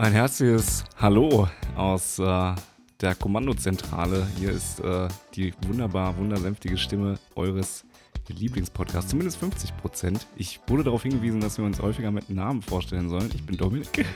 Ein 0.00 0.12
herzliches 0.12 0.84
Hallo 0.96 1.48
aus 1.74 2.20
äh, 2.20 2.54
der 3.00 3.16
Kommandozentrale. 3.16 4.28
Hier 4.38 4.52
ist 4.52 4.78
äh, 4.78 5.08
die 5.34 5.52
wunderbar, 5.66 6.16
wundersäftige 6.16 6.78
Stimme 6.78 7.18
eures 7.34 7.84
Lieblingspodcasts, 8.28 9.10
zumindest 9.10 9.38
50 9.38 9.76
Prozent. 9.76 10.28
Ich 10.36 10.60
wurde 10.68 10.84
darauf 10.84 11.02
hingewiesen, 11.02 11.40
dass 11.40 11.58
wir 11.58 11.64
uns 11.64 11.82
häufiger 11.82 12.12
mit 12.12 12.30
Namen 12.30 12.62
vorstellen 12.62 13.08
sollen. 13.08 13.28
Ich 13.34 13.44
bin 13.44 13.56
Dominik. 13.56 13.88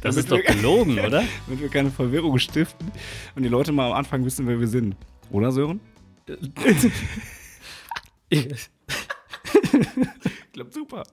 Das 0.00 0.16
ist 0.16 0.30
doch 0.30 0.42
gelogen, 0.42 0.98
oder? 1.00 1.24
Damit 1.46 1.60
wir 1.60 1.68
keine 1.68 1.90
Verwirrung 1.90 2.38
stiften 2.38 2.92
und 3.34 3.42
die 3.42 3.48
Leute 3.48 3.72
mal 3.72 3.88
am 3.88 3.94
Anfang 3.94 4.24
wissen, 4.24 4.46
wer 4.46 4.60
wir 4.60 4.68
sind. 4.68 4.94
Oder, 5.30 5.50
Sören? 5.50 5.80
Klappt 10.58 10.74
super. 10.74 11.04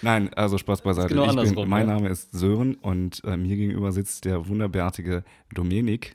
Nein, 0.00 0.32
also 0.34 0.58
Spaß 0.58 0.82
beiseite. 0.82 1.08
genau 1.08 1.42
ich 1.42 1.52
bin, 1.52 1.68
mein. 1.68 1.88
Name 1.88 2.08
ist 2.08 2.30
Sören 2.30 2.76
und 2.76 3.20
äh, 3.24 3.36
mir 3.36 3.56
gegenüber 3.56 3.90
sitzt 3.90 4.26
der 4.26 4.46
wunderbärtige 4.46 5.24
Dominik. 5.52 6.14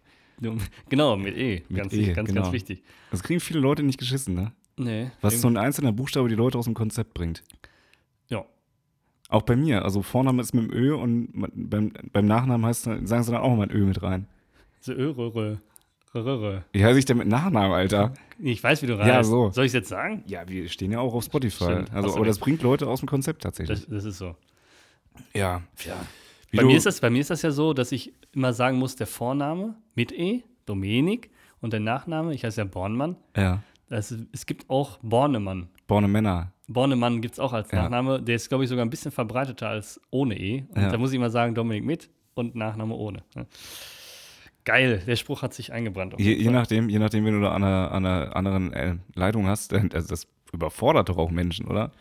Genau, 0.88 1.17
mit 1.17 1.35
E. 1.35 1.63
Mit 1.67 1.77
ganz, 1.77 1.94
E, 1.94 2.13
ganz, 2.13 2.30
genau. 2.30 2.44
ganz 2.44 2.53
wichtig. 2.53 2.81
Das 3.11 3.23
kriegen 3.23 3.41
viele 3.41 3.59
Leute 3.59 3.83
nicht 3.83 3.99
geschissen, 3.99 4.35
ne? 4.35 4.53
Nee. 4.77 5.11
Was 5.20 5.41
so 5.41 5.49
ein 5.49 5.57
einzelner 5.57 5.91
Buchstabe 5.91 6.30
die 6.30 6.35
Leute 6.35 6.57
aus 6.57 6.63
dem 6.63 6.75
Konzept 6.75 7.13
bringt. 7.13 7.44
Ja. 8.30 8.45
Auch 9.27 9.41
bei 9.41 9.58
mir. 9.58 9.83
Also 9.83 10.02
Vorname 10.02 10.41
ist 10.41 10.53
mit 10.53 10.71
dem 10.71 10.73
Ö 10.73 10.95
und 10.95 11.27
beim, 11.33 11.92
beim 12.14 12.25
Nachnamen 12.25 12.66
heißt, 12.66 12.83
sagen 12.83 13.23
sie 13.23 13.31
dann 13.33 13.42
auch 13.42 13.53
mal 13.53 13.64
ein 13.64 13.75
Ö 13.75 13.83
mit 13.83 14.02
rein. 14.02 14.27
So, 14.80 14.94
Ö, 14.94 15.09
rö, 15.09 15.11
rö, 15.11 15.11
rö, 15.11 15.27
rö, 15.33 15.33
rö. 15.33 15.58
Wie 16.13 16.83
heiße 16.85 16.97
ich 16.99 17.05
denn 17.05 17.17
mit 17.17 17.27
Nachnamen, 17.27 17.71
Alter? 17.71 18.13
Ich 18.39 18.63
weiß, 18.63 18.81
wie 18.81 18.88
du 18.88 18.93
Ja, 18.93 19.17
reist. 19.17 19.29
so. 19.29 19.49
Soll 19.52 19.65
ich 19.65 19.69
es 19.69 19.73
jetzt 19.73 19.89
sagen? 19.89 20.23
Ja, 20.25 20.47
wir 20.47 20.67
stehen 20.69 20.91
ja 20.91 20.99
auch 20.99 21.13
auf 21.13 21.23
Spotify. 21.23 21.65
Stimmt, 21.65 21.93
Also, 21.93 22.15
aber 22.15 22.25
das 22.25 22.39
bringt 22.39 22.61
Leute 22.63 22.88
aus 22.88 22.99
dem 23.02 23.07
Konzept 23.09 23.43
tatsächlich. 23.43 23.79
Das, 23.81 23.88
das 23.89 24.05
ist 24.05 24.17
so. 24.17 24.35
ja. 25.33 25.61
Ja. 25.85 25.95
Wie 26.52 26.57
Bei 26.57 26.63
mir, 26.63 26.77
ist 26.77 26.87
das, 26.87 26.99
bei 26.99 27.11
mir 27.11 27.21
ist 27.21 27.30
das 27.30 27.43
ja 27.43 27.52
so, 27.52 27.73
dass 27.73 27.91
ich 27.91 28.11
immer 28.33 28.53
sagen 28.53 28.80
muss, 28.80 28.95
der 28.95 29.05
Vorname 29.05 29.75
mit 29.93 30.11
E, 30.11 30.43
Dominik, 30.65 31.30
und 31.61 31.73
der 31.73 31.80
Nachname, 31.80 32.33
ich 32.33 32.43
heiße 32.43 32.61
ja 32.61 32.65
Bornmann. 32.65 33.17
Ja. 33.37 33.61
Das, 33.89 34.15
es 34.31 34.45
gibt 34.47 34.67
auch 34.69 34.97
Bornemann. 35.03 35.67
Borne 35.87 36.07
Männer. 36.07 36.52
Bornemann 36.67 37.21
gibt 37.21 37.33
es 37.35 37.39
auch 37.39 37.53
als 37.53 37.69
Ja. 37.71 37.83
Nachname. 37.83 38.19
Der 38.21 38.35
ist, 38.35 38.49
glaube 38.49 38.63
ich, 38.63 38.69
sogar 38.69 38.83
ein 38.85 38.89
bisschen 38.89 39.11
verbreiteter 39.11 39.67
als 39.69 39.99
ohne 40.09 40.39
E. 40.39 40.63
Und 40.69 40.81
Ja. 40.81 40.89
da 40.91 40.97
muss 40.97 41.11
ich 41.11 41.17
immer 41.17 41.30
sagen, 41.30 41.53
Dominik 41.53 41.83
mit 41.85 42.09
und 42.33 42.55
Nachname 42.55 42.95
ohne. 42.95 43.23
Geil, 44.70 45.02
der 45.08 45.16
Spruch 45.16 45.42
hat 45.42 45.52
sich 45.56 45.73
eingebrannt. 45.73 46.14
Je, 46.20 46.31
je, 46.31 46.52
nachdem, 46.52 46.89
je 46.89 47.00
nachdem, 47.00 47.25
wenn 47.25 47.34
du 47.34 47.42
da 47.42 47.53
an 47.53 47.64
einer, 47.64 47.92
an 47.92 48.06
einer 48.06 48.36
anderen 48.36 48.72
äh, 48.72 48.95
Leitung 49.16 49.48
hast, 49.48 49.73
also 49.94 50.08
das 50.08 50.28
überfordert 50.53 51.09
doch 51.09 51.17
auch 51.17 51.31
Menschen, 51.31 51.66
oder? 51.66 51.92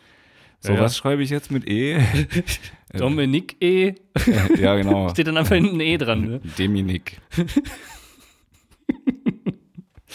So, 0.59 0.73
Ja, 0.73 0.79
was 0.79 0.95
schreibe 0.95 1.23
ich 1.23 1.31
jetzt 1.31 1.49
mit 1.49 1.67
E? 1.67 1.99
Dominik 2.93 3.59
E. 3.59 3.95
ja, 4.59 4.75
genau. 4.75 5.09
Steht 5.09 5.25
dann 5.25 5.37
einfach 5.37 5.55
hinten 5.55 5.77
ein 5.77 5.81
E 5.81 5.97
dran. 5.97 6.21
Ne? 6.21 6.41
Deminik. 6.59 7.19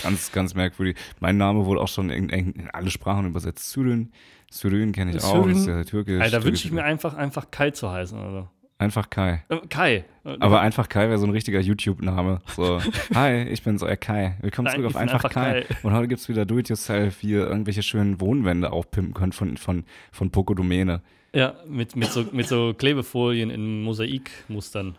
ganz, 0.01 0.31
ganz 0.31 0.55
merkwürdig. 0.55 0.97
Mein 1.19 1.37
Name 1.37 1.67
wurde 1.67 1.81
auch 1.81 1.89
schon 1.89 2.09
in, 2.11 2.29
in, 2.29 2.71
alle 2.73 2.91
Sprachen 2.91 3.27
übersetzt. 3.27 3.73
Syrien. 3.73 4.13
Syrien 4.49 4.93
kenne 4.93 5.17
ich 5.17 5.25
auch. 5.25 5.45
Das 5.49 5.59
ist 5.59 5.67
ja 5.67 5.83
türkisch. 5.83 6.21
Alter, 6.21 6.39
da 6.39 6.45
wünsche 6.45 6.69
ich 6.69 6.73
mir 6.73 6.85
einfach, 6.85 7.15
einfach 7.15 7.51
Kai 7.51 7.73
zu 7.73 7.91
heißen. 7.91 8.17
Oder? 8.17 8.49
Einfach 8.85 9.09
Kai. 9.09 9.43
Äh, 9.49 9.61
Kai. 9.71 10.05
Aber 10.25 10.61
einfach 10.61 10.91
Kai 10.91 11.09
wäre 11.09 11.17
so 11.17 11.27
ein 11.27 11.31
richtiger 11.33 11.59
YouTube-Name. 11.59 12.43
So, 12.55 12.83
hi, 13.15 13.45
ich 13.45 13.63
bin 13.63 13.79
so, 13.79 13.87
äh, 13.87 13.97
Kai. 13.97 14.37
Willkommen 14.43 14.67
Nein, 14.67 14.75
zurück 14.75 14.89
auf 14.89 14.97
einfach, 14.97 15.25
einfach 15.25 15.31
Kai. 15.31 15.63
Kai. 15.63 15.77
Und 15.83 15.95
heute 15.95 16.07
gibt 16.07 16.21
es 16.21 16.29
wieder 16.29 16.45
Do-It-Yourself, 16.45 17.23
wie 17.23 17.31
ihr 17.31 17.47
irgendwelche 17.47 17.83
schönen 17.83 18.21
Wohnwände 18.21 18.71
aufpimpen 18.73 19.15
könnt 19.15 19.35
von, 19.35 19.57
von, 19.57 19.85
von 20.13 20.31
Poco 20.31 20.53
Domäne. 20.53 21.01
ja, 21.33 21.55
mit, 21.67 21.97
mit, 21.97 22.11
so, 22.11 22.27
mit 22.33 22.47
so 22.47 22.75
Klebefolien 22.75 23.49
in 23.49 23.83
Mosaikmustern. 23.85 24.99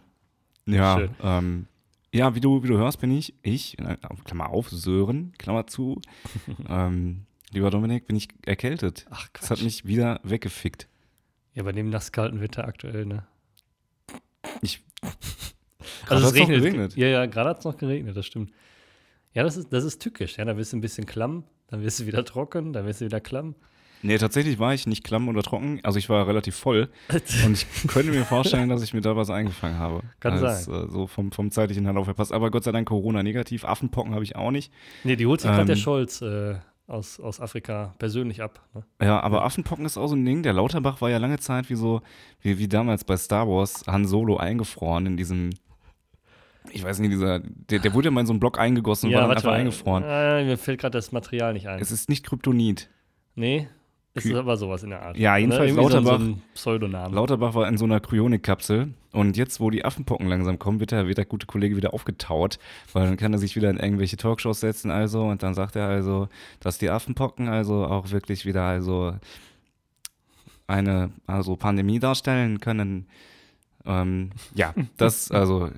Ja, 0.66 0.98
Schön. 0.98 1.10
ähm, 1.22 1.68
ja, 2.12 2.34
wie 2.34 2.40
du, 2.42 2.64
wie 2.64 2.68
du 2.68 2.78
hörst, 2.80 3.00
bin 3.00 3.12
ich, 3.12 3.36
ich, 3.44 3.78
äh, 3.78 3.98
Klammer 4.24 4.50
auf, 4.50 4.70
Sören, 4.70 5.34
Klammer 5.38 5.68
zu. 5.68 6.02
ähm, 6.70 7.28
lieber 7.52 7.70
Dominik, 7.70 8.08
bin 8.08 8.16
ich 8.16 8.30
erkältet. 8.48 9.06
Ach, 9.12 9.28
Das 9.40 9.52
hat 9.52 9.62
mich 9.62 9.86
wieder 9.86 10.20
weggefickt. 10.24 10.88
Ja, 11.54 11.62
bei 11.62 11.72
dem 11.72 11.92
nasskalten 11.92 12.42
Wetter 12.42 12.68
aktuell, 12.68 13.06
ne? 13.06 13.28
Ich, 14.62 14.84
Also 16.10 16.28
es 16.28 16.34
noch 16.34 16.40
regnet. 16.40 16.60
geregnet. 16.62 16.96
Ja, 16.98 17.08
ja, 17.08 17.26
gerade 17.26 17.50
hat 17.52 17.60
es 17.60 17.66
noch 17.66 17.78
geregnet, 17.78 18.16
das 18.18 18.26
stimmt. 18.26 18.52
Ja, 19.34 19.44
das 19.44 19.58
ist, 19.58 19.72
das 19.74 19.84
ist 19.84 20.02
tückisch. 20.02 20.38
Ja, 20.38 20.46
da 20.46 20.56
wirst 20.58 20.72
du 20.74 20.78
ein 20.78 20.82
bisschen 20.82 21.06
klamm, 21.06 21.44
dann 21.68 21.82
wirst 21.84 22.00
du 22.00 22.06
wieder 22.06 22.24
trocken, 22.26 22.74
dann 22.74 22.86
wirst 22.86 23.02
du 23.02 23.06
wieder 23.06 23.20
klamm. 23.20 23.56
nee, 24.02 24.18
tatsächlich 24.18 24.60
war 24.60 24.74
ich 24.74 24.88
nicht 24.88 25.04
klamm 25.04 25.28
oder 25.28 25.42
trocken. 25.44 25.80
Also 25.84 26.00
ich 26.00 26.10
war 26.10 26.28
relativ 26.28 26.56
voll. 26.56 26.90
Und 27.46 27.54
ich 27.54 27.68
könnte 27.88 28.12
mir 28.12 28.24
vorstellen, 28.24 28.70
dass 28.70 28.82
ich 28.84 28.94
mir 28.94 29.02
da 29.02 29.16
was 29.16 29.30
eingefangen 29.30 29.78
habe. 29.80 30.02
Kann 30.20 30.40
sein. 30.40 30.58
Äh, 30.74 30.90
so 30.90 31.08
vom, 31.08 31.32
vom 31.32 31.52
zeitlichen 31.52 31.84
Verlauf 31.86 32.08
her 32.08 32.14
passt. 32.14 32.32
Aber 32.32 32.50
Gott 32.52 32.64
sei 32.64 32.72
Dank 32.72 32.88
Corona 32.88 33.24
negativ. 33.24 33.66
Affenpocken 33.66 34.14
habe 34.14 34.24
ich 34.24 34.36
auch 34.36 34.52
nicht. 34.52 34.72
Nee, 35.04 35.16
die 35.16 35.26
holt 35.26 35.42
sich 35.42 35.50
gerade 35.50 35.66
der 35.66 35.76
Ähm, 35.76 35.82
Scholz 35.82 36.22
äh, 36.22 36.56
aus, 36.88 37.20
aus 37.20 37.40
Afrika 37.40 37.96
persönlich 37.98 38.42
ab. 38.42 38.62
Ne? 38.74 38.84
Ja, 39.02 39.20
aber 39.22 39.44
Affenpocken 39.44 39.86
ist 39.86 39.98
auch 39.98 40.08
so 40.08 40.16
ein 40.16 40.26
Ding. 40.26 40.44
Der 40.44 40.54
Lauterbach 40.54 41.02
war 41.02 41.10
ja 41.10 41.18
lange 41.18 41.40
Zeit 41.40 41.70
wie 41.70 41.76
so, 41.76 42.02
wie, 42.42 42.60
wie 42.60 42.68
damals 42.68 43.04
bei 43.04 43.18
Star 43.18 43.48
Wars, 43.48 43.84
Han 43.88 44.06
Solo 44.06 44.38
eingefroren 44.38 45.06
in 45.06 45.18
diesem, 45.18 45.52
ich 46.72 46.84
weiß 46.84 47.00
nicht, 47.00 47.12
dieser, 47.12 47.40
der, 47.40 47.80
der 47.80 47.94
wurde 47.94 48.08
ja 48.08 48.12
mal 48.12 48.22
in 48.22 48.28
so 48.28 48.34
einen 48.34 48.40
Block 48.40 48.60
eingegossen 48.60 49.10
und 49.10 49.16
war 49.16 49.22
dann 49.24 49.32
einfach 49.32 49.52
eingefroren. 49.52 50.04
Äh, 50.06 50.46
mir 50.46 50.58
fällt 50.58 50.82
gerade 50.82 50.98
das 50.98 51.12
Material 51.12 51.54
nicht 51.54 51.68
ein. 51.68 51.80
Es 51.80 51.92
ist 51.92 52.10
nicht 52.10 52.26
Kryptonit. 52.26 52.90
nee, 53.36 53.68
es 54.16 54.26
ist 54.26 54.34
aber 54.34 54.58
sowas 54.58 54.82
in 54.84 54.90
der 54.90 55.02
Art. 55.04 55.18
Ja, 55.18 55.38
jedenfalls 55.38 55.70
Irgendwie 55.72 55.92
so, 55.92 55.98
ein- 55.98 56.04
Lauterbach- 56.06 56.20
So 56.20 56.26
ein 56.26 56.42
Pseudoname. 56.54 57.16
Lauterbach 57.16 57.54
war 57.54 57.68
in 57.68 57.78
so 57.78 57.86
einer 57.86 58.00
Kryonikkapsel 58.00 58.94
und 59.12 59.38
jetzt, 59.38 59.60
wo 59.60 59.70
die 59.70 59.86
Affenpocken 59.86 60.28
langsam 60.28 60.58
kommen, 60.58 60.80
wird 60.80 60.92
der, 60.92 61.08
wird 61.08 61.18
der 61.18 61.26
gute 61.26 61.46
Kollege 61.46 61.76
wieder 61.78 61.94
aufgetaut, 61.94 62.58
weil 62.94 63.06
dann 63.08 63.18
kann 63.18 63.34
er 63.34 63.40
sich 63.40 63.56
wieder 63.56 63.70
in 63.70 63.78
irgendwelche 63.78 64.18
Talkshows 64.18 64.60
setzen, 64.62 64.90
also, 64.90 65.24
und 65.26 65.44
dann 65.44 65.54
sagt 65.54 65.76
er 65.76 65.88
also, 65.88 66.28
dass 66.60 66.78
die 66.78 66.90
Affenpocken 66.90 67.48
also 67.50 67.86
auch 67.86 68.12
wirklich 68.12 68.46
wieder 68.46 68.64
also 68.64 69.14
eine 70.68 71.12
also 71.28 71.56
Pandemie 71.56 72.00
darstellen 72.00 72.60
können. 72.60 73.08
Ähm, 73.86 74.32
ja, 74.56 74.74
das, 74.98 75.30
also, 75.30 75.70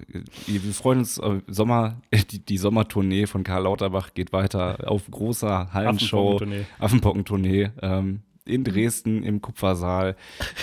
wir 0.46 0.62
freuen 0.74 1.00
uns, 1.00 1.18
äh, 1.18 1.42
Sommer, 1.48 1.98
die, 2.32 2.40
die 2.40 2.58
Sommertournee 2.58 3.26
von 3.28 3.44
Karl 3.44 3.64
Lauterbach 3.64 4.14
geht 4.14 4.32
weiter 4.32 4.90
auf 4.90 5.04
großer 5.12 5.74
Hallenshow. 5.74 6.36
Affenpockentournee. 6.36 6.66
Affenpockentournee 6.80 7.70
ähm, 7.82 8.22
in 8.48 8.64
Dresden 8.64 9.24
im 9.24 9.42
Kupfersaal, 9.42 10.16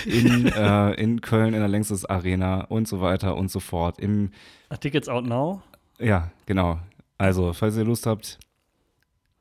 in, 0.07 0.47
äh, 0.57 0.93
in 0.95 1.21
Köln 1.21 1.55
in 1.55 1.61
der 1.61 1.69
Längstes 1.69 2.05
Arena 2.05 2.63
und 2.65 2.89
so 2.89 3.01
weiter 3.01 3.37
und 3.37 3.51
so 3.51 3.61
fort. 3.61 3.99
Im, 3.99 4.31
Ah, 4.69 4.77
Tickets 4.77 5.09
out 5.09 5.25
now? 5.27 5.63
ja, 5.99 6.31
genau. 6.47 6.79
Also, 7.19 7.53
falls 7.53 7.77
ihr 7.77 7.85
Lust 7.85 8.07
habt 8.07 8.39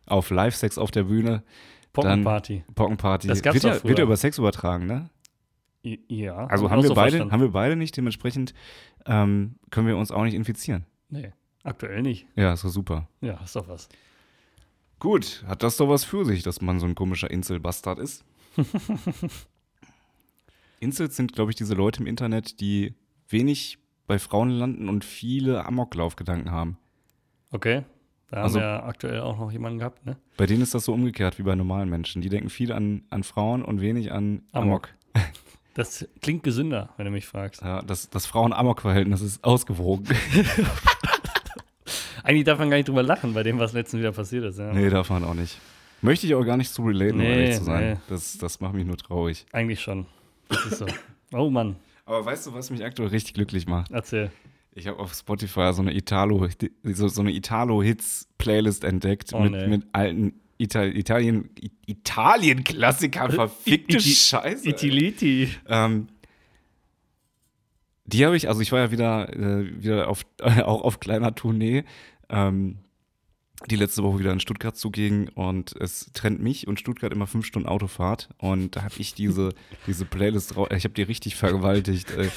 auf 0.06 0.30
Live-Sex 0.30 0.78
auf 0.78 0.92
der 0.92 1.04
Bühne, 1.04 1.44
Pockenparty. 1.94 2.64
Pockenparty. 2.76 3.28
Das 3.28 3.42
gab's 3.42 3.56
wird, 3.56 3.64
doch 3.66 3.70
ja, 3.70 3.76
früher. 3.80 3.90
wird 3.90 4.00
ja 4.00 4.06
über 4.06 4.18
Sex 4.18 4.38
übertragen, 4.38 4.86
ne? 4.88 5.10
Ja. 6.08 6.46
Also 6.48 6.66
hab 6.66 6.72
haben 6.72 6.82
wir, 6.82 6.88
so 6.90 6.94
beide, 6.96 7.12
verstanden. 7.12 7.32
haben 7.34 7.42
wir 7.42 7.52
beide 7.52 7.76
nicht, 7.76 7.96
dementsprechend 7.98 8.54
ähm, 9.06 9.56
können 9.70 9.88
wir 9.88 9.98
uns 9.98 10.12
auch 10.12 10.24
nicht 10.24 10.34
infizieren. 10.34 10.86
Nee, 11.10 11.32
aktuell 11.64 12.02
nicht. 12.02 12.26
Ja, 12.36 12.54
ist 12.54 12.64
doch 12.64 12.70
super. 12.70 13.08
Ja, 13.22 13.40
ist 13.44 13.56
doch 13.56 13.68
was. 13.68 13.90
Gut, 15.00 15.44
hat 15.48 15.62
das 15.64 15.76
doch 15.78 15.90
was 15.90 16.04
für 16.06 16.24
sich, 16.26 16.42
dass 16.44 16.62
man 16.62 16.80
so 16.80 16.86
ein 16.86 16.96
komischer 16.96 17.30
Inselbastard 17.30 18.00
ist? 18.00 18.24
Incels 20.80 21.16
sind, 21.16 21.34
glaube 21.34 21.52
ich, 21.52 21.56
diese 21.56 21.76
Leute 21.76 22.02
im 22.02 22.08
Internet, 22.08 22.60
die 22.60 22.94
wenig 23.30 23.78
bei 24.06 24.20
Frauen 24.20 24.50
landen 24.50 24.90
und 24.90 25.06
viele 25.06 25.66
Amoklaufgedanken 25.66 26.52
haben. 26.52 26.78
Okay. 27.52 27.84
Da 28.30 28.38
haben 28.38 28.44
Also- 28.44 28.60
wir 28.60 28.66
ja 28.66 28.84
aktuell 28.84 29.22
auch 29.22 29.38
noch 29.38 29.52
jemanden 29.52 29.80
gehabt, 29.80 30.06
ne? 30.06 30.18
Bei 30.38 30.46
denen 30.46 30.62
ist 30.62 30.74
das 30.74 30.86
so 30.86 30.94
umgekehrt 30.94 31.40
wie 31.40 31.44
bei 31.44 31.56
normalen 31.56 31.90
Menschen. 31.90 32.22
Die 32.22 32.30
denken 32.30 32.50
viel 32.50 32.74
an, 32.74 33.04
an 33.10 33.24
Frauen 33.24 33.64
und 33.64 33.80
wenig 33.80 34.12
an 34.12 34.44
Amok. 34.52 34.90
Amok. 35.14 35.16
Das 35.76 36.08
klingt 36.22 36.44
gesünder, 36.44 36.90
wenn 36.98 37.06
du 37.06 37.12
mich 37.12 37.26
fragst. 37.26 37.64
Ja, 37.64 37.82
das 37.82 38.08
das 38.12 38.28
Frauen-Amok-Verhältnis 38.28 39.22
ist 39.22 39.44
ausgewogen. 39.44 40.06
Eigentlich 42.24 42.44
darf 42.44 42.60
man 42.60 42.70
gar 42.70 42.78
nicht 42.78 42.88
drüber 42.88 43.02
lachen, 43.02 43.34
bei 43.34 43.42
dem, 43.42 43.58
was 43.58 43.74
letztens 43.74 44.00
wieder 44.00 44.12
passiert 44.12 44.44
ist. 44.46 44.60
Ja. 44.60 44.72
nee, 44.72 44.88
darf 44.92 45.10
man 45.10 45.24
auch 45.24 45.34
nicht. 45.34 45.58
Möchte 46.04 46.28
ich 46.28 46.36
auch 46.36 46.44
gar 46.44 46.58
nicht 46.58 46.72
zu 46.72 46.84
relaten, 46.84 47.14
um 47.14 47.18
Nee, 47.26 47.34
ehrlich 47.44 47.58
zu 47.58 47.64
sein. 47.64 47.94
nee. 47.94 48.00
Das, 48.10 48.38
das 48.38 48.60
macht 48.60 48.74
mich 48.76 48.86
nur 48.86 48.98
traurig. 48.98 49.46
Eigentlich 49.52 49.80
schon. 49.82 50.06
Das 50.50 50.66
ist 50.66 50.78
so. 50.80 50.86
Oh 51.32 51.50
Mann, 51.50 51.78
Aber 52.06 52.24
weißt 52.26 52.46
du, 52.48 52.54
was 52.54 52.70
mich 52.70 52.84
aktuell 52.84 53.10
richtig 53.10 53.34
glücklich 53.34 53.66
macht? 53.68 53.90
erzähl. 53.92 54.30
Ich 54.76 54.88
habe 54.88 55.00
auf 55.00 55.14
Spotify 55.14 55.72
so 55.74 55.82
eine 55.82 55.96
Italo, 55.96 56.48
so, 56.84 57.08
so 57.08 57.22
eine 57.22 57.32
Italo-Hits-Playlist 57.32 58.84
entdeckt 58.84 59.32
Oh, 59.34 59.40
mit, 59.40 59.52
nee. 59.52 59.68
mit 59.68 59.86
alten 59.94 60.34
Ital 60.58 60.96
Italien, 60.96 61.50
Italien-Klassikern, 61.86 63.32
verfickte 63.32 63.98
Iti- 63.98 64.10
Scheiße. 64.16 64.68
Itiliti. 64.70 65.50
ähm, 65.68 66.08
die 68.06 68.26
habe 68.26 68.36
ich, 68.36 68.48
also 68.50 68.62
ich 68.62 68.72
war 68.72 68.80
ja 68.80 68.92
wieder, 68.92 69.34
äh, 69.34 69.82
wieder 69.84 70.10
auf, 70.10 70.26
auch 70.42 70.82
auf 70.82 71.00
kleiner 71.00 71.34
Tournee. 71.36 71.84
Ähm, 72.30 72.78
die 73.68 73.76
letzte 73.76 74.04
Woche 74.04 74.20
wieder 74.20 74.32
in 74.32 74.40
Stuttgart 74.40 74.76
zuging 74.76 75.30
und 75.30 75.76
es 75.80 76.12
trennt 76.14 76.42
mich 76.42 76.68
und 76.68 76.80
Stuttgart 76.80 77.12
immer 77.12 77.28
fünf 77.28 77.46
Stunden 77.46 77.68
Autofahrt 77.68 78.30
und 78.38 78.76
da 78.76 78.84
habe 78.84 78.96
ich 78.98 79.14
diese, 79.14 79.50
diese 79.88 80.06
Playlist 80.06 80.56
raus, 80.58 80.70
ich 80.76 80.84
habe 80.84 80.94
die 80.94 81.04
richtig 81.04 81.36
vergewaltigt. 81.36 82.12
Äh, 82.12 82.30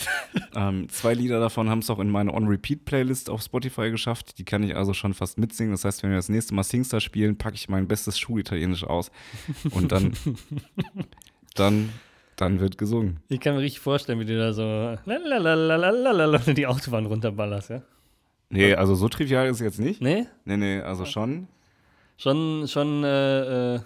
ähm, 0.55 0.88
zwei 0.88 1.14
Lieder 1.14 1.40
davon 1.40 1.69
haben 1.69 1.81
es 1.81 1.90
auch 1.90 1.99
in 1.99 2.11
meine 2.11 2.32
On-Repeat-Playlist 2.32 3.31
auf 3.31 3.43
Spotify 3.43 3.90
geschafft, 3.90 4.38
die 4.38 4.44
kann 4.44 4.62
ich 4.62 4.76
also 4.76 4.94
schon 4.94 5.14
fast 5.14 5.38
mitsingen. 5.38 5.73
Das 5.73 5.84
heißt, 5.84 6.02
wenn 6.02 6.11
wir 6.11 6.17
das 6.17 6.28
nächste 6.28 6.55
Mal 6.55 6.64
Singstar 6.64 7.00
spielen, 7.00 7.37
packe 7.37 7.56
ich 7.56 7.69
mein 7.69 7.88
bestes 7.88 8.19
Schulitalienisch 8.19 8.84
aus 8.84 9.11
und 9.70 9.93
dann, 9.93 10.12
dann, 11.55 11.90
dann 12.37 12.61
wird 12.61 12.78
gesungen. 12.78 13.20
Ich 13.28 13.40
kann 13.40 13.55
mir 13.55 13.62
richtig 13.62 13.81
vorstellen, 13.81 14.20
wie 14.20 14.26
du 14.26 14.38
da 14.38 14.52
so 14.52 14.99
die 16.55 16.67
Autobahn 16.67 17.06
runterballerst, 17.06 17.70
ja? 17.70 17.82
Nee, 18.48 18.75
also 18.75 18.94
so 18.94 19.08
trivial 19.08 19.46
ist 19.46 19.56
es 19.56 19.60
jetzt 19.60 19.81
nicht. 19.81 20.00
Nee? 20.00 20.26
Nee, 20.44 20.56
nee, 20.56 20.81
also 20.81 21.04
schon. 21.04 21.48
Schon, 22.16 22.66
schon 22.69 23.02
äh, 23.04 23.75
äh, 23.75 23.81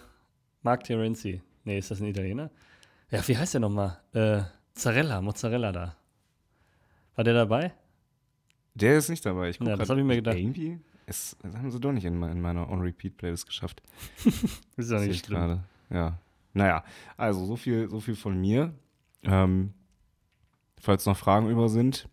Mark 0.63 0.85
Terenzi. 0.85 1.41
Nee, 1.65 1.79
ist 1.79 1.91
das 1.91 2.01
ein 2.01 2.07
Italiener? 2.07 2.51
Ja, 3.11 3.27
wie 3.27 3.37
heißt 3.37 3.55
der 3.55 3.61
nochmal? 3.61 3.99
Äh, 4.13 4.43
Zarella, 4.75 5.21
Mozzarella 5.21 5.73
da. 5.73 5.97
War 7.17 7.25
der 7.25 7.35
dabei? 7.35 7.73
Der 8.75 8.99
ist 8.99 9.09
nicht 9.09 9.25
dabei. 9.27 9.51
Ich 9.51 9.59
guck 9.59 9.67
Ja, 9.67 9.77
das 9.77 9.89
grad, 9.89 9.97
hab 9.97 9.99
ich 9.99 10.05
mir 10.05 10.17
gedacht. 10.17 10.37
Irgendwie, 10.37 10.79
es, 11.07 11.37
das 11.43 11.55
haben 11.57 11.71
sie 11.71 11.81
doch 11.81 11.93
nicht 11.93 12.05
in, 12.05 12.23
in 12.23 12.41
meiner 12.41 12.71
On-Repeat-Playlist 12.71 13.47
geschafft. 13.47 13.83
Ist 14.25 14.91
ja 14.91 14.99
Sehe 14.99 15.09
nicht 15.09 15.21
ich 15.21 15.27
schlimm. 15.27 15.39
gerade. 15.39 15.61
Ja. 15.91 16.19
Naja, 16.53 16.85
also 17.17 17.45
so 17.47 17.57
viel, 17.57 17.89
so 17.89 17.99
viel 18.01 18.15
von 18.15 18.41
mir. 18.41 18.73
Ähm, 19.23 19.73
falls 20.81 21.05
noch 21.07 21.17
Fragen 21.17 21.51
über 21.51 21.69
sind, 21.69 22.09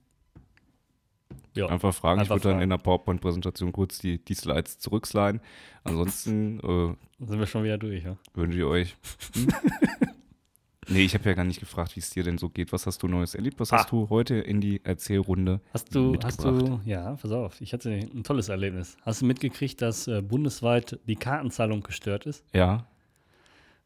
Ja. 1.57 1.67
einfach 1.67 1.93
fragen. 1.93 2.19
Einfach 2.21 2.37
ich 2.37 2.43
würde 2.43 2.53
dann 2.55 2.61
in 2.63 2.69
der 2.69 2.77
PowerPoint-Präsentation 2.77 3.71
kurz 3.71 3.99
die, 3.99 4.23
die 4.23 4.33
Slides 4.35 4.79
zurücksliden. 4.79 5.41
Ansonsten 5.83 6.59
äh, 6.59 7.25
sind 7.25 7.39
wir 7.39 7.45
schon 7.47 7.63
wieder 7.63 7.77
durch, 7.77 8.03
ja? 8.03 8.17
wünsche 8.33 8.57
ich 8.59 8.63
euch. 8.63 8.95
Hm? 9.33 9.47
nee, 10.89 11.03
ich 11.03 11.13
habe 11.13 11.25
ja 11.29 11.33
gar 11.33 11.43
nicht 11.43 11.59
gefragt, 11.59 11.95
wie 11.95 11.99
es 11.99 12.09
dir 12.09 12.23
denn 12.23 12.37
so 12.37 12.49
geht. 12.49 12.71
Was 12.71 12.85
hast 12.85 13.01
du 13.03 13.07
Neues 13.07 13.35
erlebt? 13.35 13.59
Was 13.59 13.73
Ah. 13.73 13.77
hast 13.79 13.91
du 13.91 14.09
heute 14.09 14.35
in 14.35 14.61
die 14.61 14.83
Erzählrunde 14.85 15.59
Hast 15.73 15.93
du, 15.95 16.17
hast 16.23 16.43
du, 16.43 16.79
ja, 16.85 17.15
pass 17.15 17.31
auf, 17.31 17.59
ich 17.61 17.73
hatte 17.73 17.89
ein 17.91 18.23
tolles 18.23 18.49
Erlebnis. 18.49 18.97
Hast 19.03 19.21
du 19.21 19.25
mitgekriegt, 19.25 19.81
dass 19.81 20.07
äh, 20.07 20.21
bundesweit 20.21 20.99
die 21.07 21.15
Kartenzahlung 21.15 21.81
gestört 21.83 22.25
ist? 22.25 22.43
Ja. 22.53 22.87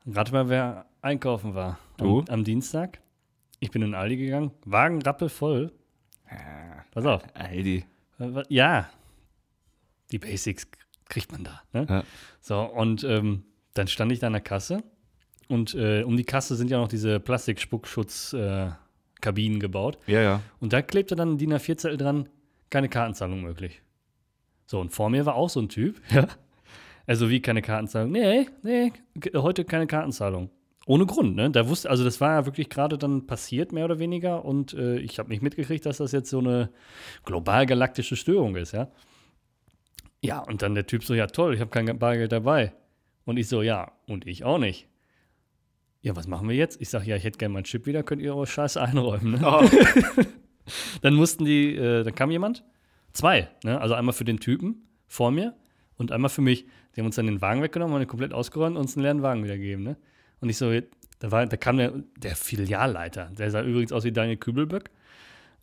Rate 0.06 0.32
mal, 0.32 0.50
wer 0.50 0.86
einkaufen 1.02 1.54
war. 1.56 1.78
Du? 1.98 2.20
Am, 2.22 2.26
am 2.30 2.44
Dienstag. 2.44 3.00
Ich 3.60 3.70
bin 3.70 3.84
in 3.84 3.94
Aldi 3.94 4.18
gegangen, 4.18 4.50
Wagen 4.66 5.02
rappelvoll. 5.04 5.72
Pass 6.92 7.06
auf. 7.06 7.24
Aldi. 7.34 7.86
Äh, 8.20 8.44
Ja, 8.50 8.90
die 10.12 10.20
Basics 10.20 10.68
kriegt 11.10 11.32
man 11.32 11.44
da. 11.44 11.62
Ne? 11.74 11.86
Ja. 11.90 12.04
So, 12.40 12.62
und 12.62 13.04
ähm, 13.04 13.44
dann 13.74 13.88
stand 13.88 14.12
ich 14.12 14.20
da 14.20 14.28
an 14.28 14.34
der 14.34 14.42
Kasse 14.42 14.84
und 15.48 15.74
äh, 15.76 16.04
um 16.04 16.18
die 16.18 16.24
Kasse 16.24 16.56
sind 16.56 16.70
ja 16.70 16.78
noch 16.80 16.88
diese 16.88 17.20
Plastikspuckschutzkabinen 17.20 19.58
äh, 19.58 19.60
gebaut. 19.60 19.98
Ja, 20.08 20.22
ja. 20.22 20.42
Und 20.60 20.74
da 20.74 20.82
klebte 20.82 21.16
dann 21.16 21.34
ein 21.34 21.38
DIN 21.38 21.54
A4-Zettel 21.54 21.98
dran, 21.98 22.30
keine 22.70 22.90
Kartenzahlung 22.90 23.42
möglich. 23.42 23.82
So, 24.66 24.80
und 24.80 24.92
vor 24.92 25.10
mir 25.10 25.26
war 25.26 25.36
auch 25.36 25.50
so 25.50 25.60
ein 25.62 25.70
Typ, 25.70 26.02
ja. 26.12 26.28
Also 27.08 27.30
wie 27.30 27.42
keine 27.42 27.62
Kartenzahlung? 27.62 28.12
Nee, 28.12 28.48
nee, 28.64 28.94
heute 29.36 29.66
keine 29.66 29.88
Kartenzahlung. 29.88 30.50
Ohne 30.88 31.06
Grund, 31.06 31.36
ne? 31.36 31.52
Da 31.52 31.68
wusste, 31.68 31.90
also 31.90 32.04
das 32.04 32.20
war 32.22 32.32
ja 32.32 32.46
wirklich 32.46 32.70
gerade 32.70 32.98
dann 32.98 33.28
passiert, 33.28 33.72
mehr 33.72 33.86
oder 33.86 34.00
weniger. 34.00 34.44
Und 34.44 34.74
äh, 34.74 34.98
ich 34.98 35.20
habe 35.20 35.30
nicht 35.30 35.44
mitgekriegt, 35.44 35.86
dass 35.86 35.98
das 35.98 36.12
jetzt 36.12 36.30
so 36.30 36.40
eine 36.40 36.70
global 37.24 37.66
galaktische 37.66 38.16
Störung 38.16 38.56
ist, 38.56 38.72
ja. 38.72 38.90
Ja, 40.24 40.40
und 40.40 40.62
dann 40.62 40.76
der 40.76 40.88
Typ 40.88 41.04
so, 41.04 41.14
ja 41.14 41.28
toll, 41.28 41.54
ich 41.54 41.62
habe 41.62 41.72
kein 41.72 41.98
Bargeld 41.98 42.32
dabei. 42.32 42.74
Und 43.26 43.38
ich 43.38 43.48
so, 43.48 43.62
ja, 43.62 43.92
und 44.08 44.26
ich 44.28 44.44
auch 44.44 44.58
nicht. 44.58 44.88
Ja, 46.02 46.16
was 46.16 46.28
machen 46.28 46.50
wir 46.50 46.56
jetzt? 46.56 46.82
Ich 46.82 46.90
sage, 46.90 47.06
ja, 47.06 47.16
ich 47.16 47.24
hätte 47.24 47.38
gerne 47.38 47.54
meinen 47.54 47.64
Chip 47.64 47.86
wieder, 47.86 48.02
könnt 48.02 48.22
ihr 48.22 48.36
eure 48.36 48.48
Scheiße 48.48 48.82
einräumen, 48.82 49.34
ne? 49.34 49.42
Oh. 49.44 50.24
Dann 51.02 51.16
mussten 51.16 51.46
die, 51.46 51.76
äh, 51.76 52.04
dann 52.04 52.16
kam 52.16 52.32
jemand, 52.32 52.64
zwei, 53.14 53.50
ne? 53.64 53.82
also 53.82 53.94
einmal 53.94 54.14
für 54.14 54.24
den 54.24 54.40
Typen 54.40 54.88
vor 55.08 55.32
mir 55.32 55.56
und 55.98 56.12
einmal 56.12 56.30
für 56.30 56.42
mich. 56.42 56.66
Die 56.96 57.02
haben 57.02 57.08
uns 57.08 57.16
dann 57.16 57.26
den 57.26 57.42
Wagen 57.42 57.62
weggenommen, 57.62 57.94
haben 57.94 58.02
den 58.02 58.08
komplett 58.08 58.34
ausgeräumt 58.34 58.76
und 58.76 58.82
uns 58.82 58.96
einen 58.96 59.04
leeren 59.04 59.22
Wagen 59.22 59.44
wieder 59.44 59.58
gegeben. 59.58 59.84
Ne? 59.84 59.98
Und 60.42 60.50
ich 60.50 60.58
so, 60.58 60.72
da, 61.20 61.32
war, 61.32 61.46
da 61.46 61.56
kam 61.56 61.78
der, 61.78 61.94
der 62.18 62.36
Filialleiter, 62.36 63.30
der 63.38 63.52
sah 63.52 63.62
übrigens 63.62 63.92
aus 63.92 64.04
wie 64.04 64.12
Daniel 64.12 64.38
Kübelböck. 64.38 64.90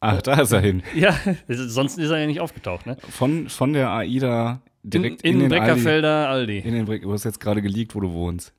Ach, 0.00 0.22
da 0.22 0.40
ist 0.40 0.52
er 0.52 0.60
hin. 0.60 0.82
Ja, 0.94 1.18
sonst 1.48 1.98
ist 1.98 2.10
er 2.10 2.18
ja 2.18 2.26
nicht 2.26 2.40
aufgetaucht. 2.40 2.86
Ne? 2.86 2.96
Von, 3.10 3.48
von 3.48 3.72
der 3.72 3.90
AIDA 3.90 4.62
direkt 4.84 5.22
in, 5.22 5.34
in, 5.34 5.40
in, 5.40 5.48
den 5.48 5.52
Aldi. 5.52 5.66
Breckerfelder 5.66 6.28
Aldi. 6.28 6.58
In 6.58 6.74
den 6.74 6.84
Breck. 6.84 7.02
Du 7.02 7.12
hast 7.12 7.24
jetzt 7.24 7.40
gerade 7.40 7.60
geleakt, 7.60 7.94
wo 7.94 8.00
du 8.00 8.12
wohnst. 8.12 8.54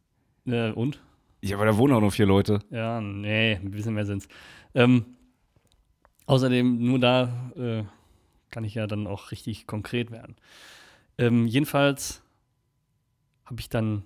Äh, 0.46 0.72
und? 0.72 1.02
Ja, 1.42 1.56
aber 1.56 1.66
da 1.66 1.78
wohnen 1.78 1.94
auch 1.94 2.02
noch 2.02 2.12
vier 2.12 2.26
Leute. 2.26 2.60
Ja, 2.70 3.00
nee, 3.00 3.54
ein 3.54 3.72
bisschen 3.72 3.94
mehr 3.94 4.06
sind's. 4.06 4.28
Ähm, 4.76 5.06
außerdem, 6.26 6.84
nur 6.84 7.00
da 7.00 7.52
äh, 7.56 7.84
kann 8.52 8.66
ich 8.66 8.76
ja 8.76 8.88
dann 8.88 9.08
auch 9.08 9.32
richtig 9.32 9.66
konkret 9.66 10.12
werden. 10.12 10.36
Ähm, 11.18 11.48
jedenfalls 11.48 12.22
habe 13.46 13.62
ich 13.62 13.70
dann 13.70 14.04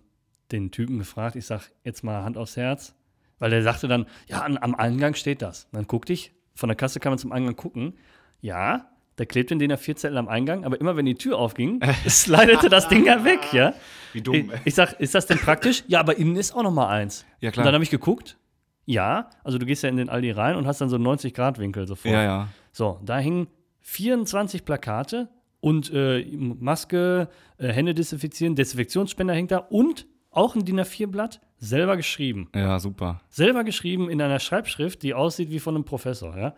den 0.52 0.72
Typen 0.72 1.00
gefragt, 1.00 1.36
ich 1.36 1.46
sag 1.46 1.72
jetzt 1.84 2.04
mal 2.04 2.24
Hand 2.24 2.38
aufs 2.38 2.58
Herz, 2.58 2.96
weil 3.40 3.50
der 3.50 3.64
sagte 3.64 3.88
dann, 3.88 4.06
ja, 4.28 4.42
an, 4.42 4.58
am 4.58 4.76
Eingang 4.76 5.16
steht 5.16 5.42
das. 5.42 5.68
Dann 5.72 5.88
guckte 5.88 6.14
ich, 6.14 6.32
von 6.56 6.70
der 6.70 6.76
Kasse 6.76 7.00
kann 7.00 7.12
man 7.12 7.20
zum 7.20 7.32
Eingang 7.32 7.56
gucken. 7.56 7.94
Ja, 8.42 8.90
da 9.16 9.26
klebte 9.26 9.54
in 9.54 9.60
den 9.60 9.72
A4-Zettel 9.72 10.18
am 10.18 10.28
Eingang, 10.28 10.66
aber 10.66 10.80
immer 10.80 10.96
wenn 10.96 11.06
die 11.06 11.16
Tür 11.16 11.38
aufging, 11.38 11.80
slidete 12.08 12.70
das 12.70 12.88
Ding 12.88 13.06
ja 13.06 13.24
weg, 13.24 13.54
ja. 13.54 13.74
Wie 14.12 14.22
Ich, 14.32 14.46
ich 14.66 14.76
sag, 14.76 15.00
ist 15.00 15.16
das 15.16 15.26
denn 15.26 15.38
praktisch? 15.40 15.84
Ja, 15.88 16.00
aber 16.00 16.18
innen 16.18 16.36
ist 16.36 16.56
auch 16.56 16.64
noch 16.64 16.72
mal 16.72 16.88
eins. 16.88 17.26
Ja, 17.40 17.50
Und 17.50 17.54
klar. 17.54 17.66
dann 17.66 17.74
habe 17.74 17.84
ich 17.84 17.90
geguckt. 17.90 18.38
Ja, 18.86 19.30
also 19.44 19.58
du 19.58 19.66
gehst 19.66 19.84
ja 19.84 19.90
in 19.90 19.98
den 19.98 20.10
Aldi 20.10 20.32
rein 20.32 20.56
und 20.56 20.68
hast 20.68 20.82
dann 20.82 20.90
so 20.90 20.98
einen 20.98 21.08
90-Grad-Winkel 21.08 21.88
sofort. 21.88 22.14
Ja, 22.14 22.24
ja. 22.24 22.48
So, 22.74 23.00
da 23.04 23.18
hingen 23.18 23.48
24 23.82 24.66
Plakate 24.66 25.30
und 25.62 25.92
äh, 25.94 26.26
Maske, 26.36 27.30
äh, 27.58 27.68
Hände 27.70 27.94
desinfizieren, 27.94 28.56
Desinfektionsspender 28.56 29.34
hängt 29.34 29.52
da 29.52 29.58
und 29.58 30.06
auch 30.34 30.56
ein 30.56 30.66
DIN 30.66 30.80
A4-Blatt, 30.80 31.42
selber 31.58 31.98
geschrieben. 31.98 32.50
Ja, 32.54 32.80
super. 32.80 33.22
Selber 33.30 33.64
geschrieben 33.64 34.10
in 34.10 34.22
einer 34.22 34.40
Schreibschrift, 34.40 35.04
die 35.04 35.14
aussieht 35.14 35.50
wie 35.52 35.60
von 35.60 35.76
einem 35.76 35.86
Professor, 35.86 36.38
ja. 36.38 36.56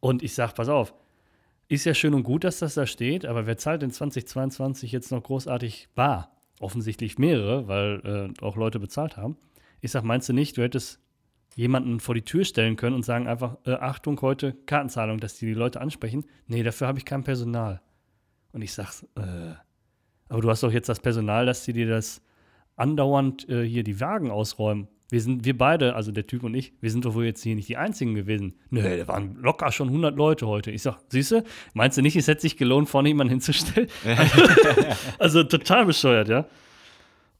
Und 0.00 0.22
ich 0.22 0.34
sag, 0.34 0.54
pass 0.54 0.68
auf, 0.68 0.94
ist 1.68 1.84
ja 1.84 1.94
schön 1.94 2.14
und 2.14 2.22
gut, 2.22 2.44
dass 2.44 2.58
das 2.58 2.74
da 2.74 2.86
steht, 2.86 3.26
aber 3.26 3.46
wer 3.46 3.56
zahlt 3.56 3.82
in 3.82 3.90
2022 3.90 4.90
jetzt 4.90 5.12
noch 5.12 5.22
großartig 5.22 5.88
bar? 5.94 6.34
Offensichtlich 6.58 7.18
mehrere, 7.18 7.68
weil 7.68 8.32
äh, 8.40 8.44
auch 8.44 8.56
Leute 8.56 8.80
bezahlt 8.80 9.16
haben. 9.16 9.36
Ich 9.80 9.92
sag, 9.92 10.02
meinst 10.02 10.28
du 10.28 10.32
nicht, 10.32 10.56
du 10.56 10.62
hättest 10.62 11.00
jemanden 11.54 12.00
vor 12.00 12.14
die 12.14 12.22
Tür 12.22 12.44
stellen 12.44 12.76
können 12.76 12.96
und 12.96 13.04
sagen 13.04 13.26
einfach, 13.26 13.56
äh, 13.66 13.72
Achtung, 13.72 14.20
heute 14.20 14.54
Kartenzahlung, 14.66 15.18
dass 15.18 15.38
die 15.38 15.46
die 15.46 15.54
Leute 15.54 15.80
ansprechen? 15.80 16.24
Nee, 16.46 16.62
dafür 16.62 16.86
habe 16.86 16.98
ich 16.98 17.04
kein 17.04 17.24
Personal. 17.24 17.80
Und 18.52 18.62
ich 18.62 18.72
sag, 18.72 18.92
äh, 19.16 19.54
aber 20.28 20.40
du 20.40 20.50
hast 20.50 20.62
doch 20.62 20.72
jetzt 20.72 20.88
das 20.88 21.00
Personal, 21.00 21.46
dass 21.46 21.64
die 21.64 21.72
dir 21.72 21.88
das 21.88 22.20
andauernd 22.80 23.48
äh, 23.48 23.62
hier 23.62 23.84
die 23.84 24.00
Wagen 24.00 24.30
ausräumen. 24.30 24.88
Wir 25.10 25.20
sind, 25.20 25.44
wir 25.44 25.58
beide, 25.58 25.96
also 25.96 26.12
der 26.12 26.26
Typ 26.26 26.44
und 26.44 26.54
ich, 26.54 26.72
wir 26.80 26.90
sind 26.90 27.04
doch 27.04 27.14
wohl 27.14 27.24
jetzt 27.24 27.42
hier 27.42 27.56
nicht 27.56 27.68
die 27.68 27.76
Einzigen 27.76 28.14
gewesen. 28.14 28.54
Nee, 28.70 28.98
da 28.98 29.08
waren 29.08 29.36
locker 29.40 29.72
schon 29.72 29.88
100 29.88 30.16
Leute 30.16 30.46
heute. 30.46 30.70
Ich 30.70 30.82
sag, 30.82 30.98
siehst 31.08 31.32
du, 31.32 31.44
meinst 31.74 31.98
du 31.98 32.02
nicht, 32.02 32.14
es 32.16 32.28
hätte 32.28 32.42
sich 32.42 32.56
gelohnt, 32.56 32.88
vorne 32.88 33.08
jemanden 33.08 33.32
hinzustellen? 33.32 33.88
also 35.18 35.42
total 35.42 35.86
bescheuert, 35.86 36.28
ja. 36.28 36.46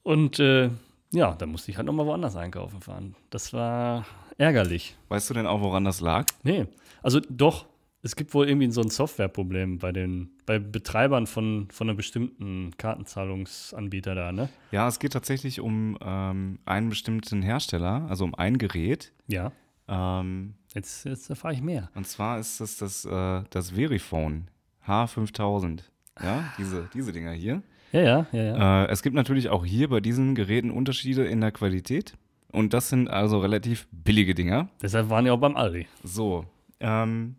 Und 0.02 0.40
äh, 0.40 0.70
ja, 1.12 1.34
da 1.34 1.46
musste 1.46 1.70
ich 1.70 1.76
halt 1.76 1.86
nochmal 1.86 2.06
woanders 2.06 2.36
einkaufen 2.36 2.80
fahren. 2.80 3.14
Das 3.30 3.52
war 3.52 4.04
ärgerlich. 4.36 4.96
Weißt 5.08 5.30
du 5.30 5.34
denn 5.34 5.46
auch, 5.46 5.60
woran 5.60 5.84
das 5.84 6.00
lag? 6.00 6.26
Nee, 6.42 6.66
also 7.02 7.20
doch, 7.28 7.66
es 8.02 8.16
gibt 8.16 8.32
wohl 8.34 8.48
irgendwie 8.48 8.70
so 8.70 8.80
ein 8.80 8.88
Softwareproblem 8.90 9.78
bei 9.78 9.92
den, 9.92 10.30
bei 10.46 10.58
Betreibern 10.58 11.26
von, 11.26 11.68
von 11.70 11.88
einem 11.88 11.96
bestimmten 11.96 12.70
Kartenzahlungsanbieter 12.78 14.14
da, 14.14 14.32
ne? 14.32 14.48
Ja, 14.70 14.88
es 14.88 14.98
geht 14.98 15.12
tatsächlich 15.12 15.60
um 15.60 15.98
ähm, 16.00 16.58
einen 16.64 16.88
bestimmten 16.88 17.42
Hersteller, 17.42 18.06
also 18.08 18.24
um 18.24 18.34
ein 18.34 18.58
Gerät. 18.58 19.12
Ja. 19.26 19.52
Ähm, 19.88 20.54
Jetzt, 20.74 21.04
jetzt 21.04 21.28
erfahre 21.28 21.52
ich 21.52 21.62
mehr. 21.62 21.90
und 21.96 22.06
zwar 22.06 22.38
ist 22.38 22.60
es 22.60 22.76
das, 22.78 23.04
äh, 23.04 23.42
das 23.50 23.70
Verifone 23.70 24.44
H5000. 24.86 25.80
Ja, 26.22 26.52
diese, 26.58 26.88
diese 26.94 27.12
Dinger 27.12 27.32
hier. 27.32 27.62
Ja, 27.92 28.00
ja, 28.00 28.26
ja, 28.30 28.42
ja. 28.42 28.84
Äh, 28.84 28.88
es 28.90 29.02
gibt 29.02 29.16
natürlich 29.16 29.48
auch 29.48 29.64
hier 29.64 29.88
bei 29.88 30.00
diesen 30.00 30.34
Geräten 30.36 30.70
Unterschiede 30.70 31.24
in 31.26 31.40
der 31.40 31.50
Qualität. 31.50 32.16
Und 32.52 32.72
das 32.72 32.88
sind 32.88 33.08
also 33.08 33.38
relativ 33.40 33.88
billige 33.90 34.34
Dinger. 34.34 34.68
Deshalb 34.80 35.08
waren 35.10 35.24
die 35.24 35.30
auch 35.32 35.38
beim 35.40 35.56
Aldi. 35.56 35.86
So, 36.04 36.44
ähm, 36.78 37.36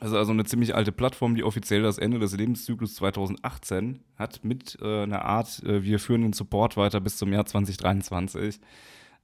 also, 0.00 0.16
also 0.16 0.32
eine 0.32 0.44
ziemlich 0.44 0.74
alte 0.74 0.92
Plattform, 0.92 1.34
die 1.34 1.44
offiziell 1.44 1.82
das 1.82 1.98
Ende 1.98 2.18
des 2.18 2.36
Lebenszyklus 2.36 2.94
2018 2.96 4.00
hat, 4.16 4.44
mit 4.44 4.78
äh, 4.80 5.02
einer 5.02 5.24
Art, 5.24 5.62
äh, 5.64 5.82
wir 5.82 5.98
führen 5.98 6.22
den 6.22 6.32
Support 6.32 6.76
weiter 6.76 7.00
bis 7.00 7.16
zum 7.16 7.32
Jahr 7.32 7.46
2023. 7.46 8.60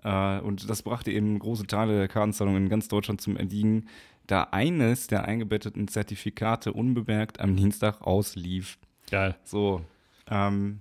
Äh, 0.02 0.40
und 0.40 0.68
das 0.68 0.82
brachte 0.82 1.10
eben 1.10 1.38
große 1.38 1.66
Teile 1.66 1.96
der 1.98 2.08
Kartenzahlung 2.08 2.56
in 2.56 2.68
ganz 2.68 2.88
Deutschland 2.88 3.20
zum 3.20 3.36
Erliegen, 3.36 3.88
da 4.26 4.44
eines 4.52 5.06
der 5.06 5.26
eingebetteten 5.26 5.86
Zertifikate 5.86 6.72
unbemerkt 6.72 7.40
am 7.40 7.56
Dienstag 7.56 8.00
auslief. 8.02 8.78
Geil. 9.10 9.36
So, 9.44 9.82
Ähm, 10.30 10.80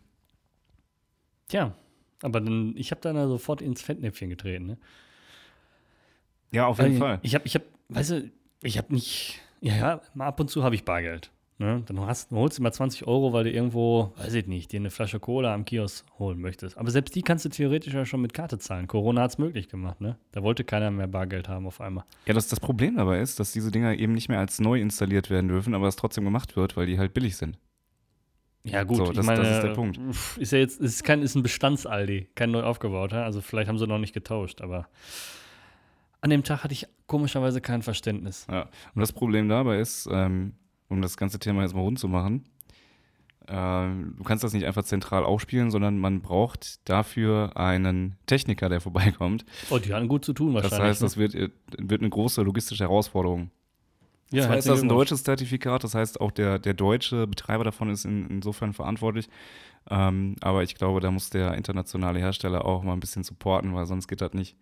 Tja, 1.54 1.76
aber 2.24 2.42
dann, 2.42 2.74
ich 2.78 2.90
habe 2.90 3.02
dann 3.02 3.16
da 3.16 3.28
sofort 3.28 3.62
ins 3.62 3.82
Fettnäpfchen 3.82 4.30
getreten. 4.30 4.66
Ne? 4.66 4.78
ja, 6.52 6.66
auf 6.66 6.80
jeden 6.80 6.94
Weil 6.94 7.00
Fall. 7.00 7.20
Ich 7.22 7.36
habe, 7.36 7.46
ich 7.46 7.54
habe, 7.54 7.66
weißt 7.90 8.10
du, 8.10 8.32
ich 8.64 8.78
habe 8.80 8.94
nicht, 8.94 9.42
ja, 9.64 9.76
ja, 9.76 10.02
mal 10.14 10.28
ab 10.28 10.40
und 10.40 10.50
zu 10.50 10.64
habe 10.64 10.76
ich 10.76 10.84
Bargeld. 10.86 11.32
Ne? 11.60 11.84
Dann 11.86 12.00
hast, 12.02 12.32
holst 12.32 12.58
du 12.58 12.64
mal 12.64 12.72
20 12.74 13.06
Euro, 13.08 13.32
weil 13.32 13.44
du 13.44 13.52
irgendwo, 13.52 14.12
weiß 14.18 14.34
ich 14.34 14.48
nicht, 14.48 14.72
dir 14.72 14.80
eine 14.80 14.90
Flasche 14.90 15.20
Cola 15.20 15.54
am 15.54 15.66
Kiosk 15.66 16.04
holen 16.18 16.42
möchtest. 16.42 16.78
Aber 16.78 16.90
selbst 16.90 17.14
die 17.16 17.22
kannst 17.22 17.46
du 17.46 17.50
theoretisch 17.50 17.94
ja 17.94 18.06
schon 18.06 18.22
mit 18.22 18.34
Karte 18.34 18.58
zahlen. 18.58 18.88
Corona 18.88 19.22
hat 19.22 19.32
es 19.32 19.38
möglich 19.38 19.70
gemacht, 19.70 20.02
ne? 20.02 20.18
Da 20.32 20.42
wollte 20.42 20.64
keiner 20.64 20.90
mehr 20.90 21.08
Bargeld 21.08 21.48
haben 21.48 21.68
auf 21.68 21.80
einmal. 21.80 22.06
Ja, 22.26 22.34
das, 22.34 22.48
das 22.48 22.60
Problem 22.60 22.98
dabei 22.98 23.22
ist, 23.22 23.40
dass 23.40 23.52
diese 23.54 23.70
Dinger 23.72 23.94
eben 23.98 24.14
nicht 24.14 24.30
mehr 24.30 24.40
als 24.40 24.60
neu 24.60 24.82
installiert 24.82 25.30
werden 25.30 25.48
dürfen, 25.48 25.76
aber 25.76 25.88
es 25.88 25.96
trotzdem 25.96 26.24
gemacht 26.26 26.56
wird, 26.56 26.76
weil 26.76 26.88
die 26.88 26.98
halt 26.98 27.14
billig 27.14 27.38
sind. 27.38 27.60
Ja, 28.66 28.84
gut, 28.84 28.98
So, 28.98 29.12
das- 29.12 29.26
meine, 29.26 29.44
das 29.44 29.58
ist 29.58 29.64
der 29.64 29.74
Punkt. 29.74 30.00
Ist 30.38 30.52
ja 30.54 30.58
jetzt, 30.58 30.82
ist 30.82 31.04
kein, 31.04 31.22
ist 31.22 31.36
ein 31.36 31.44
Bestandsaldi, 31.44 32.30
kein 32.34 32.50
neu 32.50 32.64
aufgebauter. 32.64 33.24
Also 33.26 33.42
vielleicht 33.42 33.68
haben 33.70 33.78
sie 33.78 33.86
noch 33.88 34.00
nicht 34.00 34.14
getauscht, 34.14 34.62
aber 34.62 34.88
an 36.24 36.30
dem 36.30 36.44
Tag 36.44 36.64
hatte 36.64 36.74
ich 36.74 36.88
komischerweise 37.06 37.60
kein 37.60 37.82
Verständnis. 37.82 38.48
Ja. 38.50 38.70
Und 38.96 39.02
das 39.02 39.12
Problem 39.12 39.50
dabei 39.50 39.80
ist, 39.80 40.08
ähm, 40.10 40.54
um 40.88 41.02
das 41.02 41.18
ganze 41.18 41.38
Thema 41.38 41.64
jetzt 41.64 41.76
mal 41.76 41.82
rund 41.82 42.00
zu 42.00 42.08
machen, 42.08 42.46
ähm, 43.50 44.16
du 44.18 44.24
kannst 44.24 44.42
das 44.44 44.54
nicht 44.54 44.66
einfach 44.66 44.84
zentral 44.86 45.26
aufspielen, 45.26 45.70
sondern 45.70 45.98
man 46.00 46.22
braucht 46.22 46.88
dafür 46.90 47.58
einen 47.58 48.16
Techniker, 48.26 48.70
der 48.70 48.80
vorbeikommt. 48.80 49.44
Oh, 49.70 49.80
die 49.80 49.94
hatten 49.94 50.08
gut 50.08 50.24
zu 50.24 50.32
tun 50.32 50.54
Das 50.54 50.64
wahrscheinlich. 50.64 50.90
heißt, 50.92 51.02
das 51.02 51.18
wird, 51.18 51.36
äh, 51.36 51.50
wird 51.78 52.00
eine 52.02 52.10
große 52.10 52.42
logistische 52.42 52.86
Herausforderung. 52.86 53.52
ne? 54.32 54.40
ja, 54.40 54.46
Zwar 54.46 54.58
ist 54.58 54.70
das 54.70 54.82
ein 54.82 54.88
deutsches 54.88 55.24
Zertifikat, 55.26 55.84
das 55.84 55.94
heißt 55.94 56.22
auch 56.22 56.32
der, 56.32 56.58
der 56.58 56.74
deutsche 56.74 57.28
Betreiber 57.28 57.66
davon 57.66 57.90
ist 57.90 58.06
in, 58.06 58.28
insofern 58.30 58.72
verantwortlich. 58.72 59.28
Ähm, 59.90 60.38
aber 60.40 60.64
ich 60.64 60.76
glaube, 60.76 61.02
da 61.02 61.12
muss 61.12 61.30
der 61.30 61.56
internationale 61.56 62.20
Hersteller 62.20 62.64
auch 62.64 62.82
mal 62.84 62.94
ein 62.94 63.02
bisschen 63.02 63.26
supporten, 63.26 63.76
weil 63.76 63.86
sonst 63.86 64.08
geht 64.08 64.22
das 64.22 64.32
nicht. 64.32 64.56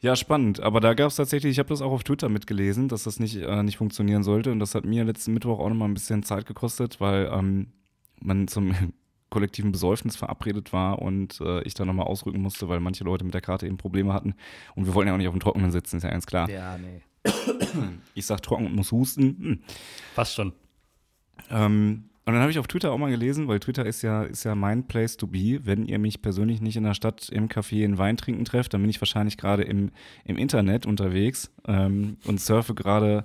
Ja, 0.00 0.14
spannend. 0.14 0.60
Aber 0.60 0.80
da 0.80 0.94
gab 0.94 1.08
es 1.08 1.16
tatsächlich, 1.16 1.52
ich 1.52 1.58
habe 1.58 1.70
das 1.70 1.80
auch 1.80 1.92
auf 1.92 2.04
Twitter 2.04 2.28
mitgelesen, 2.28 2.88
dass 2.88 3.04
das 3.04 3.18
nicht, 3.18 3.36
äh, 3.36 3.62
nicht 3.62 3.78
funktionieren 3.78 4.22
sollte. 4.22 4.52
Und 4.52 4.58
das 4.58 4.74
hat 4.74 4.84
mir 4.84 5.04
letzten 5.04 5.32
Mittwoch 5.32 5.58
auch 5.58 5.68
nochmal 5.68 5.88
ein 5.88 5.94
bisschen 5.94 6.22
Zeit 6.22 6.46
gekostet, 6.46 7.00
weil 7.00 7.30
ähm, 7.32 7.68
man 8.20 8.46
zum 8.48 8.74
kollektiven 9.30 9.72
Besäufnis 9.72 10.16
verabredet 10.16 10.72
war 10.72 11.00
und 11.00 11.40
äh, 11.40 11.62
ich 11.62 11.74
da 11.74 11.84
nochmal 11.84 12.06
ausrücken 12.06 12.40
musste, 12.40 12.68
weil 12.68 12.80
manche 12.80 13.04
Leute 13.04 13.24
mit 13.24 13.34
der 13.34 13.40
Karte 13.40 13.66
eben 13.66 13.78
Probleme 13.78 14.12
hatten. 14.12 14.34
Und 14.74 14.86
wir 14.86 14.94
wollten 14.94 15.08
ja 15.08 15.14
auch 15.14 15.18
nicht 15.18 15.28
auf 15.28 15.34
dem 15.34 15.40
Trockenen 15.40 15.72
sitzen, 15.72 15.96
ist 15.96 16.02
ja 16.02 16.10
ganz 16.10 16.26
klar. 16.26 16.48
Ja, 16.48 16.78
nee. 16.78 17.02
Ich 18.14 18.26
sag 18.26 18.40
trocken 18.42 18.66
und 18.66 18.74
muss 18.74 18.92
husten. 18.92 19.22
Hm. 19.22 19.62
Passt 20.14 20.34
schon. 20.34 20.52
Ähm, 21.50 22.04
und 22.26 22.32
dann 22.32 22.42
habe 22.42 22.50
ich 22.50 22.58
auf 22.58 22.66
Twitter 22.66 22.90
auch 22.90 22.98
mal 22.98 23.10
gelesen, 23.10 23.46
weil 23.46 23.60
Twitter 23.60 23.86
ist 23.86 24.02
ja, 24.02 24.24
ist 24.24 24.44
ja 24.44 24.56
mein 24.56 24.88
Place 24.88 25.16
to 25.16 25.28
be. 25.28 25.60
Wenn 25.62 25.86
ihr 25.86 26.00
mich 26.00 26.22
persönlich 26.22 26.60
nicht 26.60 26.76
in 26.76 26.82
der 26.82 26.94
Stadt 26.94 27.28
im 27.28 27.48
Café 27.48 27.84
in 27.84 27.98
Wein 27.98 28.16
trinken 28.16 28.44
trefft, 28.44 28.74
dann 28.74 28.80
bin 28.80 28.90
ich 28.90 29.00
wahrscheinlich 29.00 29.38
gerade 29.38 29.62
im, 29.62 29.92
im 30.24 30.36
Internet 30.36 30.86
unterwegs 30.86 31.52
ähm, 31.68 32.16
und 32.24 32.40
surfe 32.40 32.74
gerade 32.74 33.22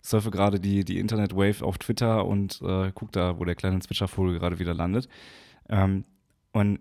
surfe 0.00 0.30
gerade 0.30 0.60
die, 0.60 0.84
die 0.84 1.00
Internet-Wave 1.00 1.64
auf 1.64 1.78
Twitter 1.78 2.24
und 2.24 2.62
äh, 2.62 2.92
guck 2.94 3.10
da, 3.10 3.40
wo 3.40 3.44
der 3.44 3.56
kleine 3.56 3.80
Zwitschervogel 3.80 4.38
gerade 4.38 4.60
wieder 4.60 4.74
landet. 4.74 5.08
Ähm, 5.68 6.04
und 6.52 6.78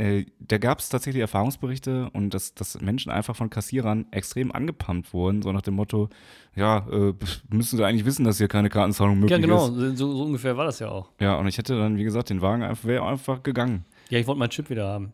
äh, 0.00 0.24
da 0.38 0.58
gab 0.58 0.78
es 0.78 0.88
tatsächlich 0.88 1.20
Erfahrungsberichte 1.20 2.08
und 2.12 2.32
dass, 2.32 2.54
dass 2.54 2.80
Menschen 2.80 3.10
einfach 3.12 3.36
von 3.36 3.50
Kassierern 3.50 4.06
extrem 4.12 4.50
angepumpt 4.52 5.12
wurden, 5.12 5.42
so 5.42 5.52
nach 5.52 5.62
dem 5.62 5.74
Motto, 5.74 6.08
ja, 6.56 6.86
äh, 6.90 7.12
müssen 7.50 7.76
sie 7.76 7.84
eigentlich 7.84 8.04
wissen, 8.06 8.24
dass 8.24 8.38
hier 8.38 8.48
keine 8.48 8.70
Kartenzahlung 8.70 9.16
möglich 9.20 9.32
Ja, 9.32 9.38
genau. 9.38 9.68
ist. 9.68 9.98
So, 9.98 10.12
so 10.12 10.22
ungefähr 10.24 10.56
war 10.56 10.64
das 10.64 10.78
ja 10.78 10.88
auch. 10.88 11.10
Ja, 11.20 11.36
und 11.36 11.46
ich 11.46 11.58
hätte 11.58 11.78
dann, 11.78 11.98
wie 11.98 12.04
gesagt, 12.04 12.30
den 12.30 12.40
Wagen 12.40 12.62
einfach, 12.62 12.84
wäre 12.84 13.04
einfach 13.06 13.42
gegangen. 13.42 13.84
Ja, 14.08 14.18
ich 14.18 14.26
wollte 14.26 14.38
meinen 14.38 14.50
Chip 14.50 14.70
wieder 14.70 14.86
haben. 14.88 15.12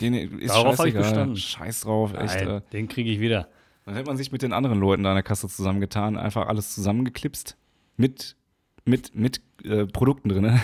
Den 0.00 0.14
ist 0.14 0.50
Darauf 0.54 0.78
hab 0.78 0.86
ich 0.86 0.94
bestanden. 0.94 1.36
Scheiß 1.36 1.80
drauf, 1.82 2.12
echt. 2.14 2.36
Nein, 2.36 2.48
Äh, 2.48 2.60
den 2.72 2.88
kriege 2.88 3.10
ich 3.10 3.20
wieder. 3.20 3.48
dann 3.84 3.94
hätte 3.94 4.06
man 4.08 4.16
sich 4.16 4.32
mit 4.32 4.42
den 4.42 4.52
anderen 4.52 4.80
Leuten 4.80 5.02
da 5.02 5.10
an 5.10 5.16
der 5.16 5.22
Kasse 5.22 5.48
zusammengetan, 5.48 6.16
einfach 6.16 6.46
alles 6.48 6.74
zusammengeklipst. 6.74 7.56
Mit, 7.96 8.36
mit, 8.84 9.14
mit 9.14 9.40
äh, 9.64 9.86
Produkten 9.86 10.28
drin. 10.28 10.60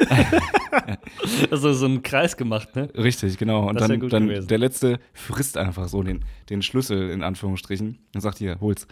Also 1.50 1.72
so 1.72 1.86
einen 1.86 2.02
Kreis 2.02 2.36
gemacht, 2.36 2.74
ne? 2.76 2.88
Richtig, 2.96 3.38
genau. 3.38 3.68
Und 3.68 3.78
Das 3.80 3.88
dann, 3.88 4.00
gut 4.00 4.12
dann 4.12 4.26
gewesen. 4.28 4.48
der 4.48 4.58
letzte 4.58 4.98
frisst 5.12 5.56
einfach 5.56 5.88
so 5.88 6.02
den, 6.02 6.24
den 6.50 6.62
Schlüssel 6.62 7.10
in 7.10 7.22
Anführungsstrichen 7.22 7.98
und 8.14 8.20
sagt 8.20 8.38
hier, 8.38 8.58
hol's. 8.60 8.86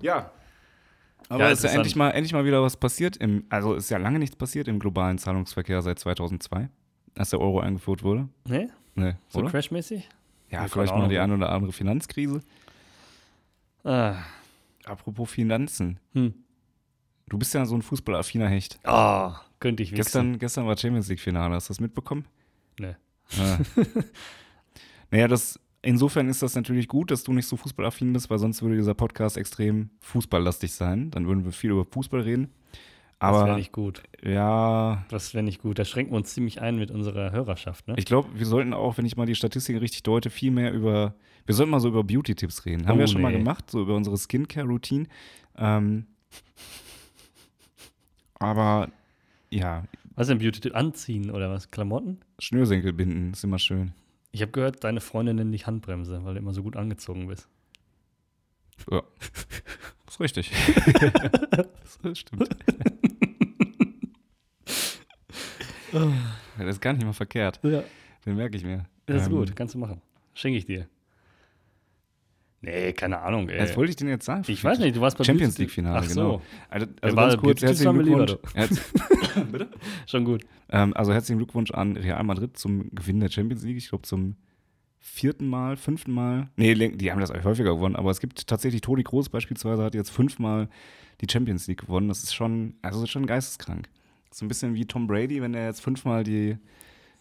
Ja. 0.00 0.30
Aber 1.28 1.44
Ja, 1.44 1.50
ist 1.50 1.64
ja 1.64 1.70
endlich 1.70 1.96
mal, 1.96 2.10
endlich 2.10 2.32
mal 2.32 2.44
wieder 2.44 2.62
was 2.62 2.76
passiert. 2.76 3.16
Im, 3.16 3.44
also 3.48 3.74
ist 3.74 3.90
ja 3.90 3.98
lange 3.98 4.18
nichts 4.18 4.36
passiert 4.36 4.68
im 4.68 4.78
globalen 4.78 5.18
Zahlungsverkehr 5.18 5.80
seit 5.82 5.98
2002, 5.98 6.68
als 7.16 7.30
der 7.30 7.40
Euro 7.40 7.60
eingeführt 7.60 8.02
wurde. 8.02 8.28
Ne? 8.46 8.70
Ne, 8.94 9.18
So 9.28 9.40
oder? 9.40 9.50
crashmäßig? 9.50 10.08
Ja, 10.50 10.62
Ja, 10.62 10.68
vielleicht 10.68 10.94
mal 10.94 11.08
die 11.08 11.18
eine 11.18 11.34
oder 11.34 11.50
andere 11.50 11.72
Finanzkrise. 11.72 12.40
Ah. 13.82 14.16
Apropos 14.84 15.30
Finanzen. 15.30 15.98
Hm. 16.12 16.34
Du 17.28 17.38
bist 17.38 17.54
ja 17.54 17.64
so 17.64 17.74
ein 17.74 17.82
fußballaffiner 17.82 18.48
Hecht. 18.48 18.78
Oh, 18.86 19.32
könnte 19.64 19.82
ich 19.82 19.90
wichsen. 19.92 19.96
Gestern, 20.04 20.38
gestern 20.38 20.66
war 20.66 20.76
Champions 20.76 21.08
League-Finale. 21.08 21.54
Hast 21.54 21.68
du 21.68 21.72
das 21.72 21.80
mitbekommen? 21.80 22.26
Ne. 22.78 22.96
Ja. 23.30 23.58
naja, 25.10 25.26
das, 25.28 25.58
insofern 25.80 26.28
ist 26.28 26.42
das 26.42 26.54
natürlich 26.54 26.86
gut, 26.86 27.10
dass 27.10 27.24
du 27.24 27.32
nicht 27.32 27.46
so 27.46 27.56
fußballaffin 27.56 28.12
bist, 28.12 28.28
weil 28.28 28.38
sonst 28.38 28.60
würde 28.62 28.76
dieser 28.76 28.94
Podcast 28.94 29.36
extrem 29.38 29.88
fußballlastig 30.00 30.72
sein. 30.74 31.10
Dann 31.10 31.26
würden 31.26 31.44
wir 31.46 31.52
viel 31.52 31.70
über 31.70 31.84
Fußball 31.86 32.20
reden. 32.20 32.50
das 33.18 33.30
wäre 33.32 33.42
Aber 33.44 33.56
nicht 33.56 33.72
gut. 33.72 34.02
ja, 34.22 35.04
Das 35.08 35.32
wäre 35.32 35.42
nicht 35.42 35.62
gut. 35.62 35.78
Da 35.78 35.84
schränken 35.86 36.12
wir 36.12 36.18
uns 36.18 36.34
ziemlich 36.34 36.60
ein 36.60 36.76
mit 36.76 36.90
unserer 36.90 37.32
Hörerschaft, 37.32 37.88
ne? 37.88 37.94
ich 37.96 38.04
glaube, 38.04 38.28
wir 38.38 38.44
sollten 38.46 38.74
auch, 38.74 38.98
wenn 38.98 39.06
ich 39.06 39.16
mal 39.16 39.24
die 39.26 39.34
Statistiken 39.34 39.78
richtig 39.78 40.02
deute, 40.02 40.28
viel 40.28 40.50
mehr 40.50 40.72
über, 40.72 41.14
wir 41.46 41.54
sollten 41.54 41.70
mal 41.70 41.80
so 41.80 41.88
über 41.88 42.04
Beauty-Tipps 42.04 42.66
reden. 42.66 42.86
Haben 42.86 42.96
Oh, 42.96 42.98
wir 42.98 43.06
ja 43.06 43.12
schon 43.12 43.22
mal 43.22 43.32
nee. 43.32 43.38
gemacht, 43.38 43.70
so 43.70 43.80
über 43.80 43.94
unsere 43.96 44.16
Skincare-Routine. 44.18 45.06
Ähm, 45.56 46.06
aber 48.38 48.90
ja, 49.54 49.84
Was 50.16 50.28
denn 50.28 50.38
Beauty-Tipp? 50.38 50.74
Anziehen 50.74 51.30
oder 51.30 51.50
was? 51.50 51.70
Klamotten? 51.70 52.18
Schnürsenkel 52.38 52.92
binden 52.92 53.32
ist 53.32 53.44
immer 53.44 53.58
schön. 53.58 53.92
Ich 54.32 54.42
habe 54.42 54.52
gehört, 54.52 54.82
deine 54.84 55.00
Freundin 55.00 55.36
nennt 55.36 55.52
dich 55.54 55.66
Handbremse, 55.66 56.24
weil 56.24 56.34
du 56.34 56.40
immer 56.40 56.52
so 56.52 56.62
gut 56.62 56.76
angezogen 56.76 57.28
bist. 57.28 57.48
Ja. 58.90 59.02
ist 60.08 60.20
richtig. 60.20 60.50
das 62.02 62.18
stimmt. 62.18 62.48
Das 66.58 66.66
ist 66.66 66.80
gar 66.80 66.92
nicht 66.92 67.04
mal 67.04 67.12
verkehrt. 67.12 67.60
Ja. 67.62 67.84
Den 68.26 68.34
merke 68.34 68.56
ich 68.56 68.64
mir. 68.64 68.86
Das 69.06 69.22
ist 69.22 69.28
Ähm, 69.28 69.34
gut, 69.34 69.54
kannst 69.54 69.74
du 69.74 69.78
machen. 69.78 70.00
Schenke 70.34 70.58
ich 70.58 70.66
dir. 70.66 70.88
Nee, 72.64 72.92
keine 72.92 73.20
Ahnung, 73.20 73.48
ey. 73.48 73.60
Was 73.60 73.76
wollte 73.76 73.90
ich 73.90 73.96
denn 73.96 74.08
jetzt 74.08 74.24
sagen? 74.24 74.42
ich 74.46 74.62
weiß 74.64 74.78
nicht, 74.78 74.96
du 74.96 75.00
warst 75.00 75.16
bei 75.18 75.24
Champions 75.24 75.58
League-Finale, 75.58 75.98
Ach 75.98 76.04
so, 76.04 76.20
genau. 76.20 76.42
Also, 76.68 76.86
also 77.00 77.16
war- 77.16 77.28
ganz 77.28 77.40
kurz, 77.40 77.62
herzlichen 77.62 77.98
Glückwunsch. 77.98 78.36
Bitte? 79.52 79.68
schon 80.06 80.24
gut. 80.24 80.44
Ähm, 80.70 80.94
also 80.94 81.12
herzlichen 81.12 81.38
Glückwunsch 81.38 81.70
an 81.72 81.96
Real 81.96 82.22
Madrid 82.24 82.56
zum 82.56 82.90
Gewinn 82.94 83.20
der 83.20 83.30
Champions 83.30 83.62
League. 83.64 83.76
Ich 83.76 83.88
glaube 83.88 84.02
zum 84.02 84.36
vierten 84.98 85.46
Mal, 85.46 85.76
fünften 85.76 86.12
Mal. 86.12 86.48
Nee, 86.56 86.74
die 86.74 87.10
haben 87.12 87.20
das 87.20 87.30
eigentlich 87.30 87.44
häufiger 87.44 87.74
gewonnen, 87.74 87.94
aber 87.96 88.10
es 88.10 88.20
gibt 88.20 88.46
tatsächlich 88.46 88.80
Toni 88.80 89.02
Kroos 89.04 89.28
beispielsweise 89.28 89.82
hat 89.82 89.94
jetzt 89.94 90.10
fünfmal 90.10 90.68
die 91.20 91.26
Champions 91.30 91.66
League 91.66 91.80
gewonnen. 91.82 92.08
Das 92.08 92.22
ist 92.22 92.34
schon, 92.34 92.74
also 92.82 93.00
das 93.00 93.08
ist 93.08 93.12
schon 93.12 93.26
geisteskrank. 93.26 93.88
So 94.32 94.44
ein 94.44 94.48
bisschen 94.48 94.74
wie 94.74 94.86
Tom 94.86 95.06
Brady, 95.06 95.40
wenn 95.42 95.54
er 95.54 95.66
jetzt 95.66 95.80
fünfmal 95.82 96.24
die, 96.24 96.56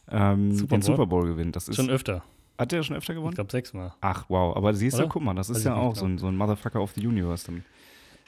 ähm, 0.09 0.51
Super 0.53 0.77
den 0.77 0.79
Bowl? 0.79 0.83
Super 0.83 1.05
Bowl 1.05 1.27
gewinnt. 1.27 1.55
Das 1.55 1.67
ist, 1.67 1.75
Schon 1.75 1.89
öfter. 1.89 2.23
Hat 2.57 2.71
der 2.71 2.83
schon 2.83 2.95
öfter 2.95 3.13
Ich 3.13 3.17
gewonnen? 3.17 3.35
glaube 3.35 3.51
sechsmal. 3.51 3.93
Ach, 4.01 4.25
wow. 4.29 4.55
Aber 4.55 4.73
siehst 4.73 4.99
du, 4.99 5.07
guck 5.07 5.21
mal, 5.23 5.33
das 5.33 5.49
ist 5.49 5.59
ich 5.59 5.65
ja 5.65 5.75
auch 5.75 5.95
so 5.95 6.05
ein, 6.05 6.17
so 6.17 6.27
ein 6.27 6.35
Motherfucker 6.35 6.81
of 6.81 6.91
the 6.93 7.05
Universe. 7.05 7.51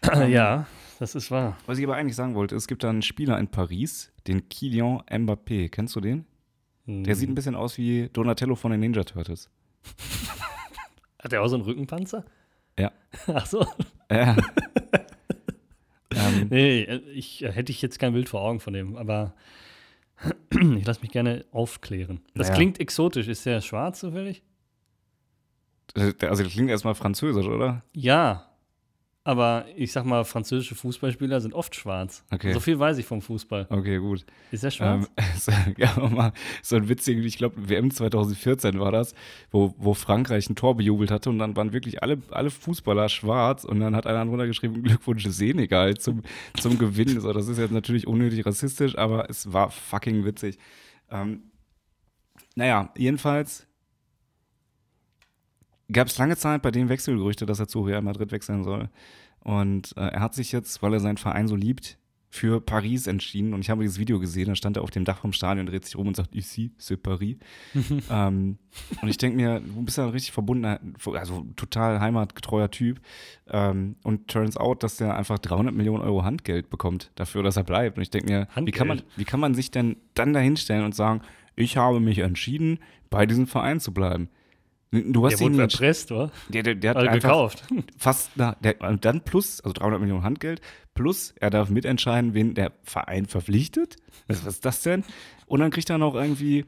Dann. 0.01 0.29
ja, 0.31 0.65
das 0.99 1.15
ist 1.15 1.31
wahr. 1.31 1.57
Was 1.65 1.77
ich 1.77 1.83
aber 1.85 1.95
eigentlich 1.95 2.15
sagen 2.15 2.35
wollte, 2.35 2.55
es 2.55 2.67
gibt 2.67 2.83
da 2.83 2.89
einen 2.89 3.01
Spieler 3.01 3.37
in 3.39 3.47
Paris, 3.47 4.11
den 4.27 4.47
Kylian 4.49 5.01
Mbappé. 5.09 5.69
Kennst 5.69 5.95
du 5.95 6.01
den? 6.01 6.25
Der 6.87 7.13
Hm. 7.13 7.19
sieht 7.19 7.29
ein 7.29 7.35
bisschen 7.35 7.55
aus 7.55 7.77
wie 7.77 8.09
Donatello 8.13 8.55
von 8.55 8.71
den 8.71 8.79
Ninja 8.79 9.03
Turtles. 9.03 9.49
Hat 11.23 11.31
der 11.31 11.41
auch 11.41 11.47
so 11.47 11.55
einen 11.55 11.65
Rückenpanzer? 11.65 12.23
Ja. 12.77 12.91
Ach 13.27 13.45
so. 13.45 13.65
Ja. 14.11 14.35
ähm, 16.15 16.47
Nee, 16.49 16.83
ich 17.13 17.43
äh, 17.43 17.51
hätte 17.51 17.71
ich 17.71 17.81
jetzt 17.81 17.99
kein 17.99 18.13
Bild 18.13 18.29
vor 18.29 18.41
Augen 18.41 18.59
von 18.59 18.73
dem, 18.73 18.95
aber 18.97 19.33
ich 20.51 20.85
lasse 20.85 21.01
mich 21.01 21.11
gerne 21.11 21.45
aufklären. 21.51 22.21
Das 22.33 22.47
Naja. 22.47 22.55
klingt 22.57 22.79
exotisch. 22.79 23.27
Ist 23.27 23.45
der 23.45 23.61
schwarz 23.61 23.99
zufällig? 23.99 24.43
also 25.95 26.43
das 26.43 26.51
klingt 26.51 26.69
erstmal 26.69 26.95
französisch, 26.95 27.47
oder? 27.47 27.83
Ja. 27.93 28.49
Aber 29.27 29.65
ich 29.75 29.91
sag 29.91 30.05
mal, 30.05 30.23
französische 30.23 30.75
Fußballspieler 30.75 31.41
sind 31.41 31.55
oft 31.55 31.75
schwarz. 31.75 32.23
Okay. 32.31 32.53
So 32.53 32.59
viel 32.59 32.77
weiß 32.77 32.99
ich 32.99 33.07
vom 33.07 33.23
Fußball. 33.23 33.65
Okay, 33.71 33.97
gut. 33.97 34.23
Ist 34.51 34.63
er 34.63 34.69
schwarz? 34.69 35.09
Ähm, 35.17 35.25
so, 35.39 35.51
ja, 35.77 36.09
mal 36.09 36.31
so 36.61 36.75
ein 36.75 36.87
witziger, 36.87 37.21
ich 37.21 37.39
glaube, 37.39 37.67
WM 37.67 37.89
2014 37.89 38.79
war 38.79 38.91
das, 38.91 39.15
wo, 39.49 39.73
wo 39.79 39.95
Frankreich 39.95 40.47
ein 40.47 40.55
Tor 40.55 40.77
bejubelt 40.77 41.09
hatte 41.09 41.31
und 41.31 41.39
dann 41.39 41.55
waren 41.55 41.73
wirklich 41.73 42.03
alle, 42.03 42.21
alle 42.29 42.51
Fußballer 42.51 43.09
schwarz 43.09 43.63
und 43.63 43.79
dann 43.79 43.95
hat 43.95 44.05
einer 44.05 44.23
drunter 44.23 44.45
geschrieben, 44.45 44.83
Glückwunsch 44.83 45.25
Senegal 45.25 45.97
zum, 45.97 46.21
zum 46.59 46.77
Gewinn. 46.77 47.19
So, 47.19 47.33
das 47.33 47.47
ist 47.47 47.57
jetzt 47.57 47.71
natürlich 47.71 48.05
unnötig 48.05 48.45
rassistisch, 48.45 48.95
aber 48.95 49.27
es 49.27 49.51
war 49.51 49.71
fucking 49.71 50.23
witzig. 50.23 50.59
Ähm, 51.09 51.45
naja, 52.53 52.91
jedenfalls 52.95 53.64
gab 55.91 56.07
es 56.07 56.17
lange 56.17 56.37
Zeit 56.37 56.61
bei 56.61 56.71
dem 56.71 56.89
Wechselgerüchte, 56.89 57.45
dass 57.45 57.59
er 57.59 57.67
zu 57.67 57.81
Real 57.81 58.01
Madrid 58.01 58.31
wechseln 58.31 58.63
soll. 58.63 58.89
Und 59.39 59.95
äh, 59.97 60.07
er 60.07 60.21
hat 60.21 60.33
sich 60.33 60.51
jetzt, 60.51 60.81
weil 60.81 60.93
er 60.93 60.99
seinen 60.99 61.17
Verein 61.17 61.47
so 61.47 61.55
liebt, 61.55 61.97
für 62.35 62.59
Paris 62.59 63.07
entschieden. 63.07 63.53
Und 63.53 63.61
ich 63.61 63.69
habe 63.69 63.81
dieses 63.81 63.97
Video 63.97 64.19
gesehen, 64.19 64.47
da 64.47 64.55
stand 64.55 64.75
er 64.75 64.83
auf 64.83 64.91
dem 64.91 65.05
Dach 65.05 65.19
vom 65.19 65.31
Stadion, 65.31 65.65
dreht 65.65 65.85
sich 65.85 65.95
rum 65.95 66.07
und 66.07 66.17
sagt, 66.17 66.35
ici, 66.35 66.73
c'est 66.77 66.97
Paris. 66.97 67.37
ähm, 68.11 68.57
und 69.01 69.07
ich 69.07 69.17
denke 69.17 69.37
mir, 69.37 69.61
du 69.61 69.83
bist 69.83 69.97
ja 69.97 70.03
ein 70.03 70.09
richtig 70.09 70.33
verbundener, 70.33 70.81
also 71.13 71.45
total 71.55 72.01
heimatgetreuer 72.01 72.69
Typ. 72.69 72.99
Ähm, 73.49 73.95
und 74.03 74.27
turns 74.27 74.57
out, 74.57 74.83
dass 74.83 74.97
der 74.97 75.15
einfach 75.15 75.39
300 75.39 75.73
Millionen 75.73 76.03
Euro 76.03 76.25
Handgeld 76.25 76.69
bekommt 76.69 77.11
dafür, 77.15 77.41
dass 77.41 77.55
er 77.55 77.63
bleibt. 77.63 77.97
Und 77.97 78.03
ich 78.03 78.09
denke 78.09 78.31
mir, 78.31 78.47
wie 78.65 78.71
kann, 78.71 78.87
man, 78.87 79.01
wie 79.15 79.25
kann 79.25 79.39
man 79.39 79.55
sich 79.55 79.71
denn 79.71 79.95
dann 80.13 80.33
dahinstellen 80.33 80.83
und 80.83 80.93
sagen, 80.93 81.21
ich 81.55 81.77
habe 81.77 82.01
mich 82.01 82.19
entschieden, 82.19 82.79
bei 83.09 83.25
diesem 83.25 83.47
Verein 83.47 83.79
zu 83.79 83.93
bleiben? 83.93 84.29
Du 85.13 85.25
hast 85.25 85.39
der 85.39 85.47
ihn 85.47 85.53
wurde 85.53 85.63
erpresst, 85.63 86.11
oder? 86.11 86.31
Der, 86.49 86.63
der, 86.63 86.75
der 86.75 86.89
hat 86.91 86.97
Also 86.97 87.09
einfach 87.09 87.29
gekauft. 87.29 87.63
fast, 87.97 88.31
na, 88.35 88.55
der, 88.61 88.81
und 88.81 89.05
dann 89.05 89.21
plus, 89.21 89.61
also 89.61 89.73
300 89.73 89.99
Millionen 89.99 90.23
Handgeld, 90.23 90.61
plus 90.93 91.33
er 91.39 91.49
darf 91.49 91.69
mitentscheiden, 91.69 92.33
wen 92.33 92.53
der 92.53 92.71
Verein 92.83 93.25
verpflichtet. 93.25 93.97
Was, 94.27 94.45
was 94.45 94.55
ist 94.55 94.65
das 94.65 94.81
denn? 94.81 95.03
Und 95.47 95.59
dann 95.59 95.71
kriegt 95.71 95.89
er 95.89 95.97
noch 95.97 96.15
irgendwie 96.15 96.65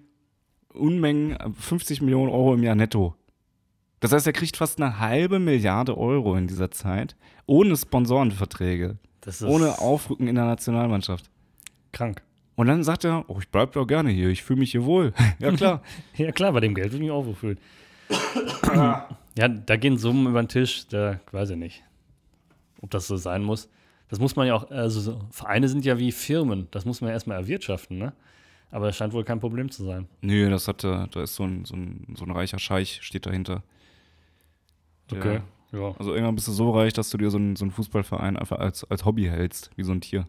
Unmengen, 0.74 1.38
50 1.60 2.02
Millionen 2.02 2.30
Euro 2.32 2.54
im 2.54 2.64
Jahr 2.64 2.76
netto. 2.76 3.16
Das 4.00 4.12
heißt, 4.12 4.28
er 4.28 4.34
kriegt 4.34 4.58
fast 4.58 4.80
eine 4.80 5.00
halbe 5.00 5.40
Milliarde 5.40 5.98
Euro 5.98 6.36
in 6.36 6.48
dieser 6.48 6.70
Zeit, 6.70 7.16
ohne 7.48 7.76
Sponsorenverträge, 7.76 8.98
Das 9.22 9.42
ist 9.42 9.48
ohne 9.48 9.80
Aufrücken 9.80 10.28
in 10.28 10.36
der 10.36 10.46
Nationalmannschaft. 10.46 11.30
krank. 11.94 12.22
Und 12.56 12.68
dann 12.68 12.84
sagt 12.84 13.06
er, 13.06 13.26
oh, 13.28 13.38
ich 13.40 13.50
bleib 13.50 13.74
doch 13.74 13.86
gerne 13.86 14.10
hier, 14.10 14.30
ich 14.30 14.44
fühle 14.44 14.60
mich 14.60 14.72
hier 14.72 14.84
wohl. 14.84 15.14
ja, 15.40 15.52
klar. 15.52 15.82
Ja, 16.16 16.32
klar, 16.32 16.52
bei 16.54 16.60
dem 16.60 16.74
Geld 16.74 16.88
würde 16.88 16.98
ich 16.98 17.02
mich 17.04 17.12
auch 17.12 17.26
wohlfühlen. 17.26 17.60
Ja, 19.38 19.48
da 19.48 19.76
gehen 19.78 19.98
Summen 19.98 20.28
über 20.28 20.42
den 20.42 20.48
Tisch, 20.50 20.88
da 20.88 21.20
weiß 21.32 21.52
ich 21.52 21.58
nicht, 21.58 21.84
ob 22.82 22.90
das 22.92 23.08
so 23.08 23.18
sein 23.18 23.44
muss. 23.44 23.70
Das 24.10 24.20
muss 24.20 24.36
man 24.36 24.48
ja 24.48 24.56
auch, 24.56 24.70
also 24.72 25.00
so, 25.02 25.20
Vereine 25.32 25.68
sind 25.68 25.84
ja 25.84 25.98
wie 25.98 26.12
Firmen, 26.12 26.68
das 26.72 26.86
muss 26.86 27.02
man 27.02 27.10
ja 27.10 27.14
erstmal 27.14 27.38
erwirtschaften, 27.38 27.98
ne? 27.98 28.14
Aber 28.72 28.88
das 28.88 28.98
scheint 28.98 29.14
wohl 29.14 29.24
kein 29.24 29.40
Problem 29.40 29.72
zu 29.72 29.84
sein. 29.86 30.08
Nö, 30.22 30.50
das 30.50 30.68
hat, 30.68 30.84
äh, 30.84 31.08
da 31.10 31.24
ist 31.24 31.36
so 31.36 31.44
ein, 31.44 31.64
so 31.66 31.76
ein, 31.76 32.06
so 32.18 32.26
ein 32.26 32.32
reicher 32.32 32.60
Scheich, 32.60 33.00
steht 33.02 33.26
dahinter. 33.26 33.64
Der- 35.12 35.18
Okay. 35.20 35.42
Ja, 35.74 35.94
Also 36.00 36.14
irgendwann 36.14 36.36
bist 36.36 36.48
du 36.48 36.54
so 36.54 36.72
reich, 36.72 36.94
dass 36.94 37.10
du 37.10 37.18
dir 37.18 37.30
so 37.30 37.38
einen, 37.38 37.58
so 37.58 37.66
einen 37.66 37.72
Fußballverein 37.72 38.38
einfach 38.38 38.58
als, 38.60 38.86
als 38.90 39.04
Hobby 39.04 39.26
hältst, 39.26 39.70
wie 39.76 39.84
so 39.84 39.92
ein 39.92 40.00
Tier. 40.00 40.26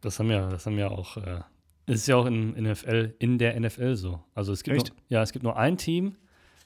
das 0.00 0.18
haben 0.18 0.30
ja, 0.30 0.48
das 0.50 0.66
haben 0.66 0.78
ja 0.78 0.88
auch, 0.88 1.16
äh, 1.16 1.40
es 1.86 2.00
ist 2.00 2.06
ja 2.08 2.16
auch 2.16 2.26
in, 2.26 2.54
in, 2.56 2.64
NFL, 2.68 3.14
in 3.20 3.38
der 3.38 3.58
NFL 3.58 3.94
so. 3.94 4.20
Also 4.34 4.52
es 4.52 4.64
gibt 4.64 4.76
Echt? 4.78 4.88
Nur, 4.88 4.96
ja, 5.08 5.22
es 5.22 5.30
gibt 5.32 5.44
nur 5.44 5.56
ein 5.56 5.76
Team, 5.76 6.16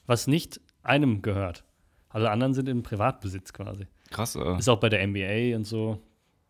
was 0.05 0.27
nicht 0.27 0.59
einem 0.83 1.21
gehört. 1.21 1.63
Alle 2.09 2.29
anderen 2.31 2.53
sind 2.53 2.69
im 2.69 2.83
Privatbesitz 2.83 3.53
quasi. 3.53 3.87
Krass, 4.11 4.35
äh. 4.35 4.57
Ist 4.57 4.69
auch 4.69 4.79
bei 4.79 4.89
der 4.89 5.05
NBA 5.05 5.55
und 5.55 5.65
so. 5.65 6.01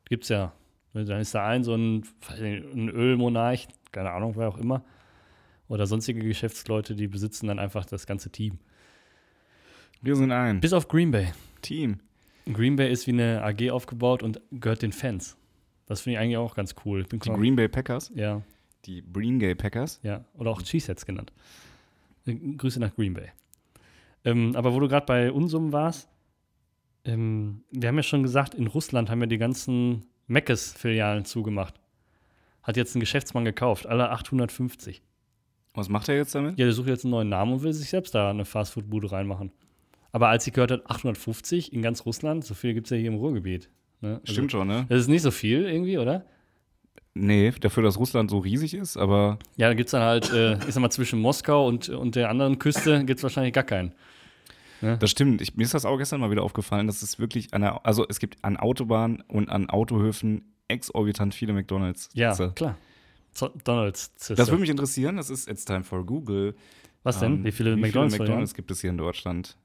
Gibt's 0.06 0.30
ja. 0.30 0.54
Dann 0.94 1.20
ist 1.20 1.34
da 1.36 1.46
ein 1.48 1.64
so 1.64 1.74
ein, 1.76 2.06
ein 2.30 2.90
Ölmonarch, 2.90 3.68
keine 3.92 4.12
Ahnung, 4.12 4.36
wer 4.38 4.48
auch 4.48 4.58
immer. 4.58 4.84
Oder 5.68 5.88
sonstige 5.88 6.22
Geschäftsleute, 6.22 6.96
die 6.96 7.08
besitzen 7.08 7.48
dann 7.48 7.60
einfach 7.60 7.86
das 7.86 8.06
ganze 8.06 8.30
Team. 8.30 8.60
Wir 10.02 10.16
sind 10.16 10.32
ein 10.32 10.60
Bis 10.62 10.74
auf 10.74 10.88
Green 10.88 11.12
Bay. 11.12 11.34
Team. 11.62 12.00
Green 12.46 12.76
Bay 12.76 12.92
ist 12.92 13.08
wie 13.08 13.12
eine 13.12 13.44
AG 13.44 13.72
aufgebaut 13.72 14.22
und 14.22 14.40
gehört 14.51 14.84
den 14.84 14.92
Fans. 14.92 15.36
Das 15.88 16.01
finde 16.01 16.18
ich 16.18 16.20
eigentlich 16.24 16.38
auch 16.38 16.56
ganz 16.56 16.75
cool. 16.86 17.03
Bin 17.03 17.20
Die 17.20 17.29
Green 17.29 17.56
Bay 17.56 17.68
Packers, 17.68 18.12
ja, 18.16 18.42
die 18.86 19.03
Green 19.12 19.40
Gay 19.40 19.56
Packers. 19.56 20.00
ja. 20.03 20.24
Oder 20.36 20.51
auch 20.51 20.62
Cheeseheads 20.62 21.06
genannt. 21.06 21.34
Äh, 22.25 22.36
Grüße 22.36 22.79
nach 22.79 22.94
Green 22.96 23.14
Bay. 23.14 23.29
Ähm, 24.25 24.55
aber 24.55 24.74
wo 24.74 24.79
du 24.79 24.88
gerade 24.88 25.05
bei 25.05 25.31
Unsummen 25.31 25.72
warst, 25.72 26.09
ähm, 27.05 27.64
wir 27.72 27.88
haben 27.88 27.96
ja 27.96 28.03
schon 28.03 28.24
gesagt, 28.24 28.55
in 28.55 28.68
Russland 28.68 29.09
haben 29.09 29.22
ja 29.22 29.27
die 29.27 29.38
ganzen 29.38 30.07
Meckes-Filialen 30.27 31.25
zugemacht. 31.25 31.75
Hat 32.64 32.77
jetzt 32.77 32.96
ein 32.96 33.00
Geschäftsmann 33.00 33.46
gekauft, 33.46 33.85
alle 33.85 34.09
850. 34.09 35.03
Was 35.75 35.90
macht 35.90 36.09
er 36.09 36.16
jetzt 36.16 36.33
damit? 36.33 36.57
Ja, 36.57 36.66
der 36.66 36.74
sucht 36.74 36.88
jetzt 36.88 37.05
einen 37.05 37.11
neuen 37.11 37.29
Namen 37.29 37.53
und 37.53 37.64
will 37.64 37.74
sich 37.74 37.90
selbst 37.90 38.16
da 38.16 38.31
eine 38.31 38.46
Fastfood-Bude 38.46 39.11
reinmachen. 39.11 39.51
Aber 40.11 40.29
als 40.29 40.48
ich 40.48 40.53
gehört 40.53 40.72
habe, 40.72 40.83
850 40.90 41.74
in 41.74 41.81
ganz 41.81 42.05
Russland, 42.05 42.46
so 42.46 42.53
viel 42.53 42.74
gibt 42.74 42.88
es 42.88 42.92
ja 42.92 42.98
hier 42.98 43.09
im 43.09 43.16
Ruhrgebiet. 43.16 43.70
Ne? 44.01 44.20
Also, 44.22 44.33
Stimmt 44.33 44.51
schon, 44.51 44.68
ne? 44.68 44.85
Das 44.90 45.01
ist 45.01 45.09
nicht 45.09 45.22
so 45.22 45.31
viel 45.31 45.66
irgendwie, 45.66 45.98
oder? 45.98 46.25
Nee, 47.14 47.53
dafür, 47.59 47.83
dass 47.83 48.00
Russland 48.00 48.29
so 48.29 48.40
riesig 48.40 48.74
ist, 48.74 48.98
aber 48.98 49.38
Ja, 49.57 49.68
da 49.68 49.74
gibt 49.74 49.88
es 49.88 49.92
dann 49.92 50.01
halt, 50.01 50.31
äh, 50.33 50.53
ich 50.68 50.74
sag 50.74 50.81
mal, 50.81 50.90
zwischen 50.90 51.20
Moskau 51.20 51.68
und, 51.68 51.90
und 51.90 52.16
der 52.16 52.29
anderen 52.29 52.57
Küste 52.59 53.05
gibt 53.05 53.20
es 53.20 53.24
wahrscheinlich 53.24 53.53
gar 53.53 53.64
keinen. 53.64 53.94
Das 54.81 55.11
stimmt. 55.11 55.42
Ich, 55.42 55.55
mir 55.55 55.64
ist 55.64 55.74
das 55.74 55.85
auch 55.85 55.98
gestern 55.98 56.20
mal 56.20 56.31
wieder 56.31 56.44
aufgefallen, 56.44 56.88
dass 56.88 57.01
es 57.01 57.20
wirklich 57.20 57.53
an 57.53 57.61
der, 57.61 57.85
also 57.85 58.05
es 58.07 58.20
gibt 58.20 58.44
an 58.44 58.57
Autobahnen 58.57 59.22
und 59.27 59.50
an 59.50 59.70
Autohöfen 59.70 60.53
exorbitant 60.68 61.33
viele 61.33 61.53
McDonalds. 61.53 62.09
Ja, 62.14 62.33
klar. 62.33 62.77
Donalds. 63.66 64.14
Das 64.16 64.48
würde 64.48 64.61
mich 64.61 64.70
interessieren, 64.70 65.18
das 65.18 65.29
ist 65.29 65.50
It's 65.50 65.66
Time 65.66 65.83
for 65.83 66.05
Google. 66.05 66.55
Was 67.03 67.20
denn? 67.20 67.33
Ähm, 67.33 67.44
wie 67.44 67.51
viele 67.51 67.75
wie 67.75 67.81
McDonalds, 67.81 68.16
viele 68.16 68.25
McDonald's 68.25 68.53
gibt 68.53 68.72
es 68.72 68.81
hier 68.81 68.90
in 68.90 68.98
Deutschland? 68.98 69.57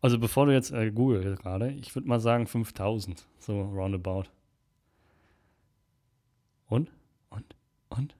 Also 0.00 0.18
bevor 0.18 0.46
du 0.46 0.52
jetzt 0.52 0.70
äh, 0.72 0.90
Google 0.90 1.36
gerade, 1.36 1.72
ich 1.72 1.94
würde 1.94 2.08
mal 2.08 2.20
sagen 2.20 2.46
5000, 2.46 3.26
so 3.38 3.62
roundabout. 3.62 4.24
Und? 6.66 6.90
Und? 7.30 7.54
Und? 7.88 8.14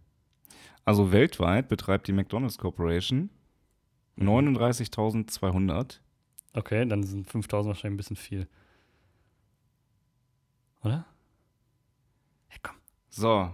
Also 0.85 1.13
weltweit 1.13 1.69
betreibt 1.69 2.09
die 2.09 2.13
McDonalds 2.13 2.59
Corporation. 2.59 3.31
39.200. 4.19 6.01
Okay, 6.55 6.87
dann 6.87 7.03
sind 7.05 7.29
5000 7.31 7.69
wahrscheinlich 7.75 7.95
ein 7.95 7.97
bisschen 7.99 8.17
viel. 8.17 8.49
Oder? 10.83 11.07
Ja, 12.51 12.57
komm. 12.63 12.77
So, 13.11 13.51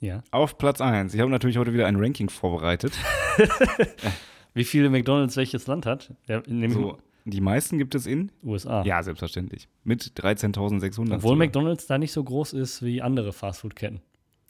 Ja. 0.00 0.22
auf 0.30 0.58
Platz 0.58 0.80
1. 0.80 1.14
Ich 1.14 1.20
habe 1.20 1.30
natürlich 1.30 1.58
heute 1.58 1.72
wieder 1.72 1.86
ein 1.86 1.96
Ranking 1.96 2.28
vorbereitet. 2.28 2.92
Wie 4.54 4.64
viele 4.64 4.88
McDonalds 4.90 5.36
welches 5.36 5.66
Land 5.66 5.84
hat? 5.86 6.14
Ja, 6.26 6.42
So, 6.70 6.98
die 7.26 7.40
meisten 7.40 7.76
gibt 7.78 7.94
es 7.94 8.06
in? 8.06 8.32
USA. 8.42 8.82
Ja, 8.84 9.02
selbstverständlich. 9.02 9.68
Mit 9.84 10.02
13.600. 10.18 11.16
Obwohl. 11.16 11.36
McDonalds 11.36 11.86
da 11.86 11.98
nicht 11.98 12.12
so 12.12 12.24
groß 12.24 12.54
ist 12.54 12.82
wie 12.82 13.02
andere 13.02 13.32
Fastfood-Ketten. 13.32 14.00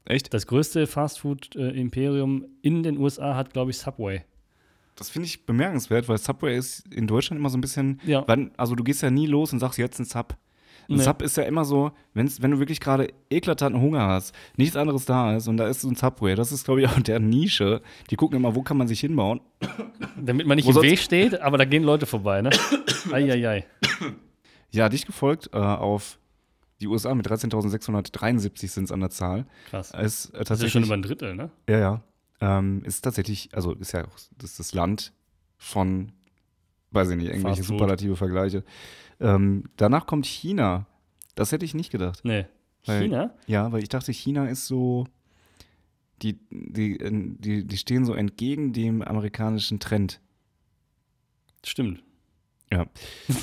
Echt? 0.04 0.32
Das 0.32 0.46
größte 0.46 0.86
Fastfood-Imperium 0.86 2.46
in 2.62 2.84
den 2.84 2.98
USA 2.98 3.34
hat, 3.34 3.52
glaube 3.52 3.72
ich, 3.72 3.78
Subway. 3.78 4.24
Das 4.96 5.10
finde 5.10 5.26
ich 5.26 5.46
bemerkenswert, 5.46 6.08
weil 6.08 6.18
Subway 6.18 6.56
ist 6.56 6.84
in 6.92 7.06
Deutschland 7.06 7.38
immer 7.38 7.50
so 7.50 7.58
ein 7.58 7.60
bisschen. 7.60 8.00
Ja. 8.04 8.24
Wann, 8.26 8.50
also, 8.56 8.74
du 8.74 8.82
gehst 8.82 9.02
ja 9.02 9.10
nie 9.10 9.26
los 9.26 9.52
und 9.52 9.60
sagst 9.60 9.78
jetzt 9.78 9.98
ein 9.98 10.04
Sub. 10.04 10.36
Ein 10.88 10.96
Nee. 10.96 11.02
Sub 11.02 11.20
ist 11.20 11.36
ja 11.36 11.42
immer 11.42 11.64
so, 11.64 11.90
wenn's, 12.14 12.40
wenn 12.42 12.52
du 12.52 12.58
wirklich 12.60 12.78
gerade 12.80 13.08
eklatanten 13.28 13.80
Hunger 13.82 14.06
hast, 14.06 14.34
nichts 14.56 14.76
anderes 14.76 15.04
da 15.04 15.36
ist 15.36 15.48
und 15.48 15.56
da 15.56 15.66
ist 15.66 15.80
so 15.80 15.88
ein 15.88 15.96
Subway. 15.96 16.34
Das 16.36 16.52
ist, 16.52 16.64
glaube 16.64 16.80
ich, 16.80 16.88
auch 16.88 17.00
der 17.00 17.18
Nische. 17.18 17.82
Die 18.10 18.16
gucken 18.16 18.36
immer, 18.36 18.54
wo 18.54 18.62
kann 18.62 18.76
man 18.76 18.86
sich 18.86 19.00
hinbauen. 19.00 19.40
Damit 20.16 20.46
man 20.46 20.56
nicht 20.56 20.66
Wo 20.66 20.78
im 20.80 20.82
Weg 20.82 21.00
steht, 21.00 21.40
aber 21.40 21.58
da 21.58 21.64
gehen 21.64 21.82
Leute 21.82 22.06
vorbei, 22.06 22.40
ne? 22.40 22.50
Eieiei. 23.12 23.66
Ja, 24.70 24.88
dich 24.88 25.06
gefolgt 25.06 25.50
äh, 25.52 25.56
auf 25.58 26.18
die 26.80 26.86
USA 26.86 27.14
mit 27.14 27.26
13.673 27.26 28.68
sind 28.68 28.84
es 28.84 28.92
an 28.92 29.00
der 29.00 29.10
Zahl. 29.10 29.46
Krass. 29.70 29.92
Ist 29.92 30.34
äh, 30.34 30.44
Das 30.44 30.58
ist 30.58 30.64
ja 30.64 30.68
schon 30.68 30.84
über 30.84 30.94
ein 30.94 31.02
Drittel, 31.02 31.34
ne? 31.34 31.50
Ja, 31.68 31.78
ja. 31.78 32.02
Ähm, 32.40 32.82
ist 32.84 33.02
tatsächlich, 33.02 33.50
also 33.54 33.72
ist 33.74 33.92
ja 33.92 34.04
auch 34.04 34.18
das, 34.38 34.56
das 34.56 34.72
Land 34.74 35.12
von, 35.56 36.12
weiß 36.90 37.10
ich 37.10 37.16
nicht, 37.16 37.26
irgendwelche 37.28 37.58
Fast 37.58 37.68
Food. 37.68 37.78
superlative 37.78 38.16
Vergleiche. 38.16 38.64
Ähm, 39.20 39.64
danach 39.76 40.06
kommt 40.06 40.26
China. 40.26 40.86
Das 41.34 41.52
hätte 41.52 41.64
ich 41.64 41.74
nicht 41.74 41.90
gedacht. 41.90 42.20
Nee. 42.24 42.46
Weil- 42.84 43.02
China? 43.02 43.34
Ja, 43.46 43.72
weil 43.72 43.82
ich 43.82 43.88
dachte, 43.88 44.12
China 44.12 44.46
ist 44.48 44.66
so, 44.66 45.06
die, 46.22 46.38
die, 46.50 46.98
die, 47.38 47.64
die 47.66 47.76
stehen 47.76 48.04
so 48.04 48.14
entgegen 48.14 48.72
dem 48.72 49.02
amerikanischen 49.02 49.80
Trend. 49.80 50.20
Stimmt. 51.64 52.02
Ja. 52.72 52.86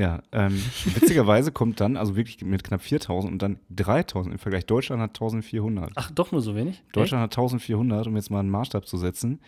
ja, 0.00 0.22
ähm, 0.32 0.54
witzigerweise 0.94 1.52
kommt 1.52 1.78
dann, 1.80 1.98
also 1.98 2.16
wirklich 2.16 2.42
mit 2.42 2.64
knapp 2.64 2.80
4000 2.80 3.30
und 3.30 3.42
dann 3.42 3.58
3000 3.68 4.32
im 4.32 4.38
Vergleich. 4.38 4.64
Deutschland 4.64 5.02
hat 5.02 5.10
1400. 5.10 5.92
Ach, 5.94 6.10
doch 6.10 6.32
nur 6.32 6.40
so 6.40 6.56
wenig? 6.56 6.82
Deutschland 6.92 7.22
hat 7.22 7.32
1400, 7.32 8.06
um 8.06 8.16
jetzt 8.16 8.30
mal 8.30 8.40
einen 8.40 8.48
Maßstab 8.48 8.86
zu 8.86 8.96
setzen. 8.96 9.40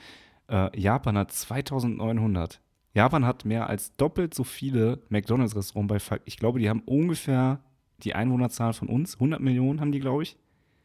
Äh, 0.48 0.78
Japan 0.78 1.16
hat 1.16 1.32
2900. 1.32 2.60
Japan 2.92 3.24
hat 3.24 3.46
mehr 3.46 3.70
als 3.70 3.96
doppelt 3.96 4.34
so 4.34 4.44
viele 4.44 5.00
McDonalds-Restaurants 5.08 6.08
bei 6.08 6.20
Ich 6.26 6.36
glaube, 6.36 6.58
die 6.58 6.68
haben 6.68 6.82
ungefähr 6.84 7.60
die 8.02 8.14
Einwohnerzahl 8.14 8.74
von 8.74 8.88
uns. 8.88 9.14
100 9.14 9.40
Millionen 9.40 9.80
haben 9.80 9.92
die, 9.92 10.00
glaube 10.00 10.22
ich. 10.24 10.36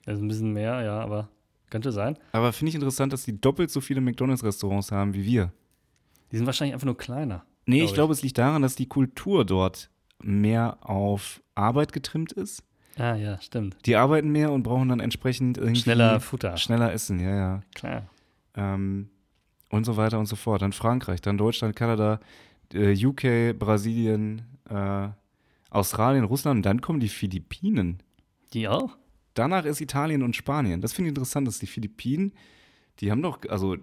Also 0.05 0.23
ein 0.23 0.29
bisschen 0.29 0.53
mehr, 0.53 0.81
ja, 0.81 1.01
aber 1.01 1.27
könnte 1.69 1.91
sein. 1.91 2.17
Aber 2.31 2.53
finde 2.53 2.69
ich 2.69 2.75
interessant, 2.75 3.11
dass 3.11 3.25
die 3.25 3.41
doppelt 3.41 3.69
so 3.69 3.81
viele 3.81 3.99
McDonalds-Restaurants 3.99 4.93
haben 4.93 5.13
wie 5.13 5.25
wir. 5.25 5.51
Die 6.31 6.37
sind 6.37 6.45
wahrscheinlich 6.45 6.73
einfach 6.73 6.85
nur 6.85 6.97
kleiner. 6.97 7.43
Nee, 7.67 7.79
Glaub 7.79 7.87
ich 7.89 7.93
glaube, 7.93 8.13
es 8.13 8.23
liegt 8.23 8.37
daran, 8.37 8.61
dass 8.61 8.75
die 8.75 8.87
Kultur 8.87 9.45
dort 9.45 9.89
mehr 10.19 10.77
auf 10.81 11.41
Arbeit 11.53 11.93
getrimmt 11.93 12.31
ist. 12.31 12.63
Ah, 12.97 13.15
ja, 13.15 13.39
stimmt. 13.41 13.77
Die 13.85 13.95
arbeiten 13.95 14.29
mehr 14.29 14.51
und 14.51 14.63
brauchen 14.63 14.89
dann 14.89 14.99
entsprechend 14.99 15.57
irgendwie 15.57 15.81
Schneller 15.81 16.19
Futter. 16.19 16.57
schneller 16.57 16.91
essen, 16.91 17.19
ja, 17.19 17.35
ja. 17.35 17.61
Klar. 17.75 18.09
Ähm, 18.55 19.09
und 19.69 19.85
so 19.85 19.97
weiter 19.97 20.17
und 20.17 20.25
so 20.25 20.35
fort. 20.35 20.61
Dann 20.61 20.71
Frankreich, 20.71 21.21
dann 21.21 21.37
Deutschland, 21.37 21.75
Kanada, 21.75 22.19
äh, 22.73 22.95
UK, 23.05 23.53
Brasilien, 23.57 24.41
äh, 24.69 25.09
Australien, 25.69 26.23
Russland 26.23 26.57
und 26.59 26.65
dann 26.65 26.81
kommen 26.81 26.99
die 26.99 27.09
Philippinen. 27.09 28.01
Die 28.53 28.67
auch? 28.67 28.97
Danach 29.33 29.65
ist 29.65 29.81
Italien 29.81 30.23
und 30.23 30.35
Spanien. 30.35 30.81
Das 30.81 30.93
finde 30.93 31.09
ich 31.09 31.11
interessant, 31.11 31.47
dass 31.47 31.59
die 31.59 31.67
Philippinen, 31.67 32.33
die 33.01 33.11
haben 33.11 33.21
doch, 33.21 33.39
also, 33.49 33.75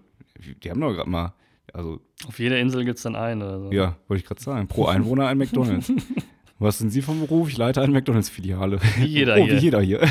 die 0.62 0.70
haben 0.70 0.80
doch 0.80 0.94
gerade 0.94 1.10
mal, 1.10 1.34
also, 1.74 2.00
Auf 2.28 2.38
jeder 2.38 2.58
Insel 2.60 2.84
gibt 2.84 2.98
es 2.98 3.02
dann 3.02 3.16
einen 3.16 3.42
oder 3.42 3.60
so. 3.60 3.72
ja, 3.72 3.96
wollte 4.08 4.22
ich 4.22 4.26
gerade 4.26 4.40
sagen, 4.40 4.68
pro 4.68 4.86
Einwohner 4.86 5.26
ein 5.26 5.36
McDonalds. 5.38 5.92
Was 6.60 6.78
sind 6.78 6.90
Sie 6.90 7.02
vom 7.02 7.18
Beruf? 7.20 7.48
Ich 7.50 7.56
leite 7.58 7.82
eine 7.82 7.92
McDonalds-Filiale. 7.92 8.78
Wie 8.98 9.04
jeder 9.06 9.34
oh, 9.36 9.44
hier. 9.44 9.52
wie 9.54 9.58
jeder 9.58 9.80
hier. 9.80 10.00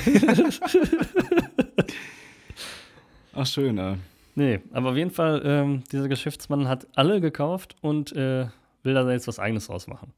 Ach, 3.33 3.45
schön, 3.47 3.77
äh. 3.77 3.95
Nee, 4.35 4.59
aber 4.73 4.91
auf 4.91 4.97
jeden 4.97 5.11
Fall, 5.11 5.41
ähm, 5.45 5.83
dieser 5.91 6.07
Geschäftsmann 6.09 6.67
hat 6.67 6.87
alle 6.95 7.21
gekauft 7.21 7.75
und 7.81 8.11
äh, 8.13 8.47
will 8.83 8.93
da 8.93 9.09
jetzt 9.11 9.27
was 9.27 9.39
Eigenes 9.39 9.67
draus 9.67 9.87
machen. 9.87 10.11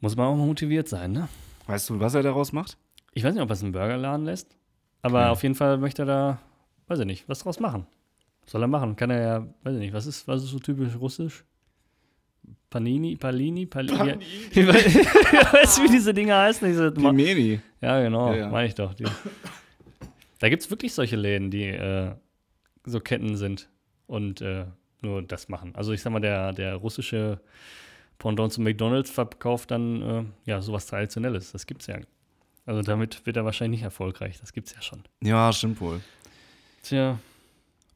Muss 0.00 0.16
man 0.16 0.26
auch 0.26 0.36
mal 0.36 0.46
motiviert 0.46 0.88
sein, 0.88 1.12
ne? 1.12 1.28
Weißt 1.66 1.90
du, 1.90 1.98
was 1.98 2.14
er 2.14 2.22
daraus 2.22 2.52
macht? 2.52 2.76
Ich 3.14 3.24
weiß 3.24 3.34
nicht, 3.34 3.42
ob 3.42 3.50
er 3.50 3.54
es 3.54 3.62
einen 3.62 3.72
Burgerladen 3.72 4.24
lässt, 4.26 4.54
aber 5.02 5.22
Ja. 5.22 5.30
auf 5.30 5.42
jeden 5.42 5.54
Fall 5.56 5.76
möchte 5.78 6.02
er 6.02 6.06
da, 6.06 6.38
weiß 6.86 7.00
ich 7.00 7.06
nicht, 7.06 7.28
was 7.28 7.40
draus 7.40 7.58
machen. 7.58 7.86
Soll 8.48 8.62
er 8.62 8.68
machen? 8.68 8.96
Kann 8.96 9.10
er 9.10 9.20
ja, 9.20 9.46
weiß 9.62 9.74
ich 9.74 9.80
nicht, 9.80 9.92
was 9.92 10.06
ist, 10.06 10.26
was 10.26 10.42
ist 10.42 10.50
so 10.50 10.58
typisch 10.58 10.96
russisch? 10.98 11.44
Panini, 12.70 13.14
Palini, 13.16 13.66
Palini. 13.66 14.18
Ich 14.50 14.66
weiß, 14.66 14.86
ich 14.96 15.52
weiß, 15.52 15.82
wie 15.82 15.88
diese 15.90 16.14
Dinger 16.14 16.38
heißen. 16.38 16.66
Diese 16.66 16.90
Pimeni. 16.90 17.60
ja, 17.80 18.00
genau, 18.00 18.30
Ja, 18.32 18.38
ja. 18.38 18.48
meine 18.48 18.68
ich 18.68 18.74
doch. 18.74 18.94
Die. 18.94 19.04
Da 20.38 20.48
gibt 20.48 20.62
es 20.62 20.70
wirklich 20.70 20.94
solche 20.94 21.16
Läden, 21.16 21.50
die 21.50 21.64
äh, 21.64 22.12
so 22.84 23.00
Ketten 23.00 23.36
sind 23.36 23.68
und 24.06 24.40
äh, 24.40 24.64
nur 25.02 25.22
das 25.22 25.48
machen. 25.48 25.74
Also 25.74 25.92
ich 25.92 26.00
sag 26.00 26.12
mal, 26.12 26.20
der, 26.20 26.52
der 26.52 26.76
russische 26.76 27.40
Pendant 28.18 28.52
zu 28.52 28.60
McDonalds 28.62 29.10
verkauft 29.10 29.70
dann 29.70 30.02
äh, 30.02 30.24
ja 30.44 30.60
sowas 30.62 30.86
Traditionelles. 30.86 31.52
Das 31.52 31.66
gibt's 31.66 31.86
ja. 31.86 31.98
Also 32.66 32.82
damit 32.82 33.24
wird 33.26 33.36
er 33.36 33.44
wahrscheinlich 33.44 33.80
nicht 33.80 33.84
erfolgreich. 33.84 34.38
Das 34.40 34.52
gibt's 34.52 34.74
ja 34.74 34.80
schon. 34.82 35.02
Ja, 35.22 35.52
stimmt 35.52 35.80
wohl. 35.80 36.00
Tja. 36.82 37.18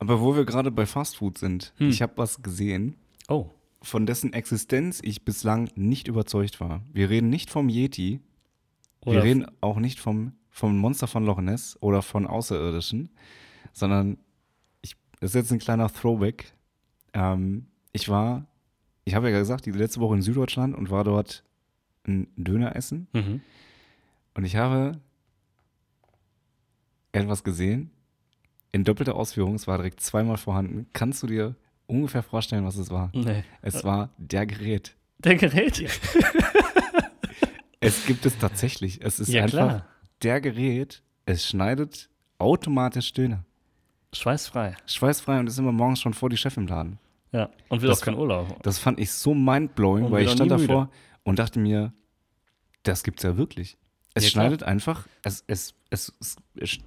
Aber 0.02 0.20
wo 0.20 0.34
wir 0.36 0.44
gerade 0.44 0.70
bei 0.70 0.86
Fastfood 0.86 1.38
sind, 1.38 1.72
Hm. 1.78 1.88
ich 1.90 2.02
habe 2.02 2.12
was 2.16 2.42
gesehen, 2.42 2.96
Oh. 3.28 3.50
von 3.82 4.04
dessen 4.06 4.32
Existenz 4.32 5.00
ich 5.02 5.24
bislang 5.24 5.70
nicht 5.74 6.08
überzeugt 6.08 6.60
war. 6.60 6.82
Wir 6.92 7.08
reden 7.10 7.30
nicht 7.30 7.50
vom 7.50 7.68
Yeti, 7.68 8.20
wir 9.04 9.12
Oder 9.12 9.22
reden 9.24 9.46
auch 9.60 9.78
nicht 9.78 9.98
vom, 10.00 10.32
vom 10.50 10.76
Monster 10.78 11.06
von 11.06 11.24
Loch 11.24 11.40
Ness 11.40 11.76
oder 11.80 12.02
von 12.02 12.26
Außerirdischen, 12.26 13.10
sondern 13.72 14.18
ich, 14.82 14.96
das 15.20 15.30
ist 15.30 15.34
jetzt 15.34 15.52
ein 15.52 15.58
kleiner 15.58 15.88
Throwback. 15.92 16.52
Ähm, 17.14 17.66
ich 17.92 18.08
war, 18.08 18.46
ich 19.04 19.14
habe 19.14 19.30
ja 19.30 19.38
gesagt, 19.38 19.66
die 19.66 19.70
letzte 19.72 20.00
Woche 20.00 20.14
in 20.16 20.22
Süddeutschland 20.22 20.74
und 20.76 20.90
war 20.90 21.04
dort 21.04 21.42
ein 22.06 22.26
Döner 22.36 22.74
essen 22.76 23.08
Mhm. 23.12 23.40
und 24.34 24.44
ich 24.44 24.56
habe 24.56 25.00
etwas 27.12 27.44
gesehen 27.44 27.90
in 28.72 28.84
doppelter 28.84 29.14
Ausführung. 29.14 29.54
Es 29.54 29.66
war 29.66 29.76
direkt 29.78 30.00
zweimal 30.00 30.36
vorhanden. 30.38 30.86
Kannst 30.92 31.22
du 31.22 31.26
dir 31.26 31.54
ungefähr 31.86 32.22
vorstellen, 32.22 32.64
was 32.64 32.76
es 32.76 32.90
war? 32.90 33.10
Nee. 33.14 33.44
Es 33.60 33.84
war 33.84 34.10
der 34.18 34.46
Gerät. 34.46 34.96
Der 35.18 35.36
Gerät? 35.36 35.88
Es 37.84 38.06
gibt 38.06 38.24
es 38.26 38.38
tatsächlich. 38.38 39.00
Es 39.02 39.18
ist 39.18 39.28
Ja, 39.28 39.42
einfach 39.42 39.58
klar. 39.58 39.86
der 40.22 40.40
Gerät. 40.40 41.02
Es 41.26 41.46
schneidet 41.48 42.08
automatisch 42.38 43.12
Döner. 43.12 43.44
Schweißfrei. 44.12 44.76
Schweißfrei 44.86 45.40
und 45.40 45.48
ist 45.48 45.58
immer 45.58 45.72
morgens 45.72 46.00
schon 46.00 46.14
vor 46.14 46.30
die 46.30 46.36
Chef 46.36 46.56
im 46.56 46.66
Laden. 46.68 46.98
Ja. 47.32 47.48
Und 47.68 47.82
will 47.82 47.88
Das 47.88 48.00
auch 48.00 48.04
keinen 48.04 48.18
Urlaub. 48.18 48.62
Das 48.62 48.78
fand 48.78 49.00
ich 49.00 49.10
so 49.10 49.34
mindblowing, 49.34 50.10
weil 50.12 50.24
ich 50.24 50.30
stand 50.30 50.50
nie 50.50 50.56
müde. 50.58 50.66
davor 50.68 50.90
und 51.24 51.38
dachte 51.38 51.58
mir, 51.58 51.92
das 52.84 53.02
gibt's 53.02 53.22
ja 53.24 53.36
wirklich. 53.36 53.76
Es 54.14 54.24
Ja, 54.24 54.30
schneidet 54.30 54.62
einfach, 54.62 55.08
es, 55.24 55.42
es, 55.48 55.74
es, 55.92 56.12
es, 56.20 56.36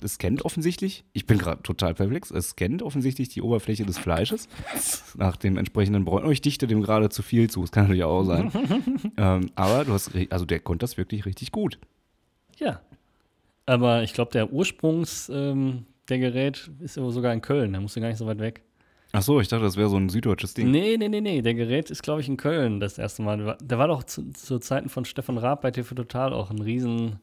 es, 0.01 0.13
scannt 0.15 0.43
offensichtlich, 0.43 1.05
ich 1.13 1.25
bin 1.27 1.37
gerade 1.37 1.61
total 1.61 1.93
perplex, 1.93 2.31
es 2.31 2.49
scannt 2.49 2.81
offensichtlich 2.81 3.29
die 3.29 3.41
Oberfläche 3.41 3.85
des 3.85 3.97
Fleisches 3.97 4.49
nach 5.15 5.37
dem 5.37 5.57
entsprechenden 5.57 6.05
Bräun. 6.05 6.25
Oh, 6.25 6.31
ich 6.31 6.41
dichte 6.41 6.65
dem 6.67 6.81
gerade 6.81 7.09
zu 7.09 7.21
viel 7.21 7.49
zu, 7.49 7.61
das 7.61 7.71
kann 7.71 7.83
natürlich 7.83 8.03
auch 8.03 8.23
sein. 8.23 8.51
ähm, 9.17 9.51
aber 9.55 9.85
du 9.85 9.93
hast, 9.93 10.11
also 10.29 10.45
der 10.45 10.59
konnte 10.59 10.83
das 10.83 10.97
wirklich 10.97 11.25
richtig 11.25 11.51
gut. 11.51 11.79
Ja. 12.57 12.81
Aber 13.67 14.03
ich 14.03 14.13
glaube, 14.13 14.31
der 14.31 14.51
Ursprungs 14.51 15.29
ähm, 15.29 15.85
der 16.09 16.19
Gerät 16.19 16.69
ist 16.79 16.95
sogar 16.95 17.33
in 17.33 17.41
Köln. 17.41 17.73
Da 17.73 17.79
musst 17.81 17.95
du 17.95 18.01
gar 18.01 18.09
nicht 18.09 18.17
so 18.17 18.25
weit 18.25 18.39
weg. 18.39 18.61
Ach 19.11 19.21
so, 19.21 19.39
ich 19.39 19.47
dachte, 19.47 19.63
das 19.63 19.77
wäre 19.77 19.89
so 19.89 19.97
ein 19.97 20.09
süddeutsches 20.09 20.53
Ding. 20.55 20.69
Nee, 20.71 20.97
nee, 20.97 21.07
nee, 21.07 21.21
nee. 21.21 21.41
Der 21.41 21.53
Gerät 21.53 21.89
ist, 21.89 22.03
glaube 22.03 22.21
ich, 22.21 22.27
in 22.27 22.37
Köln 22.37 22.79
das 22.79 22.97
erste 22.97 23.21
Mal. 23.21 23.37
Der 23.37 23.45
war- 23.45 23.57
Der 23.61 23.77
war 23.77 23.87
doch 23.87 24.03
zu, 24.03 24.29
zu 24.31 24.59
Zeiten 24.59 24.89
von 24.89 25.05
Stefan 25.05 25.37
Raab 25.37 25.61
bei 25.61 25.71
TV 25.71 25.95
Total 25.95 26.33
auch 26.33 26.51
ein 26.51 26.61
Riesen. 26.61 27.19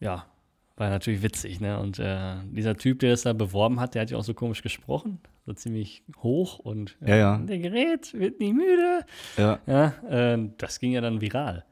Ja, 0.00 0.26
war 0.76 0.90
natürlich 0.90 1.22
witzig, 1.22 1.60
ne? 1.60 1.78
Und 1.78 1.98
äh, 1.98 2.34
dieser 2.50 2.76
Typ, 2.76 2.98
der 3.00 3.10
das 3.10 3.22
da 3.22 3.32
beworben 3.32 3.80
hat, 3.80 3.94
der 3.94 4.02
hat 4.02 4.10
ja 4.10 4.18
auch 4.18 4.24
so 4.24 4.34
komisch 4.34 4.62
gesprochen. 4.62 5.18
So 5.46 5.52
ziemlich 5.52 6.02
hoch 6.18 6.58
und 6.58 6.96
äh, 7.02 7.10
Ja, 7.10 7.16
ja. 7.16 7.38
der 7.38 7.58
Gerät 7.58 8.12
wird 8.14 8.40
nie 8.40 8.52
müde. 8.52 9.04
Ja. 9.36 9.58
Ja, 9.66 9.86
äh, 10.34 10.48
das 10.58 10.80
ging 10.80 10.92
ja 10.92 11.00
dann 11.00 11.20
viral. 11.20 11.64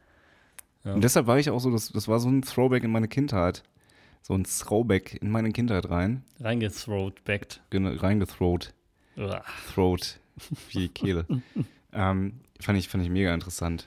Ja. 0.85 0.95
Und 0.95 1.03
deshalb 1.05 1.27
war 1.27 1.39
ich 1.39 1.51
auch 1.51 1.59
so, 1.61 1.71
das, 1.71 1.91
das 1.91 2.09
war 2.09 2.19
so 2.21 2.29
ein 2.29 2.43
Throwback 2.43 2.85
in 2.85 2.93
meine 2.93 3.09
Kindheit. 3.09 3.63
So 4.23 4.33
ein 4.35 4.45
Throwback 4.45 5.19
in 5.21 5.31
meine 5.31 5.51
Kindheit 5.53 5.91
rein, 5.91 6.23
Reingethrowbackt. 6.41 7.61
gen- 7.71 7.87
reingethrowt. 7.87 8.73
Throat, 9.75 10.19
wie 10.71 10.79
die 10.79 10.89
Kehle. 10.89 11.27
ähm, 11.93 12.41
fand, 12.59 12.79
ich, 12.79 12.89
fand 12.89 13.05
ich 13.05 13.11
mega 13.11 13.35
interessant. 13.35 13.87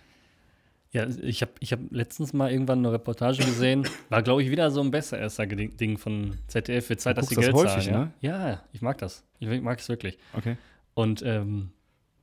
Ja, 0.97 1.07
ich 1.21 1.41
habe 1.41 1.51
ich 1.59 1.71
hab 1.71 1.79
letztens 1.91 2.33
mal 2.33 2.51
irgendwann 2.51 2.79
eine 2.79 2.91
Reportage 2.91 3.43
gesehen. 3.43 3.87
War, 4.09 4.23
glaube 4.23 4.41
ich, 4.41 4.49
wieder 4.49 4.71
so 4.71 4.81
ein 4.81 4.91
Besseresser-Ding 4.91 5.97
von 5.97 6.37
ZDF. 6.47 6.89
Wird 6.89 7.01
Zeit, 7.01 7.17
dass 7.17 7.27
sie 7.27 7.35
Geld 7.35 7.53
häufig, 7.53 7.85
zahlen. 7.85 8.11
ne? 8.21 8.27
Ja? 8.27 8.63
ich 8.73 8.81
mag 8.81 8.97
das. 8.97 9.23
Ich 9.39 9.61
mag 9.61 9.79
es 9.79 9.87
wirklich. 9.89 10.17
Okay. 10.33 10.57
Und 10.93 11.21
ähm, 11.23 11.69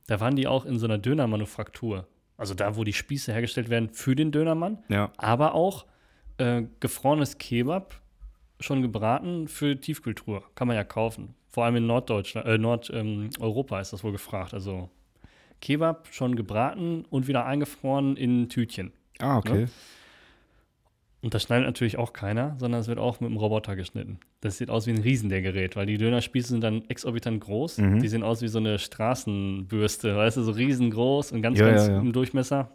da 0.07 0.19
waren 0.19 0.35
die 0.35 0.47
auch 0.47 0.65
in 0.65 0.77
so 0.77 0.85
einer 0.85 0.97
Dönermanufaktur. 0.97 2.07
Also 2.37 2.53
da, 2.53 2.75
wo 2.75 2.83
die 2.83 2.93
Spieße 2.93 3.31
hergestellt 3.31 3.69
werden 3.69 3.89
für 3.89 4.15
den 4.15 4.31
Dönermann. 4.31 4.79
Ja. 4.89 5.11
Aber 5.17 5.55
auch 5.55 5.85
äh, 6.37 6.63
gefrorenes 6.81 7.37
Kebab, 7.37 8.01
schon 8.59 8.81
gebraten 8.81 9.47
für 9.47 9.79
Tiefkühltruhe. 9.79 10.43
Kann 10.55 10.67
man 10.67 10.75
ja 10.75 10.83
kaufen. 10.83 11.35
Vor 11.49 11.63
allem 11.63 11.77
in 11.77 11.87
Norddeutschland, 11.87 12.45
äh, 12.47 12.57
Nordeuropa 12.57 12.99
ähm, 12.99 13.29
Europa 13.39 13.79
ist 13.79 13.93
das 13.93 14.03
wohl 14.03 14.11
gefragt. 14.11 14.53
Also 14.53 14.89
Kebab 15.61 16.07
schon 16.11 16.35
gebraten 16.35 17.05
und 17.09 17.27
wieder 17.27 17.45
eingefroren 17.45 18.17
in 18.17 18.49
Tütchen. 18.49 18.91
Ah, 19.19 19.37
okay. 19.37 19.67
Und 21.21 21.33
das 21.33 21.41
schneidet 21.41 21.65
natürlich 21.65 21.97
auch 21.97 22.13
keiner, 22.13 22.55
sondern 22.59 22.81
es 22.81 22.87
wird 22.87 22.99
auch 22.99 23.19
mit 23.19 23.31
dem 23.31 23.37
Roboter 23.37 23.75
geschnitten. 23.75 24.19
Das 24.41 24.59
sieht 24.59 24.69
aus 24.69 24.85
wie 24.85 24.91
ein 24.91 24.99
Riesen, 24.99 25.29
der 25.29 25.41
Gerät, 25.41 25.75
weil 25.75 25.87
die 25.87 25.97
Dönerspieße 25.97 26.49
sind 26.49 26.61
dann 26.61 26.87
exorbitant 26.87 27.43
groß. 27.43 27.79
Mhm. 27.79 27.99
Die 27.99 28.07
sehen 28.07 28.21
aus 28.21 28.43
wie 28.43 28.47
so 28.47 28.59
eine 28.59 28.77
Straßenbürste, 28.77 30.15
weißt 30.15 30.37
du, 30.37 30.43
so 30.43 30.51
riesengroß 30.51 31.31
und 31.31 31.41
ganz, 31.41 31.57
Ja, 31.57 31.67
ganz 31.67 31.87
ja, 31.87 31.93
ja. 31.93 31.99
im 31.99 32.13
Durchmesser. 32.13 32.69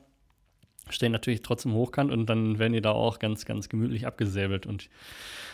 Stehen 0.88 1.12
natürlich 1.12 1.42
trotzdem 1.42 1.74
hochkant 1.74 2.10
und 2.10 2.26
dann 2.26 2.58
werden 2.58 2.72
die 2.72 2.80
da 2.80 2.90
auch 2.90 3.20
ganz, 3.20 3.44
ganz 3.44 3.68
gemütlich 3.68 4.04
abgesäbelt. 4.08 4.66
Und 4.66 4.90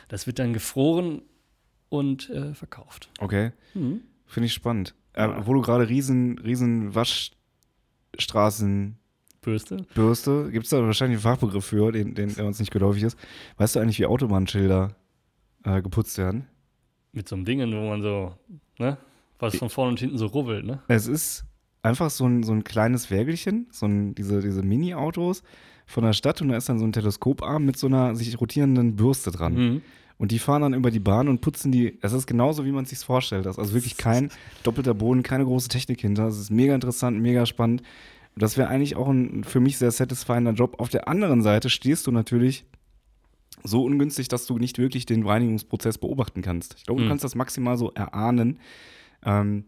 das 0.09 0.27
wird 0.27 0.39
dann 0.39 0.55
gefroren 0.55 1.21
und 1.91 2.31
äh, 2.31 2.55
verkauft. 2.55 3.11
Okay. 3.19 3.53
Mhm. 3.75 4.01
Finde 4.25 4.47
ich 4.47 4.55
spannend. 4.55 4.95
Äh. 5.17 5.29
Wo 5.45 5.55
du 5.55 5.63
gerade 5.63 5.89
riesen, 5.89 6.39
riesen 6.39 6.95
Waschstraßenbürste, 6.95 9.85
Bürste. 9.95 10.51
gibt 10.53 10.65
es 10.65 10.71
da 10.71 10.83
wahrscheinlich 10.83 11.17
einen 11.17 11.23
Fachbegriff 11.23 11.65
für, 11.65 11.91
den, 11.91 12.15
den, 12.15 12.35
der 12.35 12.47
uns 12.47 12.61
nicht 12.61 12.71
geläufig 12.71 13.03
ist. 13.03 13.19
Weißt 13.57 13.75
du 13.75 13.81
eigentlich, 13.81 13.99
wie 13.99 14.07
Autobahnschilder 14.07 14.95
äh, 15.65 15.83
geputzt 15.83 16.19
werden? 16.19 16.47
Mit 17.13 17.29
so 17.29 17.35
einem 17.35 17.45
Ding, 17.45 17.61
wo 17.61 17.89
man 17.89 18.03
so, 18.03 18.35
ne, 18.79 18.99
was 19.39 19.57
von 19.57 19.71
vorne 19.71 19.91
und 19.91 19.99
hinten 19.99 20.19
so 20.19 20.27
rubbelt, 20.27 20.65
ne? 20.65 20.83
Es 20.89 21.07
ist 21.07 21.45
einfach 21.83 22.11
so 22.11 22.27
ein, 22.27 22.43
so 22.43 22.53
ein 22.53 22.65
kleines 22.65 23.11
Wägelchen, 23.11 23.67
so 23.71 23.87
ein, 23.87 24.15
diese, 24.15 24.41
diese 24.41 24.63
Mini-Autos 24.63 25.43
von 25.87 26.05
der 26.05 26.13
Stadt 26.13 26.43
und 26.43 26.49
da 26.49 26.57
ist 26.57 26.69
dann 26.69 26.79
so 26.79 26.85
ein 26.85 26.93
Teleskoparm 26.93 27.65
mit 27.65 27.79
so 27.79 27.87
einer 27.87 28.15
sich 28.17 28.39
rotierenden 28.41 28.97
Bürste 28.97 29.31
dran. 29.31 29.55
Mhm. 29.55 29.83
Und 30.19 30.33
die 30.33 30.39
fahren 30.39 30.63
dann 30.63 30.75
über 30.75 30.91
die 30.91 31.01
Bahn 31.01 31.29
und 31.29 31.41
putzen 31.41 31.73
die. 31.73 31.99
Das 32.01 32.13
ist 32.13 32.27
genauso, 32.27 32.65
wie 32.65 32.73
man 32.73 32.85
es 32.85 32.91
sich 32.91 32.99
vorstellt. 33.01 33.45
Das 33.47 33.57
ist 33.57 33.59
also 33.59 33.75
wirklich 33.75 33.97
kein 33.97 34.31
doppelter 34.63 34.95
Boden, 34.95 35.23
keine 35.23 35.45
große 35.45 35.69
Technik 35.69 36.01
hinter. 36.01 36.25
Das 36.25 36.39
ist 36.39 36.51
mega 36.51 36.75
interessant, 36.75 37.21
mega 37.21 37.45
spannend. 37.47 37.83
Und 38.35 38.43
das 38.43 38.57
wäre 38.57 38.69
eigentlich 38.69 38.97
auch 38.97 39.09
ein 39.09 39.45
für 39.45 39.61
mich 39.61 39.79
sehr 39.79 39.91
satisfyender 39.91 40.53
Job. 40.53 40.77
Auf 40.81 40.89
der 40.89 41.09
anderen 41.09 41.43
Seite 41.43 41.69
stehst 41.71 42.07
du 42.07 42.13
natürlich 42.13 42.65
so 43.65 43.85
ungünstig, 43.85 44.29
dass 44.29 44.47
du 44.47 44.59
nicht 44.59 44.79
wirklich 44.79 45.07
den 45.07 45.27
Reinigungsprozess 45.27 45.99
beobachten 45.99 46.43
kannst. 46.43 46.75
Ich 46.79 46.85
glaube, 46.85 47.01
du 47.01 47.05
Mhm. 47.07 47.11
kannst 47.11 47.25
das 47.25 47.35
maximal 47.35 47.77
so 47.77 47.91
erahnen. 47.93 48.59
Ähm, 49.25 49.65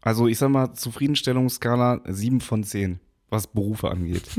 also 0.00 0.28
ich 0.28 0.38
sag 0.38 0.50
mal, 0.50 0.72
Zufriedenstellungsskala 0.74 2.02
7 2.06 2.40
von 2.40 2.62
10, 2.64 3.00
was 3.30 3.46
Berufe 3.46 3.90
angeht. 3.90 4.22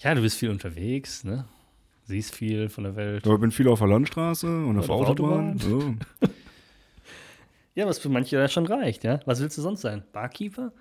Ja, 0.00 0.14
du 0.14 0.20
bist 0.22 0.36
viel 0.36 0.50
unterwegs, 0.50 1.24
ne? 1.24 1.46
Siehst 2.08 2.34
viel 2.34 2.70
von 2.70 2.84
der 2.84 2.96
Welt. 2.96 3.24
Aber 3.26 3.34
ich 3.34 3.40
bin 3.42 3.50
viel 3.50 3.68
auf 3.68 3.80
der 3.80 3.88
Landstraße 3.88 4.46
und 4.46 4.78
auf 4.78 4.86
der 4.86 4.94
auf 4.94 5.08
Autobahn. 5.08 5.58
Ja. 6.22 6.28
Ja, 7.74 7.86
was 7.86 8.00
für 8.00 8.08
manche 8.08 8.34
ja 8.36 8.48
schon 8.48 8.66
reicht, 8.66 9.04
ja? 9.04 9.20
Was 9.24 9.40
willst 9.40 9.56
du 9.56 9.62
sonst 9.62 9.82
sein? 9.82 10.02
Barkeeper? 10.12 10.72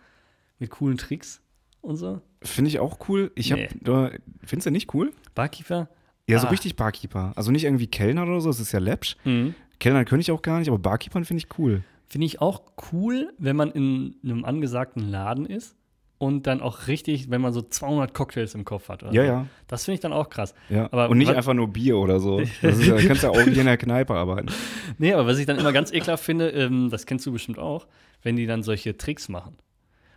Mit 0.57 0.71
coolen 0.71 0.97
Tricks 0.97 1.41
und 1.81 1.95
so? 1.97 2.21
Finde 2.41 2.69
ich 2.69 2.79
auch 2.79 3.07
cool. 3.07 3.31
Ich 3.35 3.51
hab, 3.51 3.59
Nee. 3.59 3.91
äh, 3.91 4.17
findest 4.43 4.65
du 4.65 4.71
nicht 4.71 4.91
cool? 4.95 5.11
Barkeeper? 5.35 5.89
Ja, 6.27 6.39
so 6.39 6.47
Ah. 6.47 6.49
richtig 6.49 6.75
Barkeeper. 6.75 7.33
Also 7.35 7.51
nicht 7.51 7.65
irgendwie 7.65 7.85
Kellner 7.85 8.23
oder 8.23 8.41
so, 8.41 8.49
das 8.49 8.59
ist 8.59 8.71
ja 8.71 8.79
läppsch. 8.79 9.15
Mhm. 9.25 9.53
Kellner 9.79 10.05
könnte 10.05 10.21
ich 10.21 10.31
auch 10.31 10.41
gar 10.41 10.57
nicht, 10.57 10.69
aber 10.69 10.79
Barkeepern 10.79 11.23
finde 11.23 11.43
ich 11.45 11.59
cool. 11.59 11.83
Finde 12.07 12.25
ich 12.25 12.41
auch 12.41 12.63
cool, 12.91 13.31
wenn 13.37 13.55
man 13.55 13.69
in 13.71 14.15
einem 14.23 14.43
angesagten 14.43 15.07
Laden 15.07 15.45
ist 15.45 15.75
und 16.19 16.47
dann 16.47 16.61
auch 16.61 16.87
richtig, 16.87 17.29
wenn 17.29 17.41
man 17.41 17.53
so 17.53 17.61
200 17.61 18.13
Cocktails 18.13 18.55
im 18.55 18.65
Kopf 18.65 18.89
hat. 18.89 19.03
Oder 19.03 19.13
Ja, 19.13 19.21
so. 19.23 19.27
ja. 19.27 19.47
Das 19.67 19.85
finde 19.85 19.95
ich 19.95 19.99
dann 20.01 20.13
auch 20.13 20.29
krass. 20.29 20.53
ja. 20.69 20.85
Aber 20.91 21.09
und 21.09 21.17
nicht 21.19 21.31
einfach 21.31 21.53
nur 21.53 21.67
Bier 21.67 21.97
oder 21.97 22.19
so. 22.19 22.39
Das 22.61 22.77
ist, 22.79 22.87
ja- 22.87 22.97
kannst 22.97 23.23
du 23.23 23.27
ja 23.27 23.33
auch 23.33 23.39
hier 23.41 23.57
in 23.59 23.65
der 23.65 23.77
Kneipe 23.77 24.13
arbeiten. 24.15 24.49
Nee, 24.99 25.13
aber 25.13 25.27
was 25.27 25.37
ich 25.37 25.45
dann 25.45 25.59
immer 25.59 25.73
ganz 25.73 25.91
ekelhaft 25.93 26.23
finde, 26.23 26.49
ähm, 26.49 26.89
das 26.89 27.05
kennst 27.05 27.25
du 27.27 27.31
bestimmt 27.31 27.59
auch, 27.59 27.85
wenn 28.23 28.35
die 28.35 28.47
dann 28.47 28.63
solche 28.63 28.97
Tricks 28.97 29.29
machen. 29.29 29.57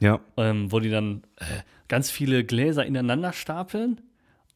Ja. 0.03 0.21
ähm, 0.39 0.73
wo 0.73 0.81
die 0.81 0.89
dann 0.89 1.25
äh, 1.37 1.45
ganz 1.89 2.11
viele 2.11 2.43
Gläser 2.45 2.87
ineinander 2.87 3.35
stapeln 3.35 4.01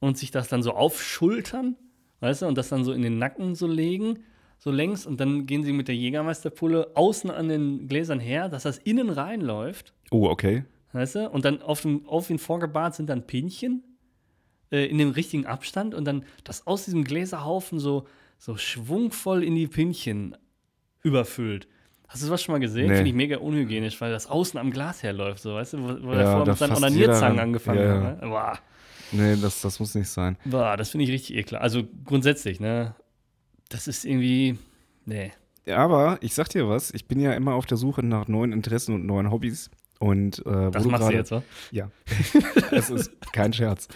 und 0.01 0.17
sich 0.17 0.31
das 0.31 0.49
dann 0.49 0.63
so 0.63 0.73
aufschultern, 0.73 1.77
weißt 2.21 2.41
du, 2.43 2.47
und 2.47 2.57
das 2.57 2.71
dann 2.71 2.83
so 2.85 2.93
in 2.93 3.03
den 3.03 3.19
Nacken 3.19 3.55
so 3.55 3.67
legen, 3.67 4.21
so 4.59 4.71
längs, 4.71 5.05
und 5.05 5.21
dann 5.21 5.45
gehen 5.45 5.63
sie 5.63 5.75
mit 5.75 5.89
der 5.89 5.95
Jägermeisterpulle 5.97 6.93
außen 6.95 7.31
an 7.31 7.49
den 7.51 7.87
Gläsern 7.89 8.21
her, 8.21 8.49
dass 8.49 8.63
das 8.63 8.79
innen 8.79 9.11
reinläuft, 9.11 9.93
Oh, 10.11 10.29
okay. 10.29 10.65
Weißt 10.95 11.15
du, 11.17 11.31
und 11.31 11.45
dann 11.45 11.61
auf, 11.63 11.83
dem, 11.83 12.07
auf 12.07 12.31
ihn 12.31 12.39
vorgebahrt 12.39 12.95
sind 12.95 13.09
dann 13.11 13.27
Pinchen 13.27 13.83
äh, 14.71 14.87
in 14.87 14.99
dem 14.99 15.11
richtigen 15.11 15.47
Abstand 15.47 15.95
und 15.95 16.05
dann 16.05 16.25
das 16.45 16.67
aus 16.67 16.85
diesem 16.85 17.05
Gläserhaufen 17.05 17.79
so, 17.79 18.07
so 18.39 18.57
schwungvoll 18.57 19.43
in 19.45 19.55
die 19.55 19.67
Pinchen 19.67 20.37
überfüllt. 21.03 21.69
Hast 22.09 22.23
du 22.23 22.27
sowas 22.27 22.43
schon 22.43 22.53
mal 22.53 22.61
gesehen? 22.61 22.89
Nee. 22.89 22.95
Finde 22.97 23.11
ich 23.11 23.17
mega 23.17 23.39
unhygienisch, 23.39 24.01
weil 24.01 24.13
das 24.13 24.27
außen 24.29 24.59
am 24.59 24.71
Glas 24.71 25.03
herläuft, 25.03 25.41
so, 25.43 25.55
weißt 25.55 25.73
du, 25.75 25.79
wo, 25.79 25.89
wo 26.09 26.13
Ja, 26.13 26.17
der 26.19 26.27
vorher 26.27 26.45
da 26.45 26.51
mit 26.53 26.59
seinen 26.59 26.77
Onanierzangen 26.77 27.39
angefangen 27.41 27.81
Ja, 27.81 27.95
ja. 27.95 28.03
hat. 28.03 28.23
Ne? 28.23 28.29
Boah, 28.29 28.59
Nee, 29.13 29.37
das, 29.41 29.61
das 29.61 29.79
muss 29.81 29.95
nicht 29.95 30.09
sein. 30.09 30.37
boah, 30.45 30.77
das 30.77 30.91
finde 30.91 31.05
ich 31.05 31.11
richtig 31.11 31.37
eklig. 31.37 31.61
Also 31.61 31.83
grundsätzlich, 32.05 32.59
ne? 32.59 32.95
Das 33.69 33.87
ist 33.87 34.05
irgendwie, 34.05 34.59
nee. 35.05 35.33
Ja, 35.67 35.79
aber 35.79 36.19
ich 36.21 36.35
sag 36.35 36.49
dir 36.49 36.69
was, 36.69 36.93
ich 36.93 37.07
bin 37.07 37.21
ja 37.21 37.33
immer 37.33 37.55
auf 37.55 37.67
der 37.67 37.77
Suche 37.77 38.03
nach 38.03 38.29
neuen 38.29 38.53
Interessen 38.53 38.95
und 38.95 39.07
neuen 39.07 39.31
Hobbys. 39.31 39.71
Und 40.05 40.41
äh, 40.45 40.71
Das 40.71 40.83
du 40.83 40.91
machst 40.91 41.03
du 41.05 41.07
gerade- 41.07 41.17
jetzt, 41.17 41.31
wa? 41.31 41.43
Ja. 41.71 41.91
es 42.73 42.91
ist 42.91 43.11
kein 43.33 43.53
Scherz. 43.55 43.89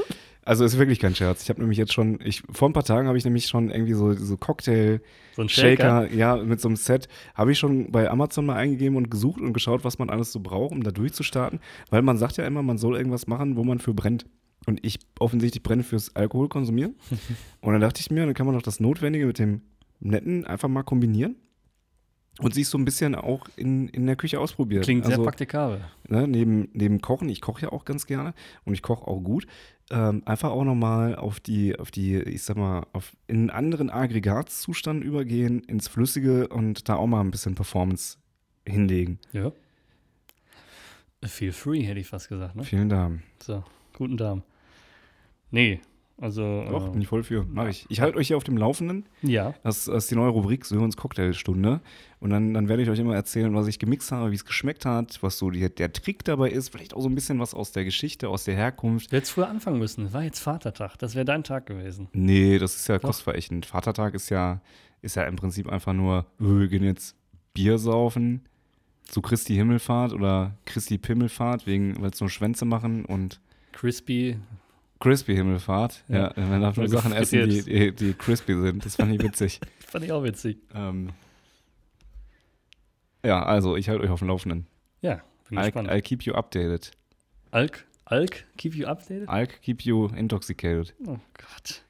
Also 0.43 0.65
es 0.65 0.73
ist 0.73 0.79
wirklich 0.79 0.99
kein 1.01 1.15
Scherz. 1.15 1.43
Ich 1.43 1.51
habe 1.51 1.61
nämlich 1.61 1.77
jetzt 1.77 1.93
schon, 1.93 2.19
ich, 2.25 2.43
vor 2.51 2.71
ein 2.71 2.73
paar 2.73 2.85
Tagen 2.85 3.07
habe 3.07 3.19
ich 3.19 3.25
nämlich 3.25 3.47
schon 3.47 3.71
irgendwie 3.71 3.93
so, 3.93 4.15
so 4.15 4.39
Cocktail, 4.39 5.01
So 5.37 5.43
ein 5.43 5.51
Shaker. 5.51 6.07
Shaker, 6.07 6.15
ja, 6.15 6.37
mit 6.37 6.63
so 6.63 6.69
einem 6.69 6.77
Set, 6.77 7.09
habe 7.35 7.53
ich 7.53 7.59
schon 7.59 7.93
bei 7.93 8.09
Amazon 8.09 8.47
mal 8.47 8.57
eingegeben 8.57 8.97
und 8.97 9.11
gesucht 9.11 9.43
und 9.43 9.53
geschaut, 9.53 9.85
was 9.85 9.99
man 9.99 10.09
alles 10.09 10.33
so 10.33 10.41
braucht, 10.41 10.73
um 10.73 10.83
da 10.83 10.91
durchzustarten. 10.91 11.61
Weil 11.91 12.01
man 12.01 12.17
sagt 12.17 12.39
ja 12.39 12.47
immer, 12.47 12.63
man 12.63 12.79
soll 12.79 12.97
irgendwas 12.97 13.27
machen, 13.27 13.57
wo 13.57 13.65
man 13.65 13.79
für 13.79 13.93
brennt. 13.93 14.25
Und 14.67 14.81
ich 14.87 14.99
offensichtlich 15.19 15.63
brenne 15.63 15.83
fürs 15.83 16.17
Alkohol 16.17 16.49
konsumieren. 16.49 16.95
und 17.61 17.73
dann 17.73 17.83
dachte 17.83 18.01
ich 18.01 18.11
mir, 18.11 18.25
dann 18.25 18.33
kann 18.35 18.47
man 18.47 18.55
doch 18.55 18.63
das 18.63 18.81
Notwendige 18.81 19.27
mit 19.27 19.39
dem 19.39 19.61
Netten 20.01 20.47
einfach 20.47 20.69
mal 20.71 20.83
kombinieren. 20.85 21.37
Und 22.41 22.55
sich 22.55 22.69
so 22.69 22.79
ein 22.79 22.85
bisschen 22.85 23.15
auch 23.15 23.47
in, 23.57 23.89
in 23.89 24.07
der 24.07 24.17
Küche 24.17 24.39
ausprobieren. 24.39 24.83
Klingt 24.83 25.05
sehr 25.05 25.15
also, 25.15 25.25
praktikabel. 25.25 25.81
ne, 26.09 26.29
neben, 26.29 26.69
neben 26.73 27.01
Kochen, 27.01 27.29
ich 27.29 27.41
koche 27.41 27.63
ja 27.63 27.73
auch 27.73 27.85
ganz 27.85 28.07
gerne 28.07 28.33
und 28.65 28.75
ich 28.75 28.83
koche 28.83 29.09
auch 29.09 29.21
gut, 29.21 29.47
ähm, 29.91 30.23
einfach 30.25 30.51
auch 30.51 30.65
nochmal 30.65 31.17
auf 31.17 31.41
die, 31.41 31.79
auf 31.79 31.91
die, 31.91 32.17
ich 32.17 32.43
sag 32.43 32.57
mal, 32.57 32.87
auf 32.93 33.17
in 33.27 33.37
einen 33.37 33.51
anderen 33.51 33.91
Aggregatzustand 33.91 35.03
übergehen, 35.03 35.61
ins 35.61 35.89
Flüssige 35.89 36.49
und 36.49 36.89
da 36.89 36.97
auch 36.97 37.07
mal 37.07 37.21
ein 37.21 37.31
bisschen 37.31 37.55
Performance 37.55 38.19
hinlegen. 38.67 39.19
Ja. 39.33 39.53
Feel 41.25 41.53
free, 41.53 41.83
hätte 41.83 41.99
ich 41.99 42.07
fast 42.07 42.29
gesagt, 42.29 42.55
ne? 42.55 42.63
Vielen 42.63 42.89
Dank. 42.89 43.23
So, 43.43 43.65
guten 43.97 44.17
Darm. 44.17 44.43
Nee, 45.51 45.81
also. 46.21 46.65
Doch, 46.71 46.89
äh, 46.89 46.91
bin 46.91 47.01
ich 47.03 47.09
voll 47.09 47.23
für. 47.23 47.47
Mach 47.49 47.69
ich. 47.69 47.87
Ich 47.89 48.01
halte 48.01 48.19
euch 48.19 48.29
hier 48.29 48.37
auf 48.37 48.45
dem 48.45 48.57
Laufenden. 48.57 49.07
ja, 49.23 49.55
Das, 49.63 49.85
das 49.85 50.05
ist 50.05 50.11
die 50.11 50.17
neue 50.17 50.31
Rubrik 50.31 50.65
Sörens 50.65 50.97
Cocktailstunde. 50.97 51.81
Und 52.21 52.31
dann, 52.31 52.53
dann 52.55 52.69
werde 52.69 52.83
ich 52.83 52.91
euch 52.91 52.99
immer 52.99 53.15
erzählen, 53.15 53.55
was 53.55 53.67
ich 53.69 53.79
gemixt 53.79 54.11
habe, 54.11 54.31
wie 54.31 54.35
es 54.35 54.45
geschmeckt 54.45 54.85
hat, 54.85 55.23
was 55.23 55.39
so 55.39 55.51
die, 55.51 55.69
der 55.73 55.93
Trick 55.93 56.25
dabei 56.25 56.51
ist. 56.51 56.71
Vielleicht 56.71 56.95
auch 56.95 57.01
so 57.01 57.09
ein 57.09 57.15
bisschen 57.15 57.39
was 57.39 57.55
aus 57.55 57.71
der 57.73 57.85
Geschichte, 57.85 58.29
aus 58.29 58.45
der 58.45 58.57
Herkunft. 58.57 59.13
du 59.13 59.17
hättest 59.17 59.33
früher 59.33 59.49
anfangen 59.49 59.79
müssen. 59.79 60.13
War 60.13 60.25
jetzt 60.25 60.41
Vatertag. 60.41 60.99
Das 60.99 61.15
wäre 61.15 61.25
dein 61.25 61.45
Tag 61.45 61.67
gewesen. 61.67 62.09
Nee, 62.13 62.59
das 62.59 62.75
ist 62.75 62.89
ja 62.89 62.99
Doch. 62.99 63.09
kostverächtend. 63.09 63.67
Vatertag 63.67 64.15
ist 64.15 64.31
ja, 64.31 64.61
ist 65.03 65.15
ja 65.17 65.25
im 65.25 65.37
Prinzip 65.37 65.69
einfach 65.69 65.93
nur, 65.93 66.27
wir 66.39 66.67
gehen 66.69 66.85
jetzt 66.85 67.15
Bier 67.55 67.79
saufen 67.79 68.43
zu 69.05 69.23
Christi 69.23 69.55
Himmelfahrt 69.55 70.13
oder 70.13 70.57
Christi 70.67 70.99
Pimmelfahrt, 70.99 71.67
wegen, 71.67 72.01
weil 72.03 72.11
es 72.11 72.21
nur 72.21 72.29
Schwänze 72.29 72.65
machen 72.65 73.05
und 73.05 73.41
Crispy. 73.73 74.37
Crispy 75.01 75.35
Himmelfahrt. 75.37 76.03
Ja, 76.09 76.33
Ja. 76.37 76.47
man 76.47 76.61
darf 76.61 76.77
nur 76.77 76.89
Sachen 76.89 77.13
essen, 77.13 77.49
die, 77.49 77.95
die, 77.95 78.15
crispy 78.15 78.55
sind. 78.61 78.85
Das 78.85 78.97
fand 78.97 79.15
ich 79.15 79.23
witzig. 79.23 79.61
Fand 79.87 80.05
ich 80.05 80.13
auch 80.13 80.23
witzig. 80.23 80.59
ähm, 80.75 81.11
ja, 83.25 83.43
also 83.43 83.77
ich 83.77 83.89
halte 83.89 84.05
euch 84.05 84.11
auf 84.11 84.19
dem 84.19 84.29
Laufenden. 84.29 84.67
Ja, 85.01 85.23
bin 85.49 85.59
gespannt. 85.59 85.89
I'll 85.91 86.03
keep 86.03 86.23
you 86.25 86.35
updated. 86.35 86.91
Alk, 87.51 87.87
Alk, 88.05 88.45
keep 88.57 88.75
you 88.75 88.87
updated? 88.87 89.29
I'll 89.29 89.47
keep 89.47 89.83
you 89.83 90.07
intoxicated. 90.09 90.95
Oh 91.07 91.19
Gott. 91.35 91.83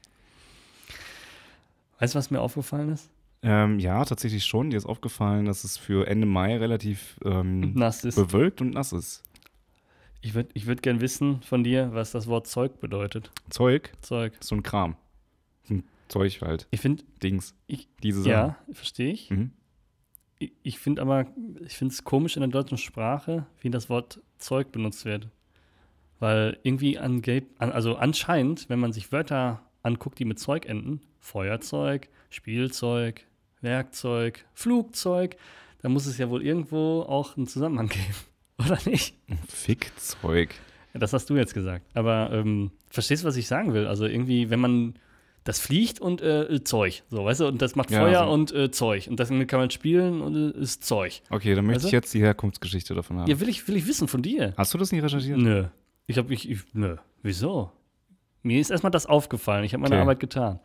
Weißt 1.99 2.15
du, 2.15 2.19
was 2.19 2.31
mir 2.31 2.39
aufgefallen 2.41 2.89
ist? 2.89 3.09
Ähm, 3.41 3.79
ja, 3.79 4.03
tatsächlich 4.05 4.45
schon. 4.45 4.69
Dir 4.69 4.77
ist 4.77 4.85
aufgefallen, 4.85 5.45
dass 5.45 5.63
es 5.63 5.77
für 5.77 6.07
Ende 6.07 6.25
Mai 6.25 6.57
relativ 6.57 7.17
ähm, 7.25 7.73
Nass 7.73 8.03
ist. 8.03 8.15
bewölkt 8.15 8.61
und 8.61 8.71
nass 8.73 8.91
ist. 8.93 9.23
Ich 10.21 10.33
würde 10.33 10.49
ich 10.53 10.65
würd 10.67 10.81
gern 10.81 11.01
wissen 11.01 11.41
von 11.41 11.63
dir, 11.63 11.93
was 11.93 12.11
das 12.11 12.27
Wort 12.27 12.47
Zeug 12.47 12.79
bedeutet. 12.79 13.31
Zeug 13.49 13.91
Zeug. 14.01 14.33
so 14.41 14.55
ein 14.55 14.63
Kram. 14.63 14.95
So 15.63 15.75
ein 15.75 15.83
Zeug 16.09 16.41
halt. 16.41 16.67
Ich 16.71 16.81
finde, 16.81 17.03
Dings. 17.23 17.55
Ich- 17.67 17.87
Diese 18.03 18.21
Sachen. 18.21 18.31
ja, 18.31 18.57
verstehe 18.71 19.11
ich. 19.13 19.29
Mhm. 19.29 19.51
Ich, 20.39 20.51
ich 20.63 20.79
finde 20.79 21.01
aber, 21.01 21.27
ich 21.65 21.77
finde 21.77 21.93
es 21.93 22.03
komisch 22.03 22.35
in 22.37 22.41
der 22.41 22.49
deutschen 22.49 22.77
Sprache, 22.77 23.45
wie 23.61 23.69
das 23.69 23.89
Wort 23.89 24.21
Zeug 24.37 24.71
benutzt 24.71 25.05
wird. 25.05 25.29
Weil 26.19 26.57
irgendwie 26.63 26.97
ange 26.99 27.43
an, 27.59 27.71
also 27.71 27.95
anscheinend, 27.95 28.67
wenn 28.69 28.79
man 28.79 28.91
sich 28.91 29.11
Wörter 29.13 29.61
anguckt, 29.83 30.19
die 30.19 30.25
mit 30.25 30.37
Zeug 30.39 30.65
enden, 30.65 31.01
Feuerzeug, 31.19 32.09
Spielzeug, 32.29 33.25
Werkzeug, 33.61 34.45
Flugzeug, 34.53 35.37
dann 35.81 35.93
muss 35.93 36.05
es 36.05 36.17
ja 36.17 36.29
wohl 36.29 36.43
irgendwo 36.45 37.01
auch 37.03 37.37
einen 37.37 37.47
Zusammenhang 37.47 37.87
geben. 37.89 38.15
Oder 38.59 38.77
nicht? 38.85 39.15
Fickzeug. 39.47 40.55
Das 40.93 41.13
hast 41.13 41.29
du 41.29 41.35
jetzt 41.37 41.53
gesagt. 41.53 41.85
Aber 41.93 42.29
ähm, 42.33 42.71
verstehst 42.89 43.23
du, 43.23 43.27
was 43.27 43.37
ich 43.37 43.47
sagen 43.47 43.73
will? 43.73 43.87
Also 43.87 44.05
irgendwie, 44.05 44.49
wenn 44.49 44.59
man 44.59 44.95
das 45.43 45.59
fliegt 45.59 46.01
und 46.01 46.21
äh, 46.21 46.63
Zeug, 46.63 47.03
so, 47.09 47.23
weißt 47.25 47.39
du, 47.39 47.47
und 47.47 47.61
das 47.61 47.75
macht 47.75 47.89
Ja, 47.91 48.01
Feuer 48.01 48.21
also- 48.21 48.33
und 48.33 48.51
äh, 48.51 48.71
Zeug. 48.71 49.07
Und 49.07 49.19
damit 49.19 49.47
kann 49.47 49.59
man 49.59 49.69
spielen 49.71 50.21
und 50.21 50.35
äh, 50.55 50.59
ist 50.59 50.83
Zeug. 50.83 51.21
Okay, 51.29 51.55
dann 51.55 51.65
möchte 51.65 51.77
Also? 51.79 51.87
ich 51.87 51.93
jetzt 51.93 52.13
die 52.13 52.19
Herkunftsgeschichte 52.21 52.93
davon 52.93 53.19
haben. 53.19 53.29
Ja, 53.29 53.39
will 53.39 53.49
ich, 53.49 53.67
will 53.67 53.77
ich 53.77 53.87
wissen 53.87 54.07
von 54.07 54.21
dir. 54.21 54.53
Hast 54.57 54.73
du 54.73 54.77
das 54.77 54.91
nicht 54.91 55.03
recherchiert? 55.03 55.37
Nö. 55.37 55.65
Ich 56.07 56.17
habe 56.17 56.33
ich, 56.33 56.49
ich, 56.49 56.59
nö. 56.73 56.97
Wieso? 57.23 57.71
Mir 58.43 58.59
ist 58.59 58.69
erstmal 58.71 58.91
das 58.91 59.05
aufgefallen. 59.05 59.63
Ich 59.63 59.73
habe 59.73 59.81
meine 59.83 59.95
Okay. 59.95 60.01
Arbeit 60.01 60.19
getan. 60.19 60.59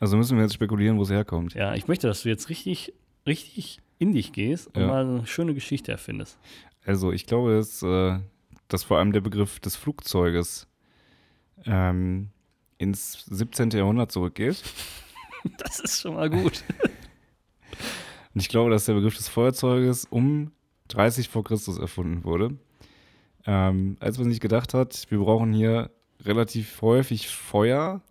Also 0.00 0.16
müssen 0.16 0.36
wir 0.36 0.44
jetzt 0.44 0.54
spekulieren, 0.54 0.96
wo 0.98 1.02
es 1.02 1.10
herkommt. 1.10 1.54
Ja, 1.54 1.74
ich 1.74 1.88
möchte, 1.88 2.06
dass 2.06 2.22
du 2.22 2.28
jetzt 2.28 2.48
richtig, 2.48 2.94
richtig 3.26 3.78
in 3.98 4.12
dich 4.12 4.32
gehst 4.32 4.68
und 4.68 4.80
Ja. 4.80 4.86
mal 4.86 5.04
eine 5.04 5.26
schöne 5.26 5.54
Geschichte 5.54 5.90
erfindest. 5.92 6.38
Also 6.88 7.12
ich 7.12 7.26
glaube, 7.26 7.54
dass, 7.54 7.82
äh, 7.82 8.18
dass 8.68 8.82
vor 8.82 8.96
allem 8.96 9.12
der 9.12 9.20
Begriff 9.20 9.60
des 9.60 9.76
Flugzeuges 9.76 10.66
ähm, 11.66 12.30
ins 12.78 13.26
17. 13.26 13.70
Jahrhundert 13.72 14.10
zurückgeht. 14.10 14.62
Das 15.58 15.78
ist 15.78 16.00
schon 16.00 16.14
mal 16.14 16.28
gut. 16.28 16.64
Und 18.34 18.40
ich 18.40 18.48
glaube, 18.48 18.70
dass 18.70 18.86
der 18.86 18.94
Begriff 18.94 19.16
des 19.16 19.28
Feuerzeuges 19.28 20.04
um 20.10 20.50
30 20.88 21.28
vor 21.28 21.44
Christus 21.44 21.78
erfunden 21.78 22.24
wurde. 22.24 22.58
Ähm, 23.46 23.96
als 24.00 24.18
man 24.18 24.30
sich 24.30 24.40
gedacht 24.40 24.74
hat, 24.74 25.06
wir 25.10 25.18
brauchen 25.18 25.52
hier 25.52 25.92
relativ 26.22 26.82
häufig 26.82 27.28
Feuer, 27.28 28.02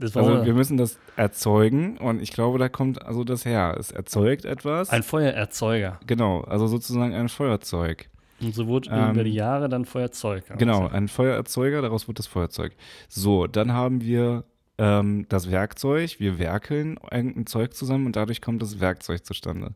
Also 0.00 0.44
wir 0.44 0.54
müssen 0.54 0.76
das 0.76 0.98
erzeugen 1.16 1.98
und 1.98 2.20
ich 2.20 2.32
glaube, 2.32 2.58
da 2.58 2.68
kommt 2.68 3.04
also 3.04 3.24
das 3.24 3.44
her. 3.44 3.76
Es 3.78 3.90
erzeugt 3.90 4.44
etwas. 4.44 4.90
ein 4.90 5.02
Feuererzeuger. 5.02 6.00
genau, 6.06 6.42
also 6.42 6.66
sozusagen 6.66 7.14
ein 7.14 7.28
Feuerzeug. 7.28 8.08
Und 8.40 8.54
so 8.54 8.66
wurde 8.66 8.90
Ähm, 8.90 9.12
über 9.12 9.24
die 9.24 9.32
Jahre 9.32 9.68
dann 9.68 9.84
Feuerzeug. 9.84 10.44
Genau, 10.58 10.86
ein 10.88 11.08
Feuererzeuger, 11.08 11.80
daraus 11.80 12.06
wird 12.06 12.18
das 12.18 12.26
Feuerzeug. 12.26 12.74
So, 13.08 13.46
dann 13.46 13.72
haben 13.72 14.02
wir 14.02 14.44
ähm, 14.78 15.26
das 15.28 15.50
Werkzeug, 15.50 16.20
wir 16.20 16.38
werkeln 16.38 16.98
irgendein 17.10 17.46
Zeug 17.46 17.74
zusammen 17.74 18.06
und 18.06 18.16
dadurch 18.16 18.42
kommt 18.42 18.60
das 18.60 18.80
Werkzeug 18.80 19.24
zustande. 19.24 19.74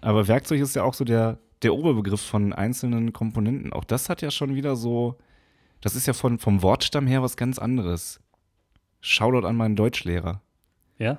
Aber 0.00 0.26
Werkzeug 0.26 0.60
ist 0.60 0.74
ja 0.74 0.84
auch 0.84 0.94
so 0.94 1.04
der, 1.04 1.38
der 1.62 1.74
Oberbegriff 1.74 2.20
von 2.20 2.52
einzelnen 2.52 3.12
Komponenten. 3.12 3.72
Auch 3.72 3.84
das 3.84 4.08
hat 4.08 4.22
ja 4.22 4.30
schon 4.30 4.54
wieder 4.54 4.74
so, 4.74 5.18
das 5.80 5.94
ist 5.94 6.06
ja 6.06 6.14
von, 6.14 6.38
vom 6.38 6.62
Wortstamm 6.62 7.06
her 7.06 7.22
was 7.22 7.36
ganz 7.36 7.58
anderes. 7.58 8.20
Shoutout 9.02 9.46
an 9.46 9.56
meinen 9.56 9.76
Deutschlehrer. 9.76 10.40
Ja? 10.98 11.18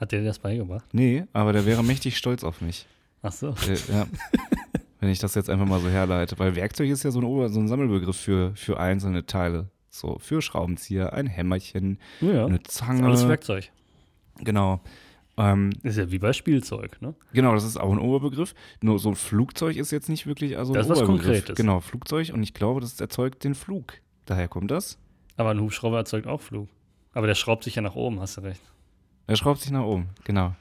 Hat 0.00 0.10
der 0.12 0.20
dir 0.20 0.26
das 0.26 0.38
beigebracht? 0.40 0.86
Nee, 0.92 1.24
aber 1.32 1.52
der 1.52 1.66
wäre 1.66 1.84
mächtig 1.84 2.16
stolz 2.16 2.42
auf 2.42 2.60
mich. 2.60 2.86
Ach 3.22 3.32
so. 3.32 3.48
Äh, 3.50 3.92
ja. 3.92 4.06
Wenn 5.00 5.10
ich 5.10 5.18
das 5.20 5.34
jetzt 5.36 5.48
einfach 5.50 5.66
mal 5.66 5.78
so 5.80 5.88
herleite. 5.88 6.38
Weil 6.38 6.56
Werkzeug 6.56 6.88
ist 6.88 7.04
ja 7.04 7.10
so 7.12 7.20
ein, 7.20 7.24
Ober 7.24 7.48
so 7.50 7.60
ein 7.60 7.68
Sammelbegriff 7.68 8.16
für, 8.16 8.54
für 8.56 8.80
einzelne 8.80 9.26
Teile. 9.26 9.68
So, 9.90 10.18
für 10.18 10.42
Schraubenzieher, 10.42 11.12
ein 11.12 11.26
Hämmerchen, 11.26 11.98
Ja, 12.20 12.46
eine 12.46 12.56
ist 12.56 12.70
Zange. 12.70 13.04
alles 13.04 13.26
Werkzeug. 13.28 13.70
Genau. 14.38 14.80
Ähm, 15.36 15.70
Ist 15.84 15.98
ja 15.98 16.10
wie 16.10 16.18
bei 16.18 16.32
Spielzeug, 16.32 17.00
ne? 17.00 17.14
genau, 17.32 17.54
das 17.54 17.62
ist 17.64 17.76
auch 17.76 17.92
ein 17.92 17.98
Oberbegriff. 17.98 18.54
Nur 18.82 18.98
so 18.98 19.10
ein 19.10 19.14
Flugzeug 19.14 19.76
ist 19.76 19.92
jetzt 19.92 20.08
nicht 20.08 20.26
wirklich 20.26 20.58
also 20.58 20.72
Das 20.74 20.86
ein 20.86 20.92
ist 20.92 20.98
was 21.00 21.08
Oberbegriff. 21.08 21.26
Konkretes. 21.26 21.56
Genau, 21.56 21.80
Flugzeug. 21.80 22.30
Und 22.34 22.42
ich 22.42 22.54
glaube, 22.54 22.80
das 22.80 23.00
erzeugt 23.00 23.44
den 23.44 23.54
Flug. 23.54 23.94
Daher 24.26 24.48
kommt 24.48 24.70
das. 24.72 24.98
Aber 25.36 25.50
ein 25.50 25.60
Hubschrauber 25.60 25.98
erzeugt 25.98 26.26
auch 26.26 26.40
Flug. 26.40 26.68
Aber 27.18 27.26
der 27.26 27.34
schraubt 27.34 27.64
sich 27.64 27.74
ja 27.74 27.82
nach 27.82 27.96
oben, 27.96 28.20
hast 28.20 28.36
du 28.36 28.42
recht. 28.42 28.62
Er 29.26 29.34
schraubt 29.34 29.60
sich 29.60 29.72
nach 29.72 29.82
oben. 29.82 30.10
Genau. 30.22 30.54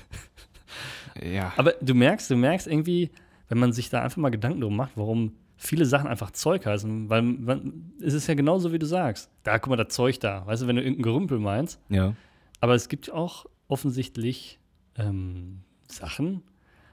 ja. 1.22 1.52
Aber 1.58 1.72
du 1.72 1.92
merkst, 1.92 2.30
du 2.30 2.36
merkst 2.36 2.66
irgendwie, 2.66 3.10
wenn 3.50 3.58
man 3.58 3.74
sich 3.74 3.90
da 3.90 4.00
einfach 4.00 4.16
mal 4.16 4.30
Gedanken 4.30 4.62
drum 4.62 4.74
macht, 4.74 4.92
warum 4.94 5.34
viele 5.58 5.84
Sachen 5.84 6.06
einfach 6.06 6.30
Zeug 6.30 6.64
heißen, 6.64 7.10
weil 7.10 7.20
man, 7.20 7.92
es 8.00 8.14
ist 8.14 8.28
ja 8.28 8.34
genauso, 8.34 8.72
wie 8.72 8.78
du 8.78 8.86
sagst. 8.86 9.30
Da, 9.42 9.58
guck 9.58 9.68
mal, 9.68 9.76
das 9.76 9.94
Zeug 9.94 10.20
da. 10.20 10.46
Weißt 10.46 10.62
du, 10.62 10.68
wenn 10.68 10.76
du 10.76 10.82
irgendein 10.82 11.02
Gerümpel 11.02 11.38
meinst. 11.38 11.78
Ja. 11.90 12.14
Aber 12.60 12.74
es 12.74 12.88
gibt 12.88 13.12
auch 13.12 13.44
offensichtlich 13.68 14.58
ähm, 14.96 15.60
Sachen 15.86 16.44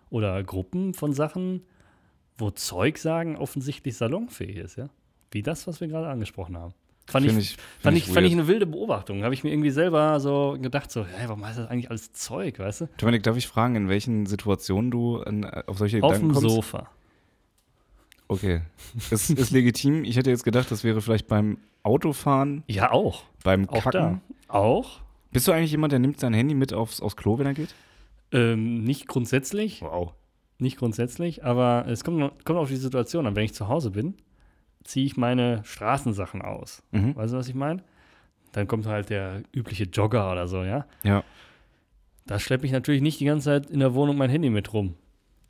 oder 0.10 0.44
Gruppen 0.44 0.94
von 0.94 1.14
Sachen, 1.14 1.62
wo 2.38 2.52
Zeug 2.52 2.98
sagen 2.98 3.38
offensichtlich 3.38 3.96
salonfähig 3.96 4.58
ist, 4.58 4.76
ja. 4.76 4.90
Wie 5.32 5.44
das, 5.44 5.66
was 5.66 5.80
wir 5.80 5.88
gerade 5.88 6.10
angesprochen 6.10 6.58
haben. 6.58 6.74
Fand 7.12 7.26
ich, 7.26 7.38
ich- 7.38 7.58
fand, 7.80 7.98
ich 7.98 8.06
fand 8.06 8.26
ich 8.28 8.34
eine 8.34 8.48
wilde 8.48 8.66
Beobachtung. 8.66 9.24
Habe 9.24 9.34
ich 9.34 9.44
mir 9.44 9.52
irgendwie 9.52 9.72
selber 9.72 10.20
so 10.20 10.58
gedacht, 10.62 10.92
so, 10.92 11.06
hey, 11.06 11.28
warum 11.28 11.46
heißt 11.46 11.60
das 11.60 11.68
eigentlich 11.68 11.90
alles 11.90 12.12
Zeug, 12.14 12.60
weißt 12.60 12.82
du? 12.82 12.90
Dominik, 12.98 13.24
darf 13.24 13.36
ich 13.38 13.48
fragen, 13.48 13.76
in 13.76 13.90
welchen 13.90 14.26
Situationen 14.26 14.92
du 14.92 15.22
an, 15.22 15.44
auf 15.46 15.78
solche 15.78 16.02
Auf 16.04 16.14
Gedanken 16.14 16.30
dem 16.30 16.34
kommst? 16.36 16.56
Sofa. 16.56 16.90
Okay. 18.28 18.62
Das 19.10 19.30
ist 19.30 19.52
legitim. 19.52 20.04
Ich 20.04 20.16
hätte 20.18 20.30
jetzt 20.30 20.44
gedacht, 20.44 20.70
das 20.72 20.84
wäre 20.84 21.02
vielleicht 21.02 21.28
beim 21.28 21.58
Autofahren, 21.84 22.64
Ja, 22.68 22.92
auch. 22.92 23.24
beim 23.44 23.68
Auch 23.70 23.84
Kacken. 23.84 24.22
da. 24.48 24.54
Auch. 24.54 25.00
Bist 25.32 25.48
du 25.48 25.52
eigentlich 25.52 25.72
jemand, 25.72 25.92
der 25.94 26.00
nimmt 26.00 26.20
sein 26.20 26.34
Handy 26.34 26.54
mit 26.54 26.74
aufs, 26.74 27.02
aufs 27.02 27.16
Klo, 27.16 27.38
wenn 27.40 27.46
er 27.48 27.54
geht? 27.54 27.74
Ähm, 28.32 28.84
nicht 28.84 29.08
grundsätzlich, 29.08 29.82
Wow. 29.82 30.14
nicht 30.60 30.78
grundsätzlich, 30.78 31.44
aber 31.44 31.86
es 31.88 32.04
kommt, 32.04 32.46
kommt 32.46 32.60
auf 32.60 32.70
die 32.70 32.76
Situation 32.76 33.26
an. 33.26 33.36
Wenn 33.36 33.46
ich 33.46 33.54
zu 33.54 33.68
Hause 33.68 33.90
bin, 33.92 34.16
ziehe 34.84 35.06
ich 35.06 35.18
meine 35.18 35.62
Straßensachen 35.64 36.42
aus. 36.42 36.84
Mhm. 36.92 37.16
Weißt 37.16 37.34
du, 37.34 37.38
was 37.38 37.48
ich 37.48 37.56
meine? 37.56 37.84
Dann 38.52 38.68
kommt 38.68 38.86
halt 38.86 39.10
der 39.10 39.44
übliche 39.54 39.84
Jogger 39.86 40.32
oder 40.32 40.48
so, 40.48 40.64
ja. 40.64 40.86
Ja. 41.04 41.24
Da 42.26 42.40
schleppe 42.40 42.66
ich 42.66 42.72
natürlich 42.72 43.02
nicht 43.02 43.20
die 43.20 43.26
ganze 43.26 43.46
Zeit 43.46 43.70
in 43.70 43.80
der 43.80 43.94
Wohnung 43.94 44.18
mein 44.18 44.30
Handy 44.30 44.50
mit 44.50 44.74
rum. 44.74 44.96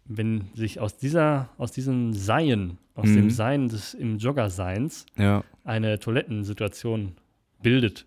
Wenn 0.06 0.50
sich 0.56 0.80
aus 0.80 0.98
dieser, 0.98 1.50
aus 1.58 1.72
diesem 1.72 2.14
Seien, 2.14 2.78
aus 2.96 3.10
Mhm. 3.10 3.16
dem 3.16 3.30
Sein 3.30 3.70
des 3.70 3.94
im 3.94 4.18
Jogger-Seins 4.18 5.06
Ja. 5.18 5.44
eine 5.64 6.00
Toilettensituation 6.00 7.14
bildet, 7.62 8.06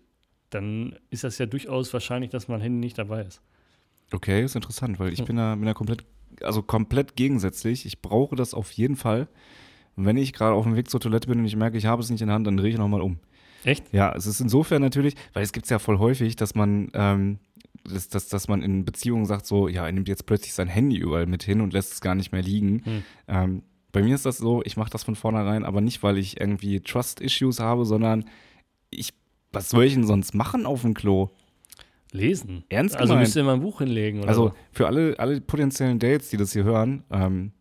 dann 0.49 0.95
ist 1.09 1.23
das 1.23 1.37
ja 1.37 1.45
durchaus 1.45 1.93
wahrscheinlich, 1.93 2.29
dass 2.31 2.47
mein 2.47 2.61
Handy 2.61 2.79
nicht 2.79 2.97
dabei 2.97 3.21
ist. 3.23 3.41
Okay, 4.11 4.43
ist 4.43 4.55
interessant, 4.55 4.99
weil 4.99 5.11
ich 5.13 5.23
bin 5.23 5.37
da, 5.37 5.55
bin 5.55 5.65
da 5.65 5.73
komplett, 5.73 6.03
also 6.41 6.61
komplett 6.61 7.15
gegensätzlich. 7.15 7.85
Ich 7.85 8.01
brauche 8.01 8.35
das 8.35 8.53
auf 8.53 8.71
jeden 8.71 8.95
Fall. 8.95 9.27
Und 9.95 10.05
wenn 10.05 10.17
ich 10.17 10.33
gerade 10.33 10.55
auf 10.55 10.63
dem 10.65 10.75
Weg 10.75 10.89
zur 10.89 10.99
Toilette 10.99 11.27
bin 11.27 11.39
und 11.39 11.45
ich 11.45 11.55
merke, 11.55 11.77
ich 11.77 11.85
habe 11.85 12.01
es 12.01 12.09
nicht 12.09 12.21
in 12.21 12.27
der 12.27 12.35
Hand, 12.35 12.47
dann 12.47 12.57
drehe 12.57 12.69
ich 12.71 12.77
nochmal 12.77 13.01
um. 13.01 13.17
Echt? 13.63 13.93
Ja, 13.93 14.13
es 14.15 14.25
ist 14.25 14.41
insofern 14.41 14.81
natürlich, 14.81 15.15
weil 15.33 15.43
es 15.43 15.53
gibt 15.53 15.65
es 15.65 15.69
ja 15.69 15.79
voll 15.79 15.97
häufig, 15.99 16.35
dass 16.35 16.55
man, 16.55 16.89
ähm, 16.93 17.37
dass, 17.85 18.09
dass, 18.09 18.27
dass 18.27 18.47
man 18.47 18.61
in 18.61 18.83
Beziehungen 18.85 19.25
sagt, 19.25 19.45
so, 19.45 19.67
ja, 19.67 19.85
er 19.85 19.91
nimmt 19.91 20.07
jetzt 20.09 20.25
plötzlich 20.25 20.53
sein 20.53 20.67
Handy 20.67 20.97
überall 20.97 21.27
mit 21.27 21.43
hin 21.43 21.61
und 21.61 21.73
lässt 21.73 21.93
es 21.93 22.01
gar 22.01 22.15
nicht 22.15 22.31
mehr 22.31 22.41
liegen. 22.41 22.81
Hm. 22.83 23.03
Ähm, 23.27 23.63
bei 23.91 24.01
mir 24.01 24.15
ist 24.15 24.25
das 24.25 24.37
so, 24.37 24.61
ich 24.65 24.75
mache 24.75 24.89
das 24.89 25.03
von 25.03 25.15
vornherein, 25.15 25.63
aber 25.63 25.79
nicht, 25.79 26.01
weil 26.03 26.17
ich 26.17 26.39
irgendwie 26.41 26.79
Trust-Issues 26.81 27.59
habe, 27.59 27.85
sondern 27.85 28.25
ich, 28.89 29.13
was 29.51 29.69
soll 29.69 29.83
ich 29.85 29.93
denn 29.93 30.05
sonst 30.07 30.33
machen 30.33 30.65
auf 30.65 30.81
dem 30.81 30.93
Klo? 30.95 31.29
Lesen. 32.11 32.63
Ernst 32.69 32.95
Also 32.95 33.13
gemeint? 33.13 33.27
müsst 33.27 33.35
ihr 33.37 33.43
mal 33.43 33.53
ein 33.53 33.61
Buch 33.61 33.79
hinlegen 33.79 34.19
oder 34.19 34.29
Also 34.29 34.47
so. 34.49 34.55
für 34.71 34.87
alle, 34.87 35.15
alle 35.19 35.39
potenziellen 35.41 35.99
Dates, 35.99 36.29
die 36.29 36.37
das 36.37 36.53
hier 36.53 36.63
hören, 36.63 37.03
ähm, 37.11 37.51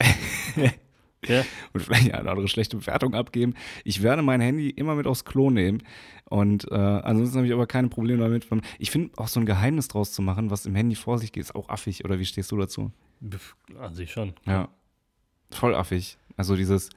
Ja. 1.28 1.44
und 1.72 1.82
vielleicht 1.82 2.12
eine 2.12 2.30
andere 2.30 2.48
schlechte 2.48 2.76
Bewertung 2.76 3.14
abgeben. 3.14 3.54
Ich 3.84 4.02
werde 4.02 4.22
mein 4.22 4.40
Handy 4.40 4.70
immer 4.70 4.94
mit 4.94 5.06
aufs 5.06 5.24
Klo 5.24 5.50
nehmen. 5.50 5.82
Und 6.28 6.70
äh, 6.70 6.74
ansonsten 6.74 7.36
habe 7.38 7.46
ich 7.46 7.52
aber 7.52 7.66
keine 7.66 7.88
Probleme 7.88 8.22
damit. 8.22 8.46
Ich 8.78 8.90
finde 8.90 9.12
auch 9.16 9.28
so 9.28 9.40
ein 9.40 9.46
Geheimnis 9.46 9.88
draus 9.88 10.12
zu 10.12 10.22
machen, 10.22 10.50
was 10.50 10.66
im 10.66 10.74
Handy 10.74 10.96
vor 10.96 11.18
sich 11.18 11.32
geht, 11.32 11.42
ist 11.42 11.54
auch 11.54 11.68
affig. 11.68 12.04
Oder 12.04 12.18
wie 12.18 12.24
stehst 12.24 12.50
du 12.50 12.56
dazu? 12.56 12.90
An 13.78 13.94
sich 13.94 14.10
schon. 14.10 14.34
Ja. 14.44 14.68
Voll 15.50 15.74
affig. 15.74 16.18
Also 16.36 16.56
dieses. 16.56 16.90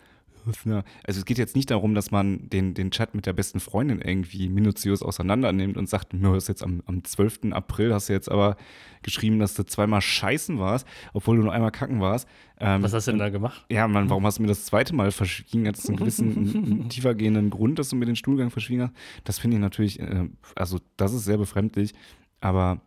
Also 1.04 1.20
es 1.20 1.26
geht 1.26 1.38
jetzt 1.38 1.56
nicht 1.56 1.72
darum, 1.72 1.96
dass 1.96 2.12
man 2.12 2.50
den, 2.50 2.74
den 2.74 2.92
Chat 2.92 3.16
mit 3.16 3.26
der 3.26 3.34
besten 3.34 3.60
Freundin 3.60 4.02
irgendwie 4.02 4.50
minutiös 4.50 5.02
auseinandernimmt 5.02 5.78
und 5.78 5.90
sagt, 5.90 6.14
nur 6.14 6.38
ist 6.38 6.48
jetzt 6.48 6.64
am, 6.64 6.82
am 6.86 7.04
12. 7.04 7.52
April 7.52 7.94
hast 7.94 8.10
du 8.10 8.14
jetzt 8.14 8.30
aber 8.30 8.58
geschrieben, 9.02 9.40
dass 9.40 9.54
du 9.54 9.64
zweimal 9.66 10.02
scheißen 10.02 10.60
warst, 10.60 10.88
obwohl 11.14 11.38
du 11.38 11.44
nur 11.44 11.54
einmal 11.54 11.72
kacken 11.72 12.02
warst. 12.02 12.28
Ähm, 12.60 12.84
Was 12.84 12.94
hast 12.94 13.08
du 13.08 13.12
denn 13.12 13.20
da 13.20 13.30
gemacht? 13.30 13.66
ja, 13.70 13.88
Mann, 13.88 14.10
warum 14.10 14.26
hast 14.26 14.38
du 14.38 14.42
mir 14.42 14.50
das 14.50 14.66
zweite 14.66 14.94
Mal 14.94 15.12
verschwiegen? 15.12 15.68
Hat 15.68 15.78
es 15.78 15.88
einen 15.88 15.98
gewissen, 15.98 16.36
einen 16.56 16.90
tiefergehenden 16.90 17.50
Grund, 17.50 17.80
dass 17.80 17.90
du 17.90 17.96
mir 17.96 18.06
den 18.06 18.16
Stuhlgang 18.16 18.50
verschwiegen 18.50 18.84
hast? 18.84 18.94
Das 19.24 19.40
finde 19.40 19.58
ich 19.58 19.62
natürlich, 19.62 20.00
äh, 20.00 20.28
also 20.56 20.80
das 20.98 21.14
ist 21.14 21.26
sehr 21.26 21.38
befremdlich, 21.38 21.94
aber 22.42 22.82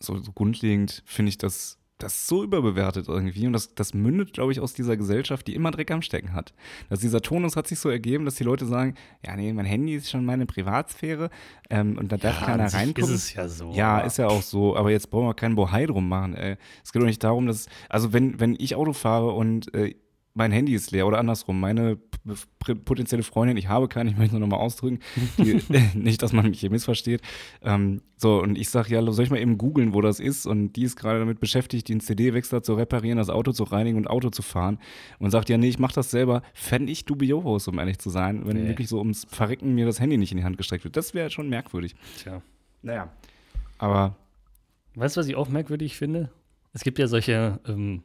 so, 0.00 0.18
so 0.18 0.32
grundlegend 0.32 1.02
finde 1.06 1.30
ich 1.30 1.38
das, 1.38 1.77
das 1.98 2.14
ist 2.14 2.26
so 2.28 2.44
überbewertet 2.44 3.08
irgendwie 3.08 3.46
und 3.46 3.52
das, 3.52 3.74
das 3.74 3.92
mündet, 3.92 4.32
glaube 4.32 4.52
ich, 4.52 4.60
aus 4.60 4.72
dieser 4.72 4.96
Gesellschaft, 4.96 5.46
die 5.46 5.54
immer 5.54 5.70
Dreck 5.70 5.90
am 5.90 6.02
Stecken 6.02 6.32
hat. 6.32 6.54
Dass 6.88 7.00
dieser 7.00 7.20
Tonus 7.20 7.56
hat 7.56 7.66
sich 7.66 7.78
so 7.78 7.88
ergeben, 7.90 8.24
dass 8.24 8.36
die 8.36 8.44
Leute 8.44 8.66
sagen, 8.66 8.94
ja, 9.26 9.36
nee, 9.36 9.52
mein 9.52 9.66
Handy 9.66 9.96
ist 9.96 10.10
schon 10.10 10.24
meine 10.24 10.46
Privatsphäre 10.46 11.30
ähm, 11.70 11.98
und 11.98 12.12
da 12.12 12.16
darf 12.16 12.40
Ja, 12.40 12.46
keiner 12.46 12.72
reingucken. 12.72 13.04
Ist 13.04 13.10
es 13.10 13.34
ja 13.34 13.48
so. 13.48 13.72
Ja, 13.72 13.98
ist 14.00 14.18
ja 14.18 14.28
auch 14.28 14.42
so, 14.42 14.76
aber 14.76 14.90
jetzt 14.90 15.10
brauchen 15.10 15.26
wir 15.26 15.34
keinen 15.34 15.56
Bohai 15.56 15.86
drum 15.86 16.08
machen. 16.08 16.34
Ey. 16.34 16.56
Es 16.84 16.92
geht 16.92 17.02
doch 17.02 17.06
nicht 17.06 17.22
darum, 17.24 17.46
dass, 17.46 17.66
also 17.88 18.12
wenn, 18.12 18.38
wenn 18.38 18.56
ich 18.58 18.76
Auto 18.76 18.92
fahre 18.92 19.32
und 19.32 19.74
äh, 19.74 19.94
mein 20.38 20.52
Handy 20.52 20.72
ist 20.74 20.90
leer 20.92 21.06
oder 21.06 21.18
andersrum, 21.18 21.58
meine 21.60 21.98
potenzielle 22.84 23.22
Freundin, 23.22 23.56
ich 23.56 23.68
habe 23.68 23.88
keine, 23.88 24.10
ich 24.10 24.16
möchte 24.16 24.34
nur 24.34 24.40
nochmal 24.46 24.60
ausdrücken, 24.64 25.00
die, 25.38 25.60
nicht, 25.98 26.22
dass 26.22 26.32
man 26.32 26.48
mich 26.48 26.60
hier 26.60 26.70
missversteht. 26.70 27.22
Ähm, 27.62 28.02
so, 28.16 28.40
und 28.40 28.56
ich 28.56 28.68
sage, 28.68 28.94
ja, 28.94 29.02
soll 29.12 29.24
ich 29.24 29.30
mal 29.30 29.40
eben 29.40 29.58
googeln, 29.58 29.94
wo 29.94 30.00
das 30.00 30.20
ist? 30.20 30.46
Und 30.46 30.74
die 30.74 30.82
ist 30.84 30.96
gerade 30.96 31.18
damit 31.18 31.40
beschäftigt, 31.40 31.88
den 31.88 32.00
CD-Wechsler 32.00 32.62
zu 32.62 32.74
reparieren, 32.74 33.18
das 33.18 33.30
Auto 33.30 33.52
zu 33.52 33.64
reinigen 33.64 33.96
und 33.98 34.08
Auto 34.08 34.30
zu 34.30 34.42
fahren. 34.42 34.78
Und 35.18 35.30
sagt, 35.30 35.48
ja, 35.48 35.58
nee, 35.58 35.68
ich 35.68 35.78
mach 35.78 35.92
das 35.92 36.10
selber. 36.10 36.42
Fände 36.54 36.92
ich 36.92 37.04
dubios, 37.04 37.66
um 37.68 37.78
ehrlich 37.78 37.98
zu 37.98 38.10
sein, 38.10 38.46
wenn 38.46 38.56
Nee. 38.62 38.68
wirklich 38.68 38.88
so 38.88 38.98
ums 38.98 39.26
Verrecken 39.30 39.74
mir 39.74 39.86
das 39.86 39.98
Handy 40.00 40.16
nicht 40.18 40.32
in 40.32 40.38
die 40.38 40.44
Hand 40.44 40.56
gestreckt 40.58 40.84
wird. 40.84 40.96
Das 40.96 41.14
wäre 41.14 41.30
schon 41.30 41.48
merkwürdig. 41.48 41.94
Tja. 42.22 42.42
Naja. 42.82 43.10
Aber 43.78 44.16
Weißt 44.94 45.16
du, 45.16 45.20
was 45.20 45.28
ich 45.28 45.36
auch 45.36 45.48
merkwürdig 45.48 45.96
finde? 45.96 46.30
Es 46.72 46.82
gibt 46.82 46.98
ja 46.98 47.06
solche, 47.06 47.60
ähm, 47.66 48.02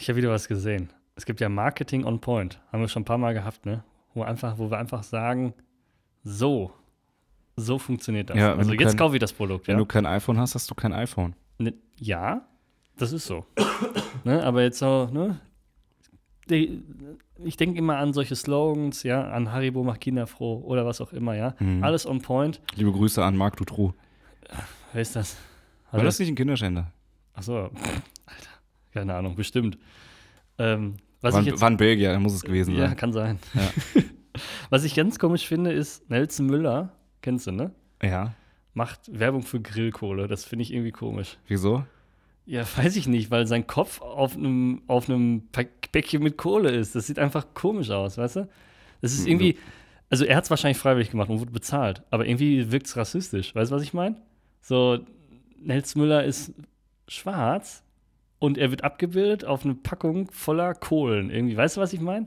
ich 0.00 0.08
habe 0.08 0.16
wieder 0.16 0.30
was 0.30 0.48
gesehen. 0.48 0.92
Es 1.14 1.26
gibt 1.26 1.40
ja 1.40 1.48
Marketing 1.48 2.04
on 2.04 2.20
Point. 2.20 2.60
Haben 2.72 2.80
wir 2.80 2.88
schon 2.88 3.02
ein 3.02 3.06
paar 3.06 3.18
Mal 3.18 3.34
gehabt, 3.34 3.66
ne? 3.66 3.84
Wo, 4.14 4.22
einfach, 4.22 4.58
wo 4.58 4.70
wir 4.70 4.78
einfach 4.78 5.02
sagen, 5.02 5.54
so, 6.24 6.72
so 7.56 7.78
funktioniert 7.78 8.30
das. 8.30 8.36
Ja, 8.36 8.54
also 8.54 8.72
jetzt 8.72 8.88
kein- 8.88 8.96
kaufe 8.96 9.16
ich 9.16 9.20
das 9.20 9.32
Produkt, 9.32 9.66
wenn 9.68 9.74
ja. 9.74 9.78
du 9.78 9.86
kein 9.86 10.06
iPhone 10.06 10.38
hast, 10.38 10.54
hast 10.54 10.70
du 10.70 10.74
kein 10.74 10.92
iPhone. 10.92 11.34
Ne, 11.58 11.74
ja, 11.96 12.46
das 12.96 13.12
ist 13.12 13.26
so. 13.26 13.44
ne, 14.24 14.42
aber 14.42 14.62
jetzt 14.62 14.78
so, 14.78 15.08
ne? 15.12 15.40
Ich 16.48 17.56
denke 17.56 17.78
immer 17.78 17.96
an 17.96 18.12
solche 18.12 18.36
Slogans, 18.36 19.04
ja, 19.04 19.30
an 19.30 19.52
Haribo 19.52 19.84
macht 19.84 20.00
Kinder 20.00 20.26
froh 20.26 20.60
oder 20.64 20.84
was 20.84 21.00
auch 21.00 21.12
immer, 21.12 21.34
ja. 21.34 21.54
Mhm. 21.58 21.82
Alles 21.82 22.06
on 22.06 22.20
point. 22.20 22.60
Liebe 22.74 22.92
Grüße 22.92 23.24
an 23.24 23.36
Marc 23.36 23.56
Dutroux. 23.56 23.94
Wer 24.92 25.02
ist 25.02 25.16
das? 25.16 25.36
War 25.90 26.02
das 26.02 26.18
nicht 26.18 26.28
ein 26.28 26.34
Kinderschänder? 26.34 26.90
Achso, 27.34 27.70
keine 28.92 29.14
Ahnung, 29.14 29.34
bestimmt. 29.36 29.78
Ähm, 30.58 30.94
was 31.20 31.34
War, 31.34 31.40
ich 31.40 31.46
ein- 31.46 31.50
jetzt, 31.52 31.60
war 31.60 31.70
ein 31.70 31.76
Belgier, 31.76 32.18
muss 32.18 32.34
es 32.34 32.42
gewesen 32.42 32.74
ja, 32.74 32.88
sein. 32.88 32.96
kann 32.96 33.12
sein. 33.12 33.38
Ja. 33.54 34.02
Was 34.70 34.84
ich 34.84 34.94
ganz 34.94 35.18
komisch 35.18 35.46
finde, 35.46 35.72
ist 35.72 36.08
Nelson 36.08 36.46
Müller, 36.46 36.92
kennst 37.20 37.46
du, 37.46 37.52
ne? 37.52 37.70
Ja. 38.02 38.34
Macht 38.74 39.00
Werbung 39.12 39.42
für 39.42 39.60
Grillkohle. 39.60 40.26
Das 40.26 40.44
finde 40.44 40.62
ich 40.62 40.72
irgendwie 40.72 40.90
komisch. 40.90 41.36
Wieso? 41.46 41.84
Ja, 42.46 42.64
weiß 42.76 42.96
ich 42.96 43.06
nicht, 43.06 43.30
weil 43.30 43.46
sein 43.46 43.66
Kopf 43.66 44.00
auf 44.00 44.34
einem 44.34 44.82
auf 44.86 45.08
einem 45.08 45.42
Päckchen 45.52 46.22
mit 46.22 46.38
Kohle 46.38 46.70
ist. 46.70 46.94
Das 46.94 47.06
sieht 47.06 47.18
einfach 47.18 47.46
komisch 47.54 47.90
aus, 47.90 48.16
weißt 48.18 48.36
du? 48.36 48.48
Das 49.02 49.12
ist 49.12 49.26
irgendwie, 49.28 49.58
also 50.10 50.24
er 50.24 50.36
hat 50.36 50.44
es 50.44 50.50
wahrscheinlich 50.50 50.78
freiwillig 50.78 51.10
gemacht 51.10 51.28
und 51.28 51.38
wurde 51.38 51.52
bezahlt, 51.52 52.02
aber 52.10 52.26
irgendwie 52.26 52.72
wirkt 52.72 52.86
es 52.86 52.96
rassistisch. 52.96 53.54
Weißt 53.54 53.70
du, 53.70 53.76
was 53.76 53.82
ich 53.82 53.92
meine? 53.92 54.16
So, 54.62 54.98
Nels 55.60 55.94
Müller 55.94 56.24
ist 56.24 56.52
schwarz 57.06 57.84
und 58.42 58.58
er 58.58 58.70
wird 58.70 58.82
abgebildet 58.82 59.44
auf 59.44 59.64
eine 59.64 59.74
Packung 59.74 60.28
voller 60.32 60.74
Kohlen. 60.74 61.30
Irgendwie, 61.30 61.56
weißt 61.56 61.76
du, 61.76 61.80
was 61.80 61.92
ich 61.92 62.00
meine? 62.00 62.26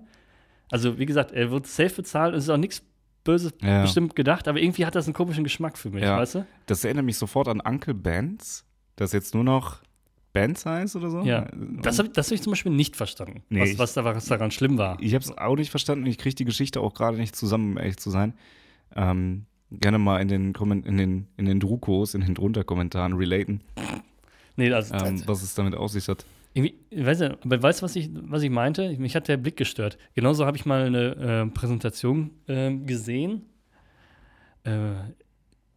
Also, 0.72 0.98
wie 0.98 1.06
gesagt, 1.06 1.32
er 1.34 1.52
wird 1.52 1.68
safe 1.68 1.94
bezahlt 1.94 2.32
und 2.34 2.38
es 2.40 2.46
ist 2.46 2.50
auch 2.50 2.58
nichts 2.58 2.82
Böses 3.26 3.54
Ja. 3.62 3.82
bestimmt 3.82 4.16
gedacht, 4.16 4.48
aber 4.48 4.60
irgendwie 4.62 4.86
hat 4.86 4.96
das 4.96 5.08
einen 5.08 5.14
komischen 5.14 5.44
Geschmack 5.44 5.78
für 5.78 5.90
mich, 5.90 6.04
Ja. 6.04 6.18
weißt 6.18 6.36
du? 6.36 6.46
Das 6.68 6.84
erinnert 6.86 7.06
mich 7.06 7.18
sofort 7.18 7.48
an 7.48 7.60
Uncle 7.60 7.94
Benz, 7.94 8.66
das 8.96 9.12
jetzt 9.14 9.34
nur 9.34 9.44
noch 9.44 9.82
Benz 10.32 10.66
heißt 10.66 10.96
oder 10.96 11.10
so. 11.10 11.22
Ja. 11.22 11.50
Und 11.52 11.86
Das 11.86 12.00
habe 12.00 12.10
hab 12.16 12.32
ich 12.32 12.42
zum 12.42 12.52
Beispiel 12.52 12.72
nicht 12.72 12.96
verstanden, 12.96 13.44
Nee, 13.50 13.62
was, 13.62 13.78
was, 13.80 13.94
da, 13.94 14.06
was 14.06 14.26
daran 14.26 14.52
schlimm 14.52 14.78
war. 14.78 14.98
ich 15.02 15.14
habe 15.16 15.24
es 15.24 15.38
auch 15.38 15.56
nicht 15.56 15.70
verstanden. 15.72 16.06
Ich 16.06 16.18
kriege 16.18 16.36
die 16.36 16.46
Geschichte 16.46 16.80
auch 16.82 16.94
gerade 16.94 17.18
nicht 17.18 17.36
zusammen, 17.36 17.72
um 17.74 17.78
ehrlich 17.78 17.98
zu 17.98 18.10
sein. 18.10 18.34
Ähm, 18.96 19.46
gerne 19.72 19.98
mal 19.98 20.22
in 20.22 20.28
den, 20.28 20.54
Komment 20.54 20.86
in 20.86 20.98
den, 20.98 21.28
in 21.38 21.46
den 21.46 21.60
Drukos, 21.60 22.14
in 22.14 22.22
den 22.22 22.36
Drunter-Kommentaren 22.36 23.14
relaten, 23.14 23.62
Nee, 24.56 24.72
also, 24.72 24.94
ähm, 24.96 25.22
was 25.26 25.44
es 25.44 25.54
damit 25.56 25.76
auf 25.76 25.92
sich 25.92 26.08
hat. 26.08 26.26
irgendwie, 26.54 26.76
weiß 26.96 27.20
nicht, 27.20 27.38
aber 27.44 27.62
weißt 27.62 27.82
du, 27.82 27.84
was 27.84 27.96
ich, 27.96 28.10
was 28.14 28.42
ich 28.42 28.50
meinte? 28.50 28.98
Mich 28.98 29.16
hat 29.16 29.28
der 29.28 29.38
Blick 29.38 29.58
gestört. 29.58 29.98
Genauso 30.14 30.46
habe 30.46 30.58
ich 30.58 30.66
mal 30.66 30.86
eine 30.86 31.46
äh, 31.46 31.46
Präsentation 31.48 32.32
ähm, 32.48 32.86
gesehen, 32.86 33.44
äh, 34.64 34.94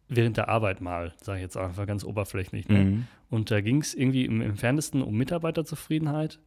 während 0.07 0.37
der 0.37 0.49
Arbeit 0.49 0.81
mal, 0.81 1.13
sage 1.21 1.39
ich 1.39 1.43
jetzt 1.43 1.57
einfach 1.57 1.85
ganz 1.85 2.03
oberflächlich. 2.03 2.67
Ne? 2.67 2.79
Mhm. 2.79 3.07
Und 3.29 3.51
da 3.51 3.61
ging 3.61 3.81
es 3.81 3.93
irgendwie 3.93 4.25
im 4.25 4.41
entferntesten 4.41 5.01
um 5.01 5.15
Mitarbeiterzufriedenheit. 5.15 6.39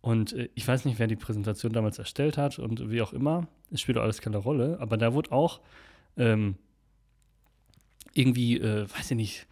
Und 0.00 0.32
äh, 0.32 0.48
ich 0.54 0.66
weiß 0.66 0.84
nicht, 0.84 0.98
wer 0.98 1.06
die 1.06 1.16
Präsentation 1.16 1.72
damals 1.72 1.98
erstellt 1.98 2.36
hat 2.36 2.58
und 2.58 2.90
wie 2.90 3.02
auch 3.02 3.12
immer. 3.12 3.46
Es 3.70 3.80
spielt 3.80 3.98
auch 3.98 4.02
alles 4.02 4.20
keine 4.20 4.38
Rolle. 4.38 4.78
Aber 4.80 4.96
da 4.96 5.14
wurde 5.14 5.32
auch 5.32 5.60
ähm, 6.16 6.56
irgendwie, 8.12 8.58
äh, 8.58 8.86
weiß 8.90 9.12
ich 9.12 9.16
nicht, 9.16 9.46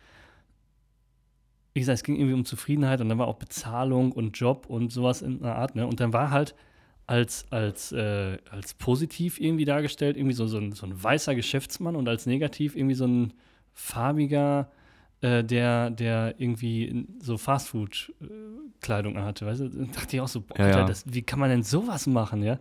wie 1.72 1.80
gesagt, 1.80 1.96
es 1.96 2.04
ging 2.04 2.16
irgendwie 2.16 2.34
um 2.34 2.44
Zufriedenheit 2.44 3.00
und 3.00 3.08
dann 3.08 3.18
war 3.18 3.28
auch 3.28 3.36
Bezahlung 3.36 4.12
und 4.12 4.38
Job 4.38 4.66
und 4.68 4.92
sowas 4.92 5.22
in 5.22 5.42
einer 5.42 5.56
Art. 5.56 5.74
Ne? 5.74 5.86
Und 5.86 6.00
dann 6.00 6.12
war 6.12 6.30
halt 6.30 6.54
als, 7.06 7.46
als, 7.50 7.92
äh, 7.92 8.38
als 8.50 8.74
positiv 8.74 9.40
irgendwie 9.40 9.64
dargestellt, 9.64 10.16
irgendwie 10.16 10.34
so, 10.34 10.46
so, 10.46 10.58
ein, 10.58 10.72
so 10.72 10.86
ein 10.86 11.02
weißer 11.02 11.34
Geschäftsmann 11.34 11.96
und 11.96 12.08
als 12.08 12.26
negativ 12.26 12.76
irgendwie 12.76 12.94
so 12.94 13.06
ein 13.06 13.32
farbiger, 13.72 14.70
äh, 15.22 15.42
der, 15.42 15.90
der 15.90 16.34
irgendwie 16.38 17.06
so 17.20 17.38
Fastfood-Kleidung 17.38 19.16
anhatte, 19.16 19.46
weißt 19.46 19.60
du? 19.62 19.68
Dann 19.68 19.92
dachte 19.92 20.16
ich 20.16 20.20
auch 20.20 20.28
so, 20.28 20.42
boah, 20.42 20.58
Ja, 20.58 20.68
ja. 20.68 20.84
Das, 20.84 21.04
wie 21.06 21.22
kann 21.22 21.38
man 21.38 21.50
denn 21.50 21.62
sowas 21.62 22.06
machen, 22.06 22.42
ja? 22.42 22.58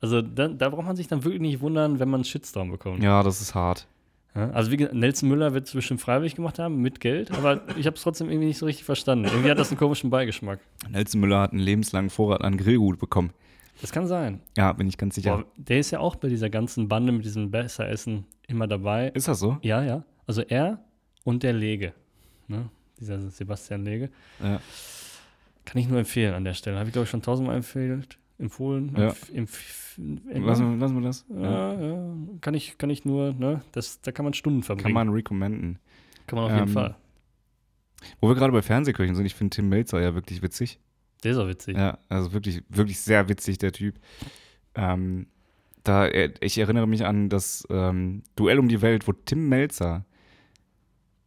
Also 0.00 0.22
da, 0.22 0.48
da 0.48 0.70
braucht 0.70 0.86
man 0.86 0.96
sich 0.96 1.08
dann 1.08 1.24
wirklich 1.24 1.42
nicht 1.42 1.60
wundern, 1.60 2.00
wenn 2.00 2.08
man 2.08 2.18
einen 2.18 2.24
Shitstorm 2.24 2.70
bekommt. 2.70 3.02
Ja, 3.02 3.22
das 3.22 3.40
ist 3.40 3.54
hart. 3.54 3.86
Also 4.34 4.70
wie 4.70 4.76
gesagt, 4.76 4.94
Nelson 4.94 5.28
Müller 5.28 5.54
wird 5.54 5.66
es 5.66 5.72
bestimmt 5.72 6.00
freiwillig 6.00 6.36
gemacht 6.36 6.58
haben, 6.58 6.80
mit 6.80 7.00
Geld, 7.00 7.32
aber 7.32 7.62
ich 7.76 7.86
habe 7.86 7.96
es 7.96 8.02
trotzdem 8.02 8.28
irgendwie 8.28 8.48
nicht 8.48 8.58
so 8.58 8.66
richtig 8.66 8.84
verstanden. 8.84 9.24
Irgendwie 9.24 9.50
hat 9.50 9.58
das 9.58 9.70
einen 9.70 9.78
komischen 9.78 10.10
Beigeschmack. 10.10 10.60
Nelson 10.88 11.20
Müller 11.20 11.40
hat 11.40 11.52
einen 11.52 11.60
lebenslangen 11.60 12.10
Vorrat 12.10 12.42
an 12.42 12.56
Grillgut 12.56 12.98
bekommen. 12.98 13.32
Das 13.80 13.92
kann 13.92 14.06
sein. 14.06 14.40
Ja, 14.56 14.72
bin 14.72 14.88
ich 14.88 14.98
ganz 14.98 15.14
sicher. 15.14 15.38
Boah, 15.38 15.44
der 15.56 15.80
ist 15.80 15.90
ja 15.90 16.00
auch 16.00 16.16
bei 16.16 16.28
dieser 16.28 16.50
ganzen 16.50 16.88
Bande 16.88 17.12
mit 17.12 17.24
diesem 17.24 17.50
Besseressen 17.50 18.26
immer 18.46 18.66
dabei. 18.66 19.08
Ist 19.14 19.26
das 19.26 19.40
so? 19.40 19.58
Ja, 19.62 19.82
ja. 19.82 20.04
Also 20.26 20.42
er 20.42 20.84
und 21.24 21.42
der 21.42 21.54
Lege. 21.54 21.94
Ne? 22.46 22.68
Dieser 22.98 23.18
Sebastian 23.30 23.84
Lege. 23.84 24.10
Ja. 24.42 24.60
Kann 25.64 25.80
ich 25.80 25.88
nur 25.88 25.98
empfehlen 25.98 26.34
an 26.34 26.44
der 26.44 26.54
Stelle. 26.54 26.78
Habe 26.78 26.88
ich, 26.88 26.92
glaube 26.92 27.04
ich, 27.04 27.10
schon 27.10 27.22
tausendmal 27.22 27.56
empfehlt, 27.56 28.18
empfohlen. 28.40 28.94
Ja. 28.96 29.10
Empf- 29.34 29.76
Lassen, 30.32 30.70
wir- 30.72 30.76
lassen 30.78 30.94
wir 30.94 31.02
das? 31.02 31.26
ja, 31.28 31.74
ja. 31.74 32.16
Kann, 32.40 32.54
ich, 32.54 32.78
kann 32.78 32.90
ich 32.90 33.04
nur, 33.04 33.32
ne? 33.34 33.62
Das, 33.72 34.00
da 34.00 34.12
kann 34.12 34.24
man 34.24 34.32
Stunden 34.34 34.62
verbringen. 34.62 34.84
Kann 34.84 35.06
man 35.06 35.08
recommenden. 35.10 35.78
Kann 36.26 36.36
man 36.38 36.46
auf 36.46 36.52
jeden 36.52 36.68
ähm, 36.68 36.74
Fall. 36.74 36.96
Wo 38.20 38.28
wir 38.28 38.34
gerade 38.34 38.52
bei 38.52 38.62
Fernsehköchen 38.62 39.14
sind, 39.14 39.26
ich 39.26 39.34
finde 39.34 39.54
Tim 39.54 39.68
Melzer 39.68 40.00
ja 40.00 40.14
wirklich 40.14 40.42
witzig. 40.42 40.80
Der 41.22 41.32
ist 41.32 41.38
auch 41.38 41.48
witzig. 41.48 41.76
Ja, 41.76 41.98
also 42.08 42.32
wirklich, 42.32 42.62
wirklich 42.70 42.98
sehr 42.98 43.28
witzig, 43.28 43.58
der 43.58 43.72
Typ. 43.72 43.96
Ähm, 44.74 45.26
da, 45.84 46.08
ich 46.08 46.58
erinnere 46.58 46.86
mich 46.86 47.04
an 47.04 47.28
das 47.28 47.66
ähm, 47.70 48.22
Duell 48.36 48.58
um 48.58 48.68
die 48.68 48.80
Welt, 48.80 49.06
wo 49.06 49.12
Tim 49.12 49.48
Melzer 49.48 50.06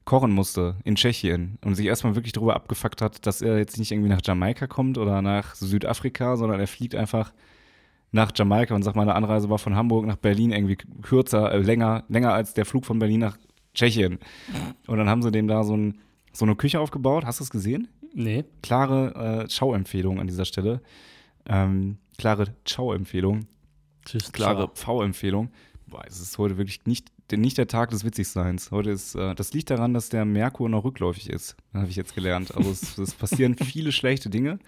kochen 0.05 0.31
musste 0.31 0.75
in 0.83 0.95
Tschechien 0.95 1.57
und 1.63 1.75
sich 1.75 1.85
erstmal 1.85 2.15
wirklich 2.15 2.33
darüber 2.33 2.55
abgefuckt 2.55 3.01
hat, 3.01 3.25
dass 3.25 3.41
er 3.41 3.57
jetzt 3.57 3.77
nicht 3.77 3.91
irgendwie 3.91 4.09
nach 4.09 4.21
Jamaika 4.23 4.67
kommt 4.67 4.97
oder 4.97 5.21
nach 5.21 5.55
Südafrika, 5.55 6.35
sondern 6.35 6.59
er 6.59 6.67
fliegt 6.67 6.95
einfach 6.95 7.33
nach 8.11 8.31
Jamaika 8.35 8.75
und 8.75 8.83
sagt, 8.83 8.95
meine 8.95 9.15
Anreise 9.15 9.49
war 9.49 9.57
von 9.57 9.75
Hamburg 9.75 10.05
nach 10.05 10.17
Berlin 10.17 10.51
irgendwie 10.51 10.75
kürzer, 10.75 11.51
äh, 11.51 11.57
länger, 11.57 12.03
länger 12.09 12.33
als 12.33 12.53
der 12.53 12.65
Flug 12.65 12.85
von 12.85 12.99
Berlin 12.99 13.21
nach 13.21 13.37
Tschechien. 13.73 14.19
Und 14.87 14.97
dann 14.97 15.09
haben 15.09 15.23
sie 15.23 15.31
dem 15.31 15.47
da 15.47 15.63
so, 15.63 15.75
ein, 15.75 15.99
so 16.31 16.45
eine 16.45 16.55
Küche 16.55 16.79
aufgebaut. 16.79 17.25
Hast 17.25 17.39
du 17.39 17.43
es 17.43 17.49
gesehen? 17.49 17.87
Nee. 18.13 18.45
klare 18.61 19.45
äh, 19.45 19.49
Schauempfehlung 19.49 20.19
an 20.19 20.27
dieser 20.27 20.45
Stelle. 20.45 20.81
Ähm, 21.47 21.97
klare 22.17 22.53
Schauempfehlung, 22.67 23.47
Tschüss. 24.05 24.31
klare. 24.31 24.69
V-Empfehlung. 24.75 25.51
Boah, 25.87 26.03
es 26.07 26.19
ist 26.19 26.37
heute 26.37 26.57
wirklich 26.57 26.85
nicht, 26.85 27.11
nicht 27.37 27.57
der 27.57 27.67
Tag 27.67 27.89
des 27.91 28.03
Witzigseins. 28.05 28.71
Heute 28.71 28.91
ist, 28.91 29.15
äh, 29.15 29.35
das 29.35 29.53
liegt 29.53 29.69
daran, 29.69 29.93
dass 29.93 30.09
der 30.09 30.25
Merkur 30.25 30.69
noch 30.69 30.83
rückläufig 30.83 31.29
ist. 31.29 31.55
Habe 31.73 31.87
ich 31.89 31.95
jetzt 31.95 32.15
gelernt. 32.15 32.55
Also 32.55 32.71
es, 32.71 32.97
es 32.97 33.13
passieren 33.13 33.55
viele 33.63 33.91
schlechte 33.91 34.29
Dinge, 34.29 34.59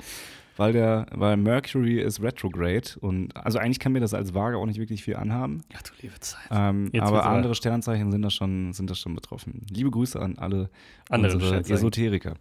weil 0.58 0.74
der, 0.74 1.06
weil 1.12 1.38
Mercury 1.38 2.00
ist 2.02 2.22
retrograde 2.22 2.92
und 3.00 3.36
also 3.36 3.58
eigentlich 3.60 3.80
kann 3.80 3.92
mir 3.92 4.00
das 4.00 4.14
als 4.14 4.34
Waage 4.34 4.58
auch 4.58 4.66
nicht 4.66 4.80
wirklich 4.80 5.04
viel 5.04 5.16
anhaben. 5.16 5.64
Ach 5.76 5.82
du 5.82 5.92
liebe 6.02 6.20
Zeit. 6.20 6.42
Ähm, 6.52 6.88
aber 6.88 6.94
wird's 6.94 7.08
aber- 7.08 7.26
andere 7.26 7.56
Sternzeichen 7.56 8.12
sind 8.12 8.22
da 8.22 8.30
schon, 8.30 8.74
sind 8.74 8.90
da 8.90 8.96
schon 8.96 9.16
betroffen. 9.16 9.66
Liebe 9.70 9.92
Grüße 9.92 10.20
an 10.20 10.38
alle 10.38 10.70
Andere. 11.10 11.60
Esoteriker. 11.60 12.36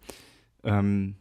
Ähm, 0.63 1.15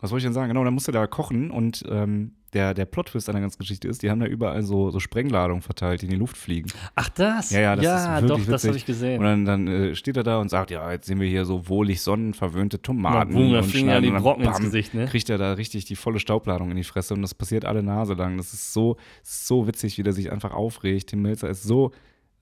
was 0.00 0.10
wollte 0.10 0.20
ich 0.20 0.24
denn 0.26 0.34
sagen? 0.34 0.48
Genau, 0.48 0.62
dann 0.64 0.74
musste 0.74 0.92
da 0.92 1.06
kochen 1.06 1.50
und 1.50 1.82
ähm, 1.88 2.32
der, 2.56 2.72
der 2.72 2.86
Plot-Twist 2.86 3.28
an 3.28 3.34
der 3.34 3.42
ganzen 3.42 3.58
Geschichte 3.58 3.86
ist, 3.86 4.02
die 4.02 4.10
haben 4.10 4.18
da 4.20 4.26
überall 4.26 4.62
so, 4.62 4.90
so 4.90 4.98
Sprengladungen 4.98 5.60
verteilt, 5.60 6.00
die 6.00 6.06
in 6.06 6.10
die 6.12 6.16
Luft 6.16 6.36
fliegen. 6.38 6.70
Ach, 6.94 7.08
das? 7.10 7.50
Ja, 7.50 7.60
ja, 7.60 7.76
das 7.76 7.84
ist 7.84 8.08
wirklich 8.22 8.28
doch, 8.28 8.38
das 8.38 8.48
witzig. 8.48 8.68
habe 8.68 8.76
ich 8.78 8.86
gesehen. 8.86 9.18
Und 9.18 9.24
dann, 9.24 9.44
dann 9.44 9.66
äh, 9.68 9.94
steht 9.94 10.16
er 10.16 10.22
da 10.22 10.38
und 10.40 10.48
sagt, 10.48 10.70
ja, 10.70 10.90
jetzt 10.90 11.06
sehen 11.06 11.20
wir 11.20 11.28
hier 11.28 11.44
so 11.44 11.68
wohlig 11.68 12.00
sonnenverwöhnte 12.00 12.80
Tomaten. 12.80 13.34
boom, 13.34 13.52
da 13.52 13.58
und 13.58 13.64
fliegen 13.66 13.88
ja 13.88 14.00
die 14.00 14.10
Brocken 14.10 14.44
ins 14.44 14.58
Gesicht, 14.60 14.94
ne? 14.94 15.04
Kriegt 15.04 15.28
er 15.28 15.36
da 15.36 15.52
richtig 15.52 15.84
die 15.84 15.96
volle 15.96 16.18
Staubladung 16.18 16.70
in 16.70 16.76
die 16.78 16.84
Fresse 16.84 17.12
und 17.12 17.20
das 17.22 17.34
passiert 17.34 17.66
alle 17.66 17.82
Nase 17.82 18.14
lang. 18.14 18.38
Das 18.38 18.54
ist 18.54 18.72
so, 18.72 18.96
so 19.22 19.66
witzig, 19.66 19.98
wie 19.98 20.02
der 20.02 20.14
sich 20.14 20.32
einfach 20.32 20.52
aufregt. 20.54 21.10
Tim 21.10 21.20
Melzer 21.22 21.50
ist 21.50 21.62
so, 21.62 21.90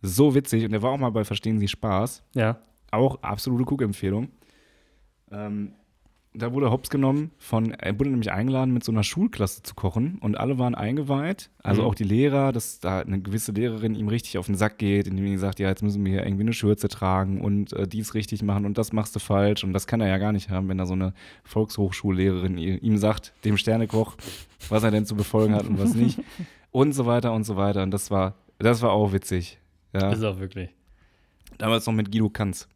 so 0.01 0.35
witzig 0.35 0.65
und 0.65 0.71
der 0.71 0.83
war 0.83 0.93
auch 0.93 0.99
mal 0.99 1.11
bei 1.11 1.25
Verstehen 1.25 1.59
Sie 1.59 1.67
Spaß 1.69 2.23
Ja. 2.35 2.59
auch 2.93 3.21
absolute 3.23 3.65
Cook-Empfehlung. 3.65 4.29
Ähm, 5.33 5.73
da 6.37 6.53
wurde 6.53 6.71
Hops 6.71 6.91
genommen 6.91 7.31
von, 7.39 7.71
er 7.71 7.97
wurde 7.99 8.11
nämlich 8.11 8.33
eingeladen, 8.33 8.75
mit 8.75 8.83
so 8.83 8.91
einer 8.91 9.05
Schulklasse 9.05 9.63
zu 9.63 9.75
kochen 9.77 10.19
und 10.21 10.37
alle 10.37 10.59
waren 10.59 10.75
eingeweiht, 10.75 11.49
also 11.63 11.83
Mhm. 11.83 11.89
auch 11.89 11.95
die 11.95 12.03
Lehrer, 12.05 12.51
dass 12.51 12.81
da 12.81 13.01
eine 13.01 13.21
gewisse 13.21 13.53
Lehrerin 13.53 13.95
ihm 13.95 14.09
richtig 14.09 14.37
auf 14.39 14.47
den 14.47 14.57
Sack 14.57 14.79
geht, 14.79 15.07
indem 15.07 15.27
sie 15.29 15.39
sagt, 15.39 15.61
ja, 15.61 15.69
jetzt 15.69 15.83
müssen 15.83 16.05
wir 16.05 16.11
hier 16.13 16.27
irgendwie 16.27 16.43
eine 16.43 16.53
Schürze 16.53 16.89
tragen 16.89 17.41
und 17.41 17.73
äh, 17.75 17.87
dies 17.87 18.15
richtig 18.15 18.43
machen 18.43 18.67
und 18.67 18.77
das 18.79 18.93
machst 18.93 19.15
du 19.15 19.21
falsch 19.21 19.63
und 19.63 19.73
das 19.73 19.87
kann 19.87 20.01
er 20.01 20.09
ja 20.09 20.19
gar 20.19 20.33
nicht 20.33 20.51
haben, 20.51 20.69
wenn 20.69 20.79
da 20.79 20.87
so 20.87 20.95
eine 20.95 21.15
Volkshochschullehrerin 21.45 22.59
ihm 22.59 22.97
sagt, 22.99 23.33
dem 23.45 23.57
Sternekoch, 23.57 24.17
was 24.69 24.83
er 24.83 24.91
denn 24.91 25.07
zu 25.07 25.15
befolgen 25.15 25.55
hat 25.55 25.67
und 25.67 25.79
was 25.79 25.95
nicht 25.95 26.21
und 26.73 26.93
so 26.93 27.07
weiter 27.07 27.33
und 27.33 27.45
so 27.45 27.57
weiter 27.57 27.83
und 27.83 27.91
das 27.93 28.11
war, 28.11 28.35
das 28.59 28.83
war 28.83 28.91
auch 28.93 29.13
witzig. 29.13 29.59
Ja. 29.93 30.11
Ist 30.11 30.25
auch 30.25 30.39
wirklich. 30.41 30.71
Damals 31.59 31.87
noch 31.87 31.93
mit 31.95 32.11
Guido 32.11 32.29
Kanz. 32.29 32.69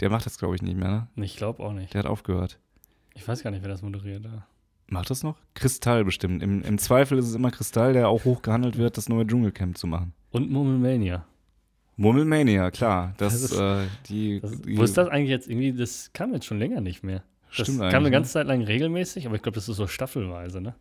Der 0.00 0.10
macht 0.10 0.26
das, 0.26 0.38
glaube 0.38 0.54
ich, 0.54 0.62
nicht 0.62 0.76
mehr, 0.76 1.08
ne? 1.16 1.24
Ich 1.24 1.36
glaube 1.36 1.62
auch 1.62 1.72
nicht. 1.72 1.94
Der 1.94 2.00
hat 2.00 2.06
aufgehört. 2.06 2.58
Ich 3.14 3.26
weiß 3.26 3.42
gar 3.42 3.50
nicht, 3.50 3.62
wer 3.62 3.68
das 3.70 3.82
moderiert. 3.82 4.24
Da. 4.24 4.46
Macht 4.88 5.10
das 5.10 5.22
noch? 5.22 5.36
Kristall 5.54 6.04
bestimmt. 6.04 6.42
Im, 6.42 6.62
Im 6.62 6.78
Zweifel 6.78 7.18
ist 7.18 7.26
es 7.28 7.34
immer 7.34 7.50
Kristall, 7.50 7.92
der 7.92 8.08
auch 8.08 8.24
hoch 8.24 8.42
gehandelt 8.42 8.76
wird, 8.76 8.96
das 8.96 9.08
neue 9.08 9.26
Dschungelcamp 9.26 9.78
zu 9.78 9.86
machen. 9.86 10.12
Und 10.30 10.50
Murmelmania. 10.50 11.24
Murmelmania, 11.96 12.70
klar. 12.70 13.14
Das, 13.18 13.40
Das 13.40 13.52
ist- 13.52 13.58
äh, 13.58 13.86
die, 14.08 14.40
Das, 14.40 14.60
die, 14.62 14.76
wo 14.76 14.82
ist 14.82 14.96
das 14.96 15.08
eigentlich 15.08 15.30
jetzt 15.30 15.48
irgendwie? 15.48 15.72
Das 15.72 16.10
kam 16.12 16.32
jetzt 16.34 16.44
schon 16.46 16.58
länger 16.58 16.80
nicht 16.80 17.02
mehr. 17.02 17.22
Das 17.56 17.68
Stimmt 17.68 17.78
kam 17.78 17.88
eine 17.90 18.02
ne? 18.04 18.10
ganze 18.10 18.32
Zeit 18.32 18.46
lang 18.48 18.62
regelmäßig, 18.62 19.26
aber 19.26 19.36
ich 19.36 19.42
glaube, 19.42 19.54
das 19.54 19.68
ist 19.68 19.76
so 19.76 19.86
staffelweise, 19.86 20.60
ne? 20.60 20.74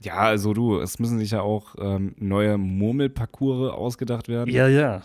Ja, 0.00 0.16
also 0.18 0.52
du, 0.52 0.78
es 0.78 0.98
müssen 0.98 1.18
sich 1.18 1.30
ja 1.32 1.40
auch 1.40 1.74
ähm, 1.78 2.14
neue 2.18 2.56
Murmelparcours 2.58 3.72
ausgedacht 3.72 4.28
werden. 4.28 4.54
Ja, 4.54 4.68
ja. 4.68 5.02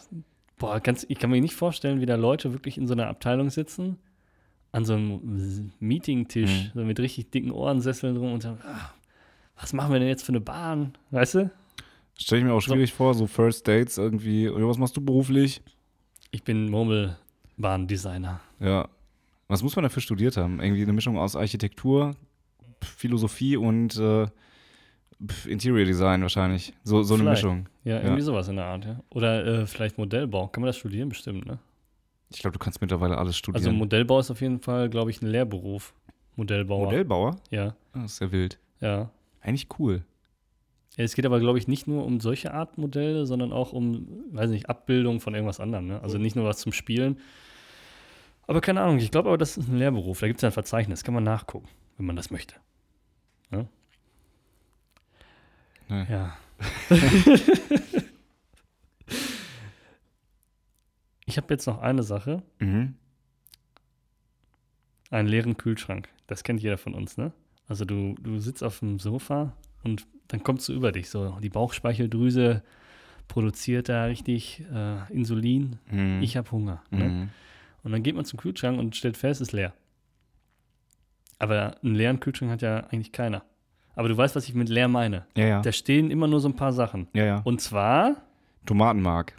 Boah, 0.60 0.80
ganz, 0.82 1.06
ich 1.10 1.18
kann 1.18 1.32
mir 1.32 1.41
nicht 1.41 1.56
vorstellen, 1.56 1.99
wie 2.01 2.06
da 2.06 2.16
Leute 2.16 2.51
wirklich 2.54 2.78
in 2.78 2.86
so 2.88 2.93
einer 2.93 3.08
Abteilung 3.08 3.49
sitzen, 3.49 3.97
an 4.74 4.84
so 4.86 4.94
einem 4.96 5.72
Meetingtisch, 5.80 6.72
so 6.74 6.82
mit 6.84 7.00
richtig 7.00 7.32
dicken 7.32 7.52
Ohrensesseln 7.52 8.16
drum 8.16 8.34
und 8.34 8.44
sagen, 8.44 8.58
ah, 8.68 8.90
was 9.58 9.72
machen 9.72 9.94
wir 9.94 10.00
denn 10.00 10.10
jetzt 10.10 10.24
für 10.24 10.32
eine 10.34 10.42
Bahn? 10.42 10.94
Weißt 11.12 11.36
du? 11.36 11.52
Stelle 12.18 12.42
ich 12.42 12.46
mir 12.48 12.54
auch 12.54 12.62
schwierig 12.62 12.92
vor, 12.92 13.14
so 13.14 13.26
First 13.28 13.68
Dates 13.68 13.98
irgendwie. 13.98 14.50
Oder 14.50 14.68
was 14.68 14.78
machst 14.78 14.98
du 14.98 15.02
beruflich? 15.02 15.62
Ich 16.32 16.44
bin 16.44 16.70
Murmelbahndesigner. 16.70 18.40
Ja. 18.60 18.90
Was 19.48 19.62
muss 19.64 19.76
man 19.76 19.84
dafür 19.84 20.02
studiert 20.02 20.38
haben? 20.38 20.60
Irgendwie 20.62 20.84
eine 20.84 20.94
Mischung 20.94 21.18
aus 21.18 21.36
Architektur, 21.36 22.16
Philosophie 22.82 23.58
und 23.58 23.98
äh, 23.98 24.28
Interior 25.48 25.86
Design 25.86 26.22
wahrscheinlich. 26.22 26.74
So, 26.84 27.04
so 27.04 27.14
eine. 27.14 27.24
Mischung. 27.24 27.68
Ja, 27.84 27.98
Ja. 27.98 28.02
irgendwie 28.04 28.22
sowas 28.22 28.48
in 28.48 28.56
der 28.56 28.66
Art, 28.66 28.86
ja. 28.86 29.00
Oder 29.10 29.46
äh, 29.46 29.66
vielleicht 29.68 29.98
Modellbau. 29.98 30.48
Kann 30.48 30.62
man 30.62 30.68
das 30.68 30.78
studieren? 30.78 31.10
Bestimmt, 31.10 31.46
ne? 31.46 31.60
Ich 32.36 32.42
glaube, 32.42 32.54
du 32.58 32.60
kannst 32.60 32.82
mittlerweile 32.82 33.18
alles 33.18 33.36
Also 33.36 33.38
studieren. 33.38 33.76
Modellbau 33.76 34.20
ist 34.20 34.32
auf 34.32 34.42
jeden 34.42 34.60
Fall, 34.60 34.90
glaube 34.90 35.12
ich, 35.12 35.22
ein 35.22 35.28
Lehrberuf. 35.28 35.94
Modellbauer. 36.36 36.86
Modellbauer? 36.86 37.36
Ja, 37.52 37.76
Ah, 37.94 38.02
Das 38.04 38.14
ist 38.14 38.20
ja 38.22 38.32
wild. 38.32 38.58
ja. 38.80 39.10
Eigentlich 39.42 39.68
cool. 39.78 40.04
Es 40.96 41.16
geht 41.16 41.26
aber, 41.26 41.40
glaube 41.40 41.58
ich, 41.60 41.68
nicht 41.68 41.86
nur 41.88 42.06
um 42.06 42.20
solche 42.22 42.54
Art 42.54 42.78
Modelle, 42.78 43.26
sondern 43.26 43.52
auch 43.52 43.74
um, 43.74 44.08
weiß 44.32 44.52
nicht, 44.52 44.70
Abbildung 44.70 45.20
von 45.20 45.34
irgendwas 45.34 45.60
anderem. 45.60 45.88
Ne? 45.88 46.00
Also 46.02 46.18
nicht 46.18 46.36
nur 46.36 46.46
was 46.46 46.60
zum 46.60 46.72
Spielen. 46.72 47.20
Aber 48.48 48.62
keine 48.62 48.82
Ahnung, 48.82 48.98
ich 49.00 49.12
glaube 49.12 49.30
aber, 49.30 49.38
das 49.38 49.58
ist 49.58 49.68
ein 49.68 49.78
Lehrberuf. 49.78 50.20
Da 50.22 50.28
gibt 50.28 50.38
es 50.38 50.42
ja 50.44 50.50
ein 50.50 50.54
Verzeichnis, 50.54 51.04
kann 51.04 51.14
man 51.14 51.24
nachgucken, 51.24 51.68
wenn 51.98 52.06
man 52.06 52.16
das 52.16 52.30
möchte. 52.32 52.56
Ne? 53.50 53.68
Ja. 55.90 56.38
ich 61.34 61.38
habe 61.38 61.52
jetzt 61.54 61.66
noch 61.66 61.80
eine 61.82 62.04
Sache, 62.04 62.44
Mhm. 62.60 62.94
einen 65.10 65.28
leeren 65.28 65.58
Kühlschrank. 65.58 66.10
Das 66.28 66.44
kennt 66.44 66.62
jeder 66.62 66.78
von 66.78 66.94
uns, 66.94 67.18
ne? 67.18 67.32
Also 67.68 67.86
du, 67.86 68.16
du 68.22 68.40
sitzt 68.40 68.64
auf 68.64 68.80
dem 68.80 69.00
Sofa 69.00 69.54
und 69.84 70.06
dann 70.28 70.44
kommt 70.44 70.62
so 70.62 70.74
über 70.74 70.92
dich 70.92 71.10
so, 71.10 71.38
die 71.42 71.50
Bauchspeicheldrüse 71.50 72.62
produziert 73.28 73.90
da 73.90 74.06
richtig 74.06 74.64
äh, 74.74 75.12
Insulin. 75.14 75.80
Mhm. 75.90 76.22
Ich 76.22 76.38
habe 76.38 76.52
Hunger. 76.52 76.84
Ne? 76.92 77.10
Mhm. 77.10 77.30
Und 77.84 77.92
dann 77.92 78.04
geht 78.04 78.16
man 78.16 78.26
zum 78.26 78.40
Kühlschrank 78.40 78.78
und 78.80 78.96
stellt 78.96 79.18
fest, 79.18 79.42
ist 79.42 79.52
leer. 79.54 79.74
Aber 81.40 81.78
einen 81.84 81.96
leeren 81.96 82.20
Kühlschrank 82.20 82.52
hat 82.52 82.62
ja 82.62 82.78
eigentlich 82.92 83.12
keiner. 83.12 83.44
Aber 83.96 84.08
du 84.08 84.16
weißt, 84.18 84.36
was 84.36 84.48
ich 84.48 84.54
mit 84.56 84.70
leer 84.70 84.88
meine. 84.88 85.26
Ja, 85.36 85.46
ja. 85.46 85.62
Da 85.62 85.72
stehen 85.72 86.10
immer 86.12 86.28
nur 86.28 86.40
so 86.40 86.48
ein 86.50 86.56
paar 86.56 86.74
Sachen. 86.74 87.08
ja, 87.14 87.26
ja. 87.26 87.42
Und 87.44 87.60
zwar, 87.62 88.18
Tomatenmark. 88.66 89.36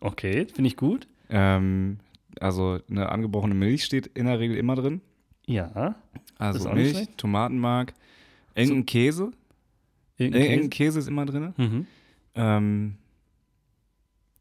Okay, 0.00 0.46
finde 0.52 0.68
ich 0.68 0.76
gut. 0.76 1.06
Ähm, 1.30 1.98
also 2.40 2.78
eine 2.90 3.08
angebrochene 3.10 3.54
Milch 3.54 3.84
steht 3.84 4.06
in 4.08 4.26
der 4.26 4.38
Regel 4.38 4.56
immer 4.56 4.74
drin. 4.76 5.00
Ja. 5.46 5.96
Also 6.38 6.60
ist 6.60 6.66
auch 6.66 6.74
nicht 6.74 6.94
Milch. 6.94 7.08
Tomatenmark, 7.16 7.94
engen 8.54 8.86
Käse. 8.86 9.30
Irgendein 10.16 10.42
Äh, 10.42 10.46
engen 10.46 10.70
Käse. 10.70 10.90
Käse 10.90 10.98
ist 11.00 11.08
immer 11.08 11.26
drin. 11.26 11.54
Mhm. 11.56 11.86
Ähm, 12.34 12.94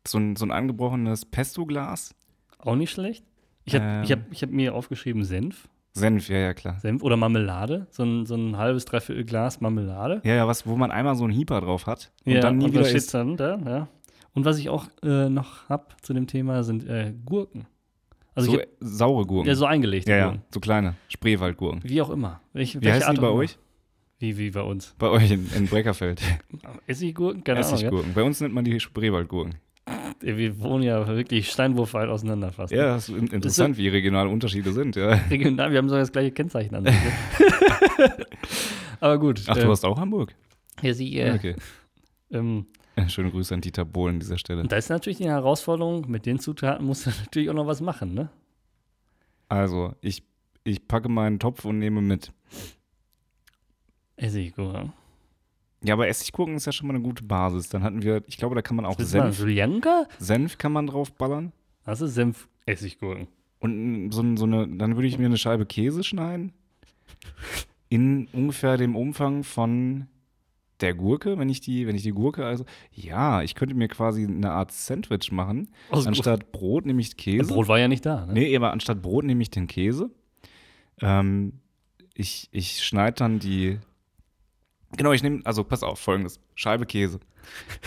so, 0.08 0.18
ein, 0.18 0.36
so 0.36 0.46
ein 0.46 0.52
angebrochenes 0.52 1.26
Pesto-Glas. 1.26 2.14
Auch 2.60 2.76
nicht 2.76 2.92
schlecht. 2.92 3.24
Ich 3.66 3.76
habe 3.76 3.86
Ähm. 3.86 4.04
ich 4.04 4.12
hab, 4.12 4.20
ich 4.32 4.42
hab 4.44 4.50
mir 4.50 4.74
aufgeschrieben 4.76 5.24
Senf. 5.24 5.68
Senf, 5.94 6.30
ja, 6.30 6.38
ja, 6.38 6.54
klar. 6.54 6.80
Senf 6.80 7.02
oder 7.02 7.18
Marmelade. 7.18 7.88
So 7.90 8.04
ein, 8.04 8.26
so 8.28 8.36
ein 8.36 8.56
halbes, 8.58 8.86
dreiviertel 8.86 9.26
Glas 9.26 9.62
Marmelade. 9.62 10.22
Ja, 10.24 10.36
ja, 10.36 10.48
was, 10.48 10.68
wo 10.68 10.76
man 10.76 10.92
einmal 10.92 11.16
so 11.16 11.24
einen 11.24 11.34
Hieper 11.34 11.60
drauf 11.62 11.88
hat 11.88 12.12
und 12.26 12.34
ja, 12.34 12.40
dann 12.42 12.60
nie 12.60 12.66
und 12.66 12.74
wieder 12.74 12.88
isst. 12.90 13.14
dann 13.16 13.36
da? 13.36 13.58
Ja. 13.66 13.88
Und 14.38 14.46
was 14.46 14.60
ich 14.60 14.70
auch 14.70 14.86
äh, 15.02 15.30
noch 15.30 15.68
habe 15.68 15.88
zu 16.04 16.14
dem 16.14 16.28
Thema 16.28 16.64
sind 16.64 16.88
äh, 16.88 17.12
Gurken. 17.26 17.66
Also 18.36 18.52
so 18.52 18.60
hab, 18.60 18.68
saure 18.80 19.26
Gurken. 19.26 19.48
ja, 19.50 19.56
so 19.56 19.66
eingelegte 19.66 20.12
ja, 20.12 20.18
ja, 20.18 20.24
Gurken. 20.26 20.44
so 20.54 20.60
kleine 20.60 20.94
Spreewaldgurken. 21.08 21.82
Wie 21.84 22.00
auch 22.04 22.12
immer. 22.12 22.40
Welche, 22.54 22.80
Wie 22.80 22.92
heißen 22.92 23.16
die 23.16 23.20
bei 23.22 23.30
euch? 23.32 23.58
Wie, 24.20 24.38
wie 24.38 24.52
bei 24.52 24.62
uns. 24.62 24.94
Bei 25.00 25.10
euch 25.10 25.32
in, 25.32 25.50
in 25.56 25.66
Breckerfeld. 25.66 26.22
Essiggurken? 26.88 27.44
Keine 27.44 27.62
Ahnung. 27.62 27.74
Essiggurken. 27.74 28.14
Bei 28.14 28.22
uns 28.22 28.40
nennt 28.40 28.54
man 28.54 28.64
die 28.64 28.80
Spreewaldgurken. 28.80 29.56
Ja. 30.22 30.38
Wir 30.38 30.60
wohnen 30.60 30.84
ja 30.84 31.08
wirklich 31.08 31.50
steinwurfweit 31.50 32.10
auseinander 32.10 32.52
fast. 32.52 32.72
Ja, 32.72 32.94
das 32.94 33.10
ist 33.10 33.18
in- 33.18 33.28
interessant, 33.30 33.76
wie 33.80 33.88
regionale 33.88 34.30
Unterschiede 34.30 34.72
sind, 34.72 34.96
ja. 34.96 35.10
Regional, 35.32 35.72
wir 35.72 35.80
haben 35.80 35.90
sogar 35.90 36.02
das 36.02 36.12
gleiche 36.12 36.30
Kennzeichen 36.32 36.76
an. 36.76 36.86
sich. 36.86 36.94
Aber 39.00 39.18
gut. 39.18 39.42
Ach, 39.48 39.58
äh, 39.58 39.62
du 39.62 39.70
hast 39.72 39.84
auch 39.84 39.98
Hamburg? 40.00 40.36
ja, 40.84 40.94
sie, 40.94 41.18
äh, 41.18 41.34
Okay. 41.34 41.56
ähm, 42.32 42.68
Schöne 43.08 43.32
Grüße 43.32 43.54
an 43.54 43.62
Dieter 43.62 43.86
Bohlen 43.86 44.16
an 44.16 44.20
dieser 44.20 44.38
Stelle. 44.38 44.62
und 44.62 44.72
da 44.72 44.78
ist 44.78 44.90
natürlich 44.90 45.18
die 45.18 45.28
Herausforderung, 45.28 46.10
mit 46.10 46.26
den 46.26 46.40
Zutaten 46.40 46.86
musst 46.86 47.06
du 47.06 47.10
natürlich 47.20 47.50
auch 47.50 47.54
noch 47.54 47.68
was 47.68 47.82
machen, 47.82 48.14
ne? 48.14 48.30
Also, 49.50 49.94
ich, 50.02 50.24
ich 50.64 50.88
packe 50.88 51.08
meinen 51.08 51.40
Topf 51.40 51.64
und 51.64 51.80
nehme 51.80 52.02
mit. 52.02 52.34
Essiggurken. 54.18 54.92
Ja, 55.84 55.94
aber 55.94 56.08
Essiggurken 56.08 56.56
ist 56.56 56.66
ja 56.66 56.72
schon 56.72 56.88
mal 56.88 56.96
eine 56.96 57.04
gute 57.04 57.24
Basis. 57.24 57.70
Dann 57.70 57.84
hatten 57.84 58.02
wir, 58.02 58.24
ich 58.28 58.38
glaube, 58.38 58.56
da 58.56 58.62
kann 58.62 58.76
man 58.76 58.86
auch 58.86 58.96
du 58.96 59.04
mal 59.04 59.32
Senf? 59.32 59.38
Senf 60.18 60.58
kann 60.58 60.72
man 60.72 60.88
drauf 60.88 61.14
ballern. 61.14 61.54
Das 61.86 62.02
ist 62.02 62.16
Senf, 62.16 62.50
Essiggurken. 62.66 63.28
Und 63.60 64.12
so, 64.12 64.24
so 64.36 64.46
eine, 64.46 64.68
dann 64.68 64.96
würde 64.96 65.08
ich 65.08 65.18
mir 65.18 65.28
eine 65.28 65.38
Scheibe 65.38 65.66
Käse 65.66 66.04
schneiden. 66.04 66.52
In 67.90 68.28
ungefähr 68.34 68.76
dem 68.78 68.96
Umfang 68.96 69.44
von 69.44 70.08
der 70.82 70.94
Gurke, 70.94 71.38
wenn 71.38 71.50
ich 71.50 71.62
die, 71.62 71.88
wenn 71.88 71.96
ich 71.96 72.04
die 72.04 72.12
Gurke, 72.12 72.46
also, 72.46 72.66
ja, 72.92 73.42
ich 73.42 73.56
könnte 73.56 73.76
mir 73.76 73.88
quasi 73.88 74.26
eine 74.26 74.52
Art 74.52 74.72
Sandwich 74.72 75.32
machen. 75.32 75.70
Aus 75.90 76.08
Anstatt 76.08 76.52
Brot 76.52 76.86
nehme 76.86 77.02
ich 77.02 77.18
Käse. 77.18 77.52
Brot 77.52 77.68
war 77.68 77.80
ja 77.80 77.88
nicht 77.88 78.06
da, 78.06 78.26
ne? 78.26 78.34
Nee, 78.34 78.56
aber 78.56 78.72
anstatt 78.72 79.02
Brot 79.02 79.26
nehme 79.26 79.42
ich 79.42 79.50
den 79.50 79.68
Käse. 79.68 80.10
Ähm, 81.02 81.54
ich 82.14 82.50
ich 82.52 82.84
schneide 82.84 83.16
dann 83.16 83.40
die. 83.40 83.80
Genau, 84.96 85.12
ich 85.12 85.24
nehme, 85.24 85.42
also 85.44 85.64
pass 85.64 85.84
auf, 85.84 86.00
folgendes: 86.00 86.40
Scheibe 86.56 86.86
Käse. 86.86 87.20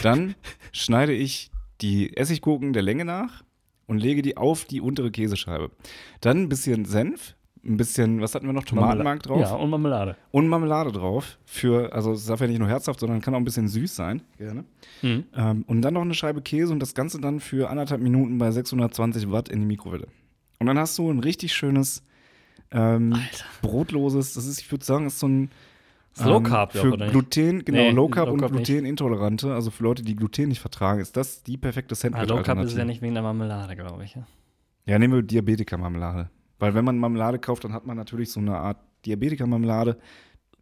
Dann 0.03 0.35
schneide 0.73 1.13
ich 1.13 1.51
die 1.81 2.17
Essiggurken 2.17 2.73
der 2.73 2.83
Länge 2.83 3.05
nach 3.05 3.43
und 3.87 3.99
lege 3.99 4.23
die 4.23 4.37
auf 4.37 4.65
die 4.65 4.81
untere 4.81 5.11
Käsescheibe. 5.11 5.71
Dann 6.21 6.43
ein 6.43 6.49
bisschen 6.49 6.85
Senf, 6.85 7.35
ein 7.65 7.77
bisschen, 7.77 8.21
was 8.21 8.35
hatten 8.35 8.47
wir 8.47 8.53
noch? 8.53 8.65
Tomatenmark 8.65 9.23
drauf 9.23 9.41
Ja, 9.41 9.55
und 9.55 9.69
Marmelade. 9.71 10.17
und 10.31 10.49
Marmelade 10.49 10.93
drauf. 10.93 11.39
Für, 11.45 11.93
also 11.93 12.13
es 12.13 12.25
darf 12.27 12.41
ja 12.41 12.47
nicht 12.47 12.59
nur 12.59 12.69
herzhaft, 12.69 13.01
sondern 13.01 13.21
kann 13.21 13.35
auch 13.35 13.39
ein 13.39 13.45
bisschen 13.45 13.69
süß 13.69 13.95
sein. 13.95 14.23
Gerne. 14.39 14.65
Mhm. 15.03 15.25
Ähm, 15.35 15.65
und 15.67 15.83
dann 15.83 15.95
noch 15.95 16.01
eine 16.03 16.15
Scheibe 16.15 16.41
Käse 16.41 16.73
und 16.73 16.81
das 16.81 16.95
Ganze 16.95 17.21
dann 17.21 17.39
für 17.41 17.69
anderthalb 17.69 18.01
Minuten 18.01 18.39
bei 18.39 18.51
620 18.51 19.31
Watt 19.31 19.49
in 19.49 19.61
die 19.61 19.67
Mikrowelle. 19.67 20.07
Und 20.59 20.67
dann 20.67 20.79
hast 20.79 20.97
du 20.99 21.11
ein 21.11 21.19
richtig 21.21 21.53
schönes 21.53 22.03
ähm, 22.71 23.15
brotloses, 23.63 24.35
das 24.35 24.47
ist, 24.47 24.61
ich 24.61 24.71
würde 24.71 24.85
sagen, 24.85 25.07
ist 25.07 25.19
so 25.19 25.29
ein 25.29 25.51
Low 26.25 26.37
ähm, 26.39 26.43
Carb 26.45 26.75
ja, 26.75 26.81
für 26.83 26.93
oder 26.93 27.07
nicht? 27.07 27.13
Gluten, 27.13 27.65
genau, 27.65 27.79
Nee, 27.79 27.91
Low 27.91 28.09
Carb 28.09 28.29
Low 28.29 28.35
und. 28.35 28.47
Glutenintolerante, 28.47 29.53
also 29.55 29.71
für 29.71 29.85
Leute, 29.85 30.03
die 30.03 30.17
Gluten 30.17 30.49
nicht 30.49 30.61
vertragen, 30.61 31.01
ist 31.01 31.17
das 31.17 31.43
die 31.43 31.57
perfekte 31.57 31.95
Ah, 32.13 32.23
Low 32.23 32.43
Carb 32.43 32.59
ist 32.61 32.77
ja 32.77 32.85
nicht 32.85 33.03
wegen 33.03 33.15
der 33.15 33.23
Marmelade, 33.23 33.77
glaube 33.77 34.05
ich. 34.05 34.15
Ja? 34.15 34.27
Ja, 34.87 34.99
nehmen 34.99 35.15
wir 35.15 35.23
Diabetiker-Marmelade. 35.23 36.31
Weil 36.61 36.75
wenn 36.75 36.85
man 36.85 36.99
Marmelade 36.99 37.39
kauft, 37.39 37.65
dann 37.65 37.73
hat 37.73 37.87
man 37.87 37.97
natürlich 37.97 38.31
so 38.31 38.39
eine 38.39 38.57
Art 38.57 38.79
Diabetiker-Marmelade. 39.07 39.99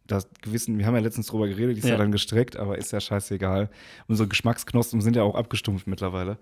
Das 0.07 0.27
gewissen, 0.41 0.79
wir 0.79 0.87
haben 0.87 0.95
ja 0.95 1.01
letztens 1.01 1.27
drüber 1.27 1.47
geredet, 1.47 1.75
die 1.75 1.79
ist 1.81 1.85
ja. 1.85 1.91
Ja. 1.91 1.97
dann 1.97 2.11
gestreckt, 2.11 2.57
aber 2.57 2.77
ist 2.79 2.91
ja 2.91 2.99
scheißegal. 2.99 3.69
Unsere 4.07 4.27
Geschmacksknospen 4.27 5.01
sind 5.01 5.15
ja 5.15 5.21
auch 5.21 5.35
abgestumpft 5.35 5.85
mittlerweile. 5.85 6.39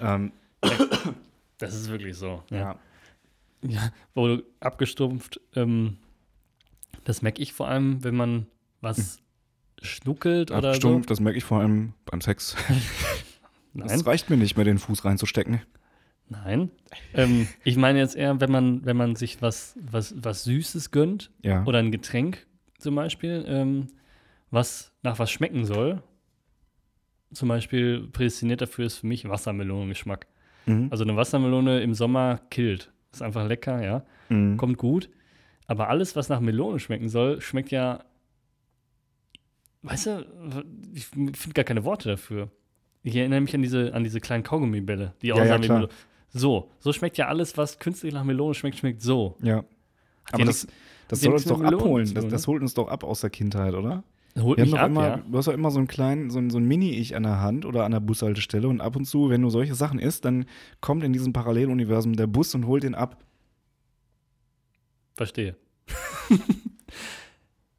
Ähm, 0.00 0.32
Das 1.58 1.74
ist 1.74 1.88
wirklich 1.88 2.16
so. 2.16 2.42
ja. 2.50 2.76
Ja, 3.62 3.90
wo 4.14 4.26
du 4.28 4.42
abgestumpft, 4.60 5.40
ähm, 5.54 5.96
das 7.04 7.22
merke 7.22 7.40
ich 7.42 7.54
vor 7.54 7.66
allem, 7.66 8.04
wenn 8.04 8.14
man 8.14 8.46
was 8.82 9.18
schnuckelt 9.80 10.50
oder 10.50 10.68
Abgestumpft, 10.68 11.10
das 11.10 11.20
merke 11.20 11.38
ich 11.38 11.44
vor 11.44 11.60
allem 11.60 11.94
beim 12.04 12.20
Sex. 12.20 12.50
so. 12.50 12.56
Nein, 13.72 13.88
Es 13.88 14.04
reicht 14.06 14.28
mir 14.28 14.36
nicht 14.36 14.56
mehr, 14.56 14.64
den 14.66 14.78
Fuß 14.78 15.04
reinzustecken. 15.06 15.62
Nein. 16.28 16.70
ähm, 17.14 17.48
ich 17.64 17.76
meine 17.76 17.98
jetzt 17.98 18.16
eher, 18.16 18.40
wenn 18.40 18.50
man, 18.50 18.84
wenn 18.84 18.96
man 18.96 19.16
sich 19.16 19.40
was, 19.42 19.76
was, 19.80 20.14
was 20.16 20.44
Süßes 20.44 20.90
gönnt 20.90 21.30
Ja. 21.42 21.64
oder 21.64 21.78
ein 21.78 21.90
Getränk 21.92 22.46
zum 22.78 22.94
Beispiel, 22.94 23.44
ähm, 23.48 23.88
was 24.50 24.92
nach 25.02 25.18
was 25.18 25.30
schmecken 25.30 25.64
soll. 25.64 26.02
Zum 27.32 27.48
Beispiel 27.48 28.06
prädestiniert 28.12 28.60
dafür 28.60 28.86
ist 28.86 28.98
für 28.98 29.06
mich 29.06 29.28
Wassermelonengeschmack. 29.28 30.26
Mhm. 30.66 30.88
Also 30.90 31.04
eine 31.04 31.16
Wassermelone 31.16 31.80
im 31.80 31.94
Sommer 31.94 32.40
killt. 32.50 32.92
Ist 33.12 33.22
einfach 33.22 33.46
lecker, 33.46 33.82
ja. 33.82 34.04
Mhm. 34.28 34.56
kommt 34.56 34.78
gut. 34.78 35.10
Aber 35.66 35.88
alles, 35.88 36.14
was 36.14 36.28
nach 36.28 36.40
Melone 36.40 36.78
schmecken 36.78 37.08
soll, 37.08 37.40
schmeckt 37.40 37.70
ja. 37.72 38.04
Weißt 39.82 40.06
du, 40.06 40.64
ich 40.94 41.06
finde 41.06 41.32
gar 41.54 41.64
keine 41.64 41.84
Worte 41.84 42.08
dafür. 42.10 42.50
Ich 43.02 43.14
erinnere 43.14 43.40
mich 43.40 43.54
an 43.54 43.62
diese, 43.62 43.94
an 43.94 44.02
diese 44.04 44.20
kleinen 44.20 44.42
Kaugummibälle, 44.42 45.14
die 45.22 45.28
Ja, 45.28 45.34
aussahen 45.34 45.48
ja, 45.48 45.68
wie. 45.68 45.68
Melone. 45.72 45.88
So, 46.30 46.70
so 46.80 46.92
schmeckt 46.92 47.16
ja 47.18 47.28
alles, 47.28 47.56
was 47.56 47.78
künstlich 47.78 48.12
nach 48.12 48.24
Melone 48.24 48.54
schmeckt, 48.54 48.76
schmeckt 48.78 49.00
so. 49.02 49.36
Ja. 49.40 49.56
ja 49.56 49.64
Aber 50.32 50.44
das, 50.44 50.64
nichts- 50.64 50.78
das 51.08 51.18
hat 51.20 51.24
soll 51.24 51.32
uns 51.34 51.44
doch 51.44 51.58
mit 51.58 51.64
Melonen 51.66 51.80
abholen. 51.86 52.14
Das, 52.14 52.28
das 52.28 52.46
holt 52.46 52.62
uns 52.62 52.74
doch 52.74 52.88
ab 52.88 53.04
aus 53.04 53.20
der 53.20 53.30
Kindheit, 53.30 53.74
oder? 53.74 54.02
Holt 54.38 54.58
mich 54.58 54.74
ab, 54.78 54.88
immer, 54.90 55.02
ja. 55.06 55.16
Du 55.16 55.38
hast 55.38 55.48
doch 55.48 55.54
immer 55.54 55.70
so 55.70 55.78
einen 55.78 55.88
kleinen, 55.88 56.28
so 56.30 56.38
ein, 56.38 56.50
so 56.50 56.58
ein 56.58 56.66
Mini-Ich 56.66 57.16
an 57.16 57.22
der 57.22 57.40
Hand 57.40 57.64
oder 57.64 57.84
an 57.86 57.92
der 57.92 58.00
Bushaltestelle 58.00 58.68
und 58.68 58.82
ab 58.82 58.94
und 58.96 59.06
zu, 59.06 59.30
wenn 59.30 59.40
du 59.40 59.48
solche 59.48 59.74
Sachen 59.74 59.98
isst, 59.98 60.26
dann 60.26 60.44
kommt 60.82 61.04
in 61.04 61.14
diesem 61.14 61.32
Paralleluniversum 61.32 62.16
der 62.16 62.26
Bus 62.26 62.54
und 62.54 62.66
holt 62.66 62.84
ihn 62.84 62.94
ab. 62.94 63.16
Verstehe. 65.14 65.56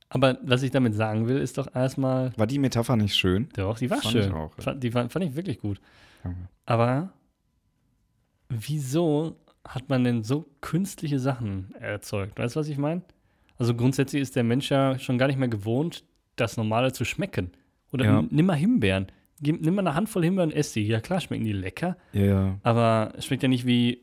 Aber 0.10 0.38
was 0.42 0.64
ich 0.64 0.72
damit 0.72 0.96
sagen 0.96 1.28
will, 1.28 1.38
ist 1.38 1.58
doch 1.58 1.68
erstmal, 1.76 2.32
War 2.38 2.48
die 2.48 2.60
Metapher 2.60 2.96
nicht 2.96 3.16
schön? 3.16 3.50
doch, 3.56 3.78
die 3.78 3.90
war 3.90 4.02
Fand 4.02 4.16
ich 4.16 4.24
schön. 4.24 4.34
auch, 4.34 4.58
ja. 4.58 4.64
Fand, 4.64 4.84
die 4.84 4.90
fand, 4.92 5.12
fand 5.12 5.26
ich 5.26 5.36
wirklich 5.36 5.60
gut. 5.60 5.80
Aber 6.66 7.14
wieso 8.50 9.36
hat 9.68 9.90
man 9.90 10.04
denn 10.04 10.24
so 10.24 10.46
künstliche 10.62 11.20
Sachen 11.20 11.74
erzeugt? 11.80 12.38
Weißt 12.40 12.56
du, 12.56 12.60
was 12.60 12.68
ich 12.70 12.78
meine? 12.78 13.02
Also 13.58 13.74
grundsätzlich 13.76 14.22
ist 14.22 14.36
der 14.36 14.44
Mensch 14.44 14.70
ja 14.70 14.98
schon 15.00 15.18
gar 15.18 15.28
nicht 15.28 15.40
mehr 15.40 15.48
gewohnt, 15.50 16.04
das 16.36 16.58
Normale 16.58 16.94
zu 16.94 17.06
schmecken. 17.06 17.52
Oder 17.92 18.06
Ja. 18.06 18.24
nimm 18.30 18.46
mal 18.46 18.54
Himbeeren. 18.56 19.08
Nimm 19.42 19.76
mal 19.76 19.82
eine 19.82 19.94
Handvoll 19.96 20.24
Himbeeren 20.24 20.52
und 20.52 20.56
ess 20.56 20.74
die. 20.74 20.86
Ja 20.88 21.00
klar, 21.00 21.20
schmecken 21.22 21.44
die 21.46 21.52
lecker, 21.54 21.98
Ja, 22.14 22.58
aber 22.64 23.14
es 23.18 23.26
schmeckt 23.26 23.44
ja 23.44 23.50
nicht 23.50 23.66
wie 23.66 24.02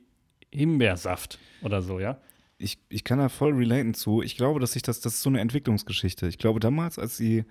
Himbeersaft 0.53 1.39
oder 1.63 1.83
so, 1.83 1.99
ja? 2.01 2.19
Ich, 2.57 2.79
ich 2.89 3.03
kann 3.03 3.19
da 3.19 3.29
voll 3.29 3.53
relaten 3.53 3.95
zu. 3.95 4.23
Ich 4.23 4.37
glaube, 4.37 4.61
dass 4.61 4.73
sich 4.73 4.83
das, 4.83 5.01
das 5.01 5.15
ist 5.15 5.23
so 5.23 5.29
eine 5.31 5.41
Entwicklungsgeschichte. 5.41 6.29
Ich 6.29 6.39
glaube, 6.39 6.61
damals, 6.61 6.99
als 7.01 7.17
die, 7.17 7.45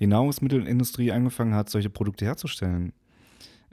die 0.00 0.08
Nahrungsmittelindustrie 0.08 1.12
angefangen 1.12 1.54
hat, 1.54 1.70
solche 1.70 1.90
Produkte 1.90 2.24
herzustellen, 2.24 2.92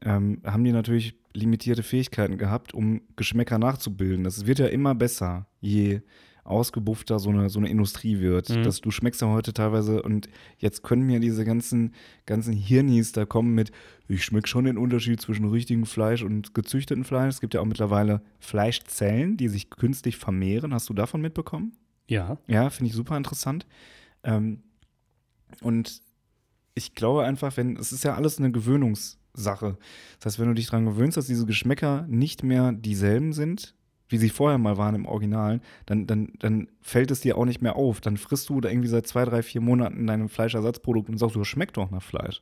ähm, 0.02 0.42
haben 0.44 0.64
die 0.64 0.72
natürlich 0.72 1.16
limitierte 1.34 1.84
Fähigkeiten 1.84 2.38
gehabt, 2.38 2.74
um 2.74 3.02
Geschmäcker 3.16 3.60
nachzubilden. 3.60 4.24
Das 4.24 4.46
wird 4.46 4.60
ja 4.60 4.68
immer 4.68 4.96
besser, 4.96 5.48
je 5.60 6.02
ausgebuffter 6.46 7.18
so 7.18 7.32
eine, 7.32 7.50
so 7.50 7.60
eine 7.60 7.70
Industrie 7.70 8.20
wird. 8.20 8.50
Mhm. 8.50 8.64
Das, 8.64 8.80
du 8.80 8.92
schmeckst 8.92 9.22
ja 9.22 9.28
heute 9.28 9.52
teilweise 9.52 10.04
und 10.04 10.30
jetzt 10.60 10.84
können 10.84 11.02
mir 11.02 11.20
diese 11.20 11.44
ganzen, 11.44 11.94
ganzen 12.28 12.54
Hirnis 12.54 13.12
da 13.12 13.26
kommen 13.26 13.56
mit, 13.56 13.72
ich 14.08 14.24
schmecke 14.24 14.48
schon 14.48 14.66
den 14.66 14.78
Unterschied 14.78 15.20
zwischen 15.20 15.50
richtigem 15.50 15.88
Fleisch 15.88 16.22
und 16.22 16.54
gezüchtetem 16.54 17.04
Fleisch. 17.04 17.34
Es 17.34 17.42
gibt 17.42 17.56
ja 17.56 17.62
auch 17.62 17.66
mittlerweile 17.66 18.22
Fleischzellen, 18.40 19.38
die 19.38 19.48
sich 19.48 19.72
künstlich 19.72 20.18
vermehren. 20.18 20.74
Hast 20.74 20.88
du 20.88 20.94
davon 20.94 21.20
mitbekommen? 21.20 21.74
Ja. 22.08 22.38
Ja, 22.48 22.70
finde 22.70 22.92
ich 22.92 22.96
super 22.96 23.18
interessant. 23.18 23.66
Ähm, 24.24 24.62
und 25.62 26.04
ich 26.76 26.94
glaube 26.94 27.24
einfach, 27.24 27.58
wenn, 27.58 27.76
es 27.78 27.92
ist 27.92 28.04
ja 28.04 28.14
alles 28.14 28.38
eine 28.38 28.52
Gewöhnungssache. 29.36 29.78
Das 30.20 30.26
heißt, 30.26 30.40
wenn 30.40 30.48
du 30.48 30.54
dich 30.54 30.68
daran 30.68 30.86
gewöhnst, 30.86 31.18
dass 31.18 31.28
diese 31.28 31.46
Geschmäcker 31.46 32.06
nicht 32.08 32.44
mehr 32.44 32.72
dieselben 32.72 33.34
sind, 33.34 33.76
wie 34.08 34.18
sie 34.18 34.30
vorher 34.30 34.58
mal 34.58 34.78
waren 34.78 34.96
im 34.96 35.06
Original, 35.06 35.62
dann, 35.86 36.06
dann, 36.06 36.34
dann 36.40 36.68
fällt 36.82 37.10
es 37.10 37.22
dir 37.22 37.38
auch 37.38 37.46
nicht 37.46 37.62
mehr 37.62 37.76
auf. 37.76 38.02
Dann 38.02 38.18
frisst 38.18 38.50
du 38.50 38.62
da 38.62 38.70
irgendwie 38.70 38.88
seit 38.88 39.08
zwei, 39.08 39.26
drei, 39.26 39.42
vier 39.42 39.62
Monaten 39.62 39.98
in 39.98 40.08
deinem 40.08 40.30
Fleischersatzprodukt 40.30 41.10
und 41.10 41.18
sagst, 41.18 41.36
du, 41.36 41.44
schmeckt 41.44 41.78
doch 41.78 41.90
nach 41.90 42.04
Fleisch. 42.04 42.42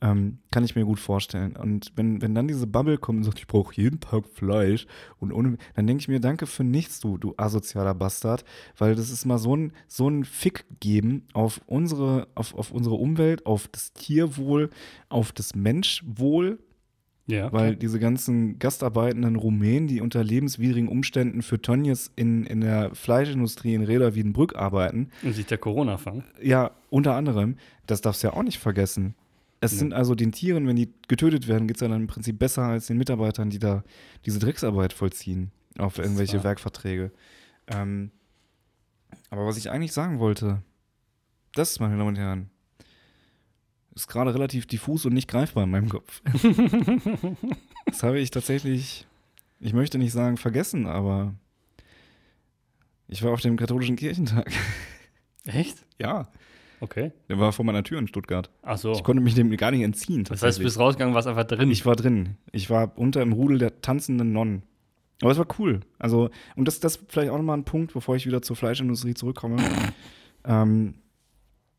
Ähm, 0.00 0.38
kann 0.50 0.64
ich 0.64 0.76
mir 0.76 0.84
gut 0.84 0.98
vorstellen. 0.98 1.56
Und 1.56 1.92
wenn, 1.96 2.22
wenn 2.22 2.34
dann 2.34 2.48
diese 2.48 2.66
Bubble 2.66 2.98
kommt 2.98 3.18
und 3.18 3.24
sagt, 3.24 3.38
ich 3.38 3.46
brauche 3.46 3.74
jeden 3.74 4.00
Tag 4.00 4.26
Fleisch 4.28 4.86
und 5.18 5.32
ohne, 5.32 5.58
dann 5.74 5.86
denke 5.86 6.00
ich 6.00 6.08
mir, 6.08 6.20
danke 6.20 6.46
für 6.46 6.64
nichts, 6.64 7.00
du, 7.00 7.18
du 7.18 7.34
asozialer 7.36 7.94
Bastard, 7.94 8.44
weil 8.78 8.94
das 8.94 9.10
ist 9.10 9.26
mal 9.26 9.38
so 9.38 9.56
ein, 9.56 9.72
so 9.88 10.08
ein 10.08 10.24
Fick 10.24 10.64
geben 10.80 11.26
auf 11.34 11.60
unsere, 11.66 12.28
auf, 12.34 12.54
auf 12.54 12.70
unsere 12.70 12.94
Umwelt, 12.94 13.44
auf 13.44 13.68
das 13.68 13.92
Tierwohl, 13.92 14.70
auf 15.08 15.32
das 15.32 15.54
Menschwohl, 15.54 16.58
Ja. 17.30 17.52
weil 17.52 17.76
diese 17.76 18.00
ganzen 18.00 18.58
gastarbeitenden 18.58 19.36
Rumänen, 19.36 19.86
die 19.86 20.00
unter 20.00 20.24
lebenswidrigen 20.24 20.88
Umständen 20.88 21.42
für 21.42 21.60
Tönnies 21.60 22.10
in, 22.16 22.44
in 22.46 22.62
der 22.62 22.94
Fleischindustrie 22.94 23.74
in 23.74 23.82
Reda 23.84 24.14
Wiedenbrück 24.14 24.56
arbeiten, 24.56 25.10
Und 25.22 25.34
sich 25.34 25.44
der 25.46 25.58
Corona 25.58 25.98
fangen. 25.98 26.24
ja, 26.42 26.70
unter 26.88 27.14
anderem, 27.14 27.56
das 27.86 28.00
darfst 28.00 28.22
du 28.22 28.28
ja 28.28 28.32
auch 28.32 28.42
nicht 28.42 28.58
vergessen. 28.58 29.14
Es 29.60 29.72
Nee. 29.72 29.78
sind 29.78 29.92
also 29.92 30.14
den 30.14 30.32
Tieren, 30.32 30.66
wenn 30.66 30.76
die 30.76 30.88
getötet 31.06 31.48
werden, 31.48 31.68
geht 31.68 31.76
es 31.76 31.82
ja 31.82 31.88
dann 31.88 32.00
im 32.02 32.06
Prinzip 32.06 32.38
besser 32.38 32.62
als 32.62 32.86
den 32.86 32.96
Mitarbeitern, 32.96 33.50
die 33.50 33.58
da 33.58 33.84
diese 34.24 34.38
Drecksarbeit 34.38 34.92
vollziehen 34.94 35.50
auf 35.78 35.98
irgendwelche 35.98 36.38
wahr. 36.38 36.44
Werkverträge. 36.44 37.10
Ähm, 37.66 38.10
aber 39.30 39.44
was 39.46 39.58
ich 39.58 39.70
eigentlich 39.70 39.92
sagen 39.92 40.18
wollte, 40.18 40.62
das, 41.54 41.78
meine 41.80 41.96
Damen 41.98 42.08
und 42.08 42.16
Herren, 42.16 42.50
ist 44.02 44.08
gerade 44.08 44.34
relativ 44.34 44.66
diffus 44.66 45.04
und 45.06 45.12
nicht 45.12 45.28
greifbar 45.28 45.64
in 45.64 45.70
meinem 45.70 45.88
Kopf. 45.88 46.22
das 47.86 48.02
habe 48.02 48.18
ich 48.20 48.30
tatsächlich, 48.30 49.06
ich 49.60 49.72
möchte 49.72 49.98
nicht 49.98 50.12
sagen 50.12 50.36
vergessen, 50.36 50.86
aber 50.86 51.34
ich 53.08 53.22
war 53.22 53.32
auf 53.32 53.40
dem 53.40 53.56
katholischen 53.56 53.96
Kirchentag. 53.96 54.52
Echt? 55.46 55.84
Ja. 55.98 56.28
Okay. 56.80 57.10
Der 57.28 57.40
war 57.40 57.52
vor 57.52 57.64
meiner 57.64 57.82
Tür 57.82 57.98
in 57.98 58.06
Stuttgart. 58.06 58.50
Ach 58.62 58.78
so. 58.78 58.92
Ich 58.92 59.02
konnte 59.02 59.22
mich 59.22 59.34
dem 59.34 59.50
gar 59.56 59.70
nicht 59.70 59.82
entziehen. 59.82 60.24
Das 60.24 60.42
heißt, 60.42 60.58
du 60.58 60.62
bist 60.62 60.78
rausgegangen, 60.78 61.14
warst 61.14 61.26
einfach 61.26 61.44
drin. 61.44 61.70
ich 61.70 61.84
war 61.86 61.96
drin. 61.96 62.36
Ich 62.52 62.70
war 62.70 62.96
unter 62.96 63.22
im 63.22 63.32
Rudel 63.32 63.58
der 63.58 63.80
tanzenden 63.80 64.32
Nonnen. 64.32 64.62
Aber 65.20 65.32
es 65.32 65.38
war 65.38 65.46
cool. 65.58 65.80
Also, 65.98 66.30
und 66.54 66.68
das, 66.68 66.78
das 66.78 66.96
ist 66.96 67.06
vielleicht 67.08 67.30
auch 67.30 67.36
nochmal 67.36 67.58
ein 67.58 67.64
Punkt, 67.64 67.92
bevor 67.92 68.14
ich 68.14 68.26
wieder 68.26 68.42
zur 68.42 68.54
Fleischindustrie 68.54 69.14
zurückkomme. 69.14 69.56
ähm, 70.44 70.94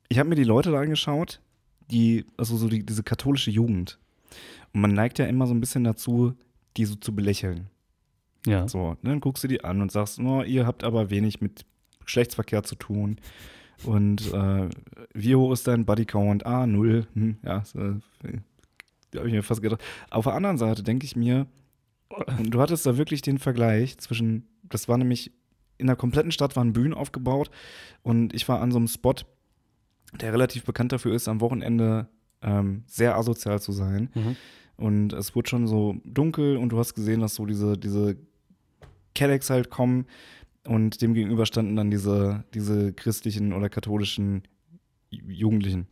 ich 0.10 0.20
habe 0.20 0.28
mir 0.28 0.36
die 0.36 0.44
Leute 0.44 0.72
da 0.72 0.82
angeschaut, 0.82 1.40
die, 1.92 2.26
also 2.38 2.58
so 2.58 2.68
die, 2.68 2.86
diese 2.86 3.04
katholische 3.04 3.52
Jugend. 3.52 4.00
Und 4.74 4.82
man 4.82 4.94
neigt 4.94 5.20
ja 5.20 5.26
immer 5.26 5.48
so 5.48 5.54
ein 5.54 5.60
bisschen 5.60 5.84
dazu, 5.84 6.34
die 6.78 6.86
so 6.86 6.96
zu 6.96 7.16
belächeln. 7.16 7.68
ja. 8.46 8.68
So, 8.68 8.98
dann 9.04 9.20
guckst 9.20 9.44
du 9.44 9.48
die 9.48 9.64
an 9.64 9.82
und 9.82 9.92
sagst, 9.92 10.20
no, 10.20 10.44
ihr 10.44 10.66
habt 10.66 10.84
aber 10.84 11.10
wenig 11.10 11.42
mit 11.42 11.66
Geschlechtsverkehr 12.06 12.64
zu 12.64 12.76
tun. 12.76 13.20
Und 13.84 14.34
äh, 14.34 14.70
wie 15.14 15.36
hoch 15.36 15.54
ist 15.54 15.68
dein 15.68 15.86
Bodycount? 15.86 16.46
Ah, 16.46 16.68
null. 16.68 17.08
Hm, 17.14 17.38
ja, 17.44 17.64
so, 17.64 17.80
äh, 17.80 17.94
da 19.12 19.20
habe 19.20 19.30
ich 19.30 19.34
mir 19.34 19.44
fast 19.44 19.62
gedacht. 19.62 19.82
Auf 20.10 20.26
der 20.26 20.34
anderen 20.34 20.58
Seite 20.58 20.84
denke 20.84 21.06
ich 21.06 21.16
mir, 21.16 21.48
du 22.44 22.60
hattest 22.62 22.86
da 22.86 22.98
wirklich 22.98 23.22
den 23.22 23.38
Vergleich 23.38 23.98
zwischen, 23.98 24.48
das 24.64 24.88
war 24.88 24.98
nämlich, 24.98 25.32
in 25.78 25.88
der 25.88 25.96
kompletten 25.96 26.32
Stadt 26.32 26.56
waren 26.56 26.74
Bühnen 26.74 26.94
aufgebaut 26.94 27.50
und 28.04 28.34
ich 28.34 28.48
war 28.50 28.62
an 28.62 28.72
so 28.72 28.78
einem 28.78 28.88
Spot, 28.88 29.16
der 30.14 30.34
relativ 30.34 30.64
bekannt 30.66 30.92
dafür 30.92 31.14
ist, 31.14 31.28
am 31.28 31.42
Wochenende 31.42 32.08
ähm, 32.42 32.84
sehr 32.88 33.16
asozial 33.16 33.62
zu 33.62 33.72
sein. 33.72 34.10
Mhm. 34.16 34.36
Und 34.78 35.14
es 35.14 35.36
wurde 35.36 35.50
schon 35.50 35.68
so 35.68 35.98
dunkel 36.06 36.56
und 36.58 36.70
du 36.70 36.80
hast 36.80 36.94
gesehen, 36.94 37.20
dass 37.20 37.36
so 37.36 37.46
diese, 37.46 37.78
diese 37.78 38.16
Cadillacs 39.14 39.50
halt 39.50 39.70
kommen 39.70 40.06
und 40.66 41.02
dem 41.02 41.14
gegenüber 41.14 41.46
standen 41.46 41.76
dann 41.76 41.92
diese, 41.92 42.44
diese 42.54 42.94
christlichen 42.94 43.52
oder 43.54 43.70
katholischen 43.70 44.44
Ju- 45.12 45.30
Jugendlichen. 45.30 45.88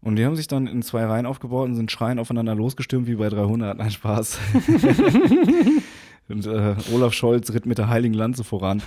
Und 0.00 0.16
die 0.16 0.24
haben 0.24 0.36
sich 0.36 0.46
dann 0.48 0.66
in 0.66 0.80
zwei 0.80 1.04
Reihen 1.04 1.26
aufgebaut 1.26 1.68
und 1.68 1.74
sind 1.74 1.90
schreien 1.90 2.18
aufeinander 2.18 2.54
losgestürmt 2.54 3.06
wie 3.06 3.16
bei 3.16 3.28
300. 3.28 3.76
Nein, 3.76 3.90
Spaß. 3.90 4.38
und 6.28 6.46
äh, 6.46 6.74
Olaf 6.92 7.12
Scholz 7.12 7.52
ritt 7.52 7.66
mit 7.66 7.76
der 7.78 7.88
heiligen 7.88 8.14
Lanze 8.14 8.44
voran. 8.44 8.82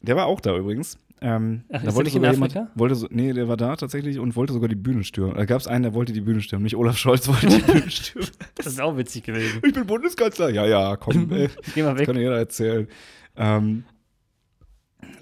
Der 0.00 0.16
war 0.16 0.26
auch 0.26 0.40
da 0.40 0.56
übrigens. 0.56 0.98
Ähm, 1.24 1.62
Ach, 1.68 1.78
da 1.78 1.78
der 1.84 1.94
wollte 1.94 2.08
nicht 2.08 2.16
in 2.16 2.22
sogar 2.34 2.44
Afrika? 2.44 2.70
wollte 2.74 2.94
so, 2.96 3.06
nee, 3.10 3.32
der 3.32 3.46
war 3.48 3.56
da 3.56 3.76
tatsächlich 3.76 4.18
und 4.18 4.34
wollte 4.36 4.52
sogar 4.52 4.68
die 4.68 4.74
Bühne 4.74 5.04
stürmen. 5.04 5.36
Da 5.36 5.44
gab 5.44 5.60
es 5.60 5.66
einen, 5.68 5.84
der 5.84 5.94
wollte 5.94 6.12
die 6.12 6.20
Bühne 6.20 6.40
stürmen. 6.40 6.64
Nicht 6.64 6.76
Olaf 6.76 6.96
Scholz 6.98 7.28
wollte 7.28 7.46
die 7.46 7.62
Bühne 7.62 7.90
stürmen. 7.90 8.28
Das 8.56 8.66
ist 8.66 8.80
auch 8.80 8.96
witzig 8.96 9.22
gewesen. 9.24 9.60
Ich 9.64 9.72
bin 9.72 9.86
Bundeskanzler. 9.86 10.50
Ja, 10.50 10.66
ja, 10.66 10.96
komm, 10.96 11.30
ey. 11.32 11.48
Geh 11.74 11.82
mal 11.82 11.90
Das 11.90 12.00
weg. 12.00 12.06
kann 12.06 12.16
jeder 12.16 12.36
erzählen. 12.36 12.88
Ähm, 13.36 13.84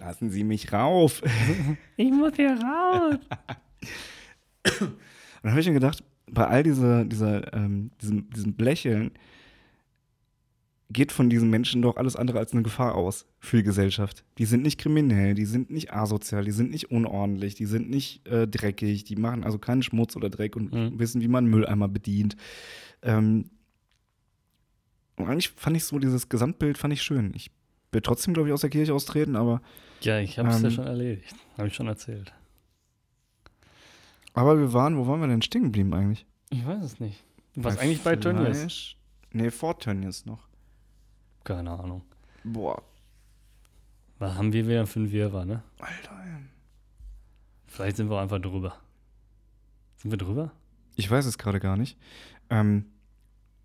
lassen 0.00 0.30
Sie 0.30 0.44
mich 0.44 0.72
rauf. 0.72 1.22
Ich 1.96 2.10
muss 2.10 2.32
hier 2.34 2.52
raus. 2.58 3.18
Und 4.80 4.92
dann 5.42 5.50
habe 5.52 5.60
ich 5.60 5.66
mir 5.66 5.74
gedacht, 5.74 6.02
bei 6.30 6.46
all 6.46 6.62
dieser, 6.62 7.04
dieser, 7.04 7.52
ähm, 7.54 7.90
diesem, 8.00 8.30
diesem 8.30 8.54
Lächeln 8.58 9.10
geht 10.92 11.12
von 11.12 11.30
diesen 11.30 11.50
Menschen 11.50 11.82
doch 11.82 11.96
alles 11.96 12.16
andere 12.16 12.38
als 12.40 12.52
eine 12.52 12.62
Gefahr 12.62 12.94
aus 12.96 13.24
für 13.38 13.58
die 13.58 13.62
Gesellschaft. 13.62 14.24
Die 14.38 14.44
sind 14.44 14.62
nicht 14.62 14.78
kriminell, 14.80 15.34
die 15.34 15.44
sind 15.44 15.70
nicht 15.70 15.92
asozial, 15.92 16.44
die 16.44 16.50
sind 16.50 16.70
nicht 16.70 16.90
unordentlich, 16.90 17.54
die 17.54 17.66
sind 17.66 17.88
nicht 17.90 18.26
äh, 18.26 18.48
dreckig, 18.48 19.04
die 19.04 19.16
machen 19.16 19.44
also 19.44 19.58
keinen 19.58 19.82
Schmutz 19.82 20.16
oder 20.16 20.30
Dreck 20.30 20.56
und 20.56 20.72
Mhm. 20.72 20.98
wissen, 20.98 21.20
wie 21.20 21.28
man 21.28 21.46
Mülleimer 21.46 21.86
bedient. 21.88 22.36
Ähm, 23.02 23.50
und 25.16 25.26
eigentlich 25.28 25.50
fand 25.50 25.76
ich 25.76 25.84
so 25.84 25.98
dieses 25.98 26.28
Gesamtbild 26.28 26.76
fand 26.78 26.92
ich 26.92 27.02
schön. 27.02 27.32
Ich 27.36 27.50
will 27.92 28.00
trotzdem, 28.00 28.34
glaube 28.34 28.48
ich, 28.48 28.52
aus 28.52 28.62
der 28.62 28.70
Kirche 28.70 28.92
austreten, 28.94 29.36
aber, 29.36 29.62
Ja, 30.00 30.18
ich 30.18 30.38
habe 30.38 30.48
es 30.48 30.60
ja 30.60 30.68
Ähm. 30.68 30.74
schon 30.74 30.86
erledigt. 30.86 31.34
Habe 31.56 31.68
ich 31.68 31.74
schon 31.74 31.86
erzählt. 31.88 32.32
aber 34.32 34.58
wir 34.58 34.72
waren, 34.72 34.96
wo 34.96 35.06
waren 35.06 35.20
wir 35.20 35.28
denn 35.28 35.42
stehen 35.42 35.64
geblieben 35.64 35.92
eigentlich? 35.94 36.26
Ich 36.50 36.64
weiß 36.66 36.82
es 36.84 37.00
nicht. 37.00 37.22
Was 37.56 37.78
eigentlich 37.78 38.02
bei 38.02 38.16
Tönnies? 38.16 38.94
Nee, 39.32 39.50
vor 39.50 39.78
Tönnies 39.78 40.24
noch. 40.26 40.48
Keine 41.50 41.72
Ahnung. 41.72 42.02
Boah, 42.44 42.80
Was 44.20 44.36
haben 44.36 44.52
wir 44.52 44.68
wieder 44.68 44.86
für 44.86 45.00
ein 45.00 45.10
Wirrwarr, 45.10 45.44
ne? 45.44 45.64
Alter. 45.80 46.12
ey. 46.24 46.44
Vielleicht 47.66 47.96
sind 47.96 48.08
wir 48.08 48.16
auch 48.16 48.22
einfach 48.22 48.40
drüber. 48.40 48.76
Sind 49.96 50.12
wir 50.12 50.18
drüber? 50.18 50.52
Ich 50.94 51.10
weiß 51.10 51.26
es 51.26 51.38
gerade 51.38 51.58
gar 51.58 51.76
nicht. 51.76 51.98
Ähm, 52.50 52.86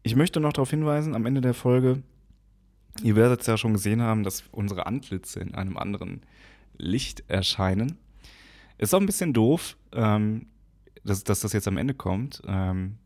ich 0.01 0.15
möchte 0.15 0.39
noch 0.39 0.53
darauf 0.53 0.71
hinweisen, 0.71 1.13
am 1.13 1.27
Ende 1.27 1.41
der 1.41 1.53
Folge, 1.53 2.01
ihr 3.03 3.15
werdet 3.15 3.41
es 3.41 3.47
ja 3.47 3.55
schon 3.55 3.73
gesehen 3.73 4.01
haben, 4.01 4.23
dass 4.23 4.43
unsere 4.51 4.87
Antlitze 4.87 5.39
in 5.39 5.53
einem 5.53 5.77
anderen 5.77 6.21
Licht 6.77 7.23
erscheinen. 7.27 7.99
Ist 8.79 8.95
auch 8.95 8.99
ein 8.99 9.05
bisschen 9.05 9.31
doof, 9.31 9.77
ähm, 9.91 10.47
dass, 11.03 11.23
dass 11.23 11.41
das 11.41 11.53
jetzt 11.53 11.67
am 11.67 11.77
Ende 11.77 11.93
kommt. 11.93 12.41
Ähm, 12.47 12.97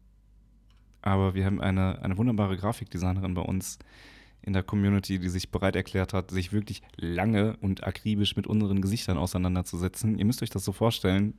aber 1.02 1.34
wir 1.34 1.46
haben 1.46 1.60
eine, 1.60 2.02
eine 2.02 2.18
wunderbare 2.18 2.56
Grafikdesignerin 2.56 3.34
bei 3.34 3.42
uns, 3.42 3.78
in 4.42 4.54
der 4.54 4.64
Community, 4.64 5.20
die 5.20 5.30
sich 5.30 5.52
bereit 5.52 5.76
erklärt 5.76 6.14
hat, 6.14 6.32
sich 6.32 6.54
wirklich 6.54 6.82
lange 6.96 7.58
und 7.62 7.84
akribisch 7.86 8.36
mit 8.36 8.48
unseren 8.48 8.82
Gesichtern 8.82 9.18
auseinanderzusetzen. 9.18 10.18
Ihr 10.18 10.26
müsst 10.26 10.42
euch 10.42 10.50
das 10.50 10.64
so 10.64 10.72
vorstellen. 10.72 11.34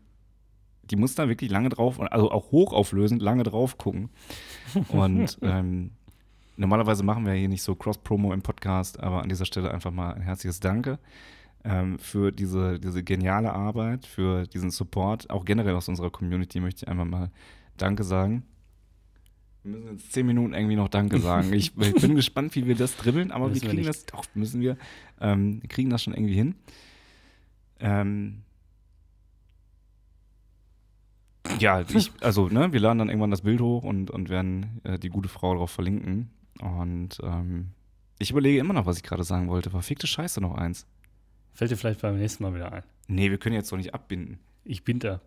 Die 0.85 0.97
muss 0.97 1.15
da 1.15 1.29
wirklich 1.29 1.51
lange 1.51 1.69
drauf, 1.69 2.01
also 2.01 2.31
auch 2.31 2.51
hochauflösend 2.51 3.23
lange 3.23 3.45
drauf 3.45 3.79
gucken. 3.79 4.11
Und 4.89 5.39
ähm, 5.43 5.93
normalerweise 6.57 7.03
machen 7.03 7.25
wir 7.25 7.33
hier 7.33 7.49
nicht 7.49 7.63
so 7.63 7.75
Cross-Promo 7.75 8.33
im 8.33 8.43
Podcast, 8.43 9.01
aber 9.01 9.23
an 9.23 9.29
dieser 9.29 9.47
Stelle 9.47 9.73
einfach 9.73 9.93
mal 9.93 10.15
ein 10.15 10.23
herzliches 10.23 10.61
Danke 10.61 10.99
ähm, 11.65 11.99
für 11.99 12.33
diese, 12.33 12.79
diese 12.79 13.03
geniale 13.03 13.53
Arbeit, 13.53 14.07
für 14.07 14.47
diesen 14.47 14.71
Support. 14.71 15.31
Auch 15.31 15.45
generell 15.45 15.75
aus 15.75 15.89
unserer 15.89 16.11
Community 16.11 16.61
möchte 16.61 16.85
ich 16.85 16.89
einfach 16.89 17.05
mal 17.05 17.31
Danke 17.77 18.05
sagen. 18.05 18.45
Wir 19.63 19.73
müssen 19.73 19.93
jetzt 19.93 20.13
zehn 20.13 20.27
Minuten 20.27 20.55
irgendwie 20.55 20.77
noch 20.77 20.89
Danke 20.89 21.19
sagen. 21.21 21.53
Ich, 21.53 21.77
ich 21.79 21.95
bin 21.95 22.15
gespannt, 22.15 22.55
wie 22.55 22.67
wir 22.67 22.75
das 22.75 22.97
dribbeln, 22.97 23.31
aber 23.31 23.49
Müssen 23.49 23.63
wir 23.63 23.63
wir 23.63 23.69
kriegen 23.71 23.89
nicht. 23.89 23.89
das, 23.89 24.07
doch, 24.07 24.25
müssen 24.35 24.61
wir, 24.61 24.77
ähm, 25.21 25.61
wir 25.63 25.69
kriegen 25.69 25.91
das 25.91 26.03
schon 26.03 26.15
irgendwie 26.15 26.35
hin. 26.35 26.55
Ähm, 27.79 28.43
ja, 31.59 31.81
ich, 31.81 32.13
also, 32.21 32.49
ne, 32.49 32.73
wir 32.73 32.81
laden 32.81 32.99
dann 32.99 33.09
irgendwann 33.09 33.31
das 33.31 33.43
Bild 33.43 33.61
hoch 33.61 33.85
und, 33.85 34.11
und 34.11 34.29
werden 34.29 34.81
äh, 34.85 34.99
die 34.99 35.09
gute 35.09 35.29
Frau 35.29 35.53
darauf 35.53 35.71
verlinken. 35.71 36.31
Und 36.61 37.19
ähm, 37.23 37.71
ich 38.19 38.31
überlege 38.31 38.59
immer 38.59 38.75
noch, 38.75 38.87
was 38.87 38.97
ich 38.97 39.03
gerade 39.03 39.25
sagen 39.25 39.49
wollte. 39.49 39.71
Verfickte 39.71 40.07
Scheiße 40.07 40.41
noch 40.41 40.55
eins. 40.55 40.87
Fällt 41.53 41.71
dir 41.71 41.77
vielleicht 41.77 42.03
beim 42.03 42.19
nächsten 42.19 42.43
Mal 42.43 42.55
wieder 42.55 42.73
ein. 42.73 42.83
Nee, 43.09 43.31
wir 43.31 43.39
können 43.39 43.55
jetzt 43.55 43.73
doch 43.73 43.77
nicht 43.77 43.95
abbinden. 43.95 44.39
Ich 44.65 44.85
bin 44.85 44.99
da. 44.99 45.21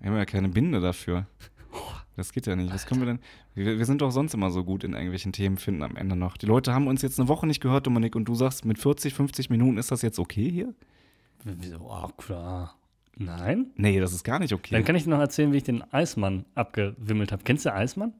Wir 0.00 0.10
haben 0.10 0.16
ja 0.16 0.26
keine 0.26 0.48
Binde 0.48 0.80
dafür. 0.80 1.26
Das 2.16 2.32
geht 2.32 2.46
ja 2.46 2.54
nicht. 2.54 2.72
Was 2.72 2.86
können 2.86 3.00
wir 3.00 3.06
denn? 3.06 3.18
Wir, 3.54 3.78
wir 3.78 3.84
sind 3.86 4.00
doch 4.00 4.10
sonst 4.10 4.34
immer 4.34 4.50
so 4.50 4.62
gut 4.64 4.84
in 4.84 4.92
irgendwelchen 4.92 5.32
Themen 5.32 5.56
finden 5.56 5.82
am 5.82 5.96
Ende 5.96 6.14
noch. 6.16 6.36
Die 6.36 6.46
Leute 6.46 6.72
haben 6.72 6.86
uns 6.86 7.02
jetzt 7.02 7.18
eine 7.18 7.28
Woche 7.28 7.46
nicht 7.46 7.60
gehört, 7.60 7.86
Dominik, 7.86 8.14
und 8.14 8.26
du 8.26 8.34
sagst, 8.34 8.64
mit 8.64 8.78
40, 8.78 9.14
50 9.14 9.50
Minuten 9.50 9.78
ist 9.78 9.90
das 9.90 10.02
jetzt 10.02 10.18
okay 10.18 10.48
hier? 10.50 10.74
Wieso? 11.42 11.78
Oh, 11.80 12.08
klar. 12.16 12.76
Nein? 13.16 13.66
Nee, 13.76 14.00
das 14.00 14.12
ist 14.12 14.24
gar 14.24 14.38
nicht 14.38 14.52
okay. 14.52 14.74
Dann 14.74 14.84
kann 14.84 14.96
ich 14.96 15.04
dir 15.04 15.10
noch 15.10 15.20
erzählen, 15.20 15.52
wie 15.52 15.58
ich 15.58 15.64
den 15.64 15.82
Eismann 15.92 16.44
abgewimmelt 16.54 17.32
habe. 17.32 17.42
Kennst 17.44 17.64
du 17.64 17.72
Eismann? 17.72 18.12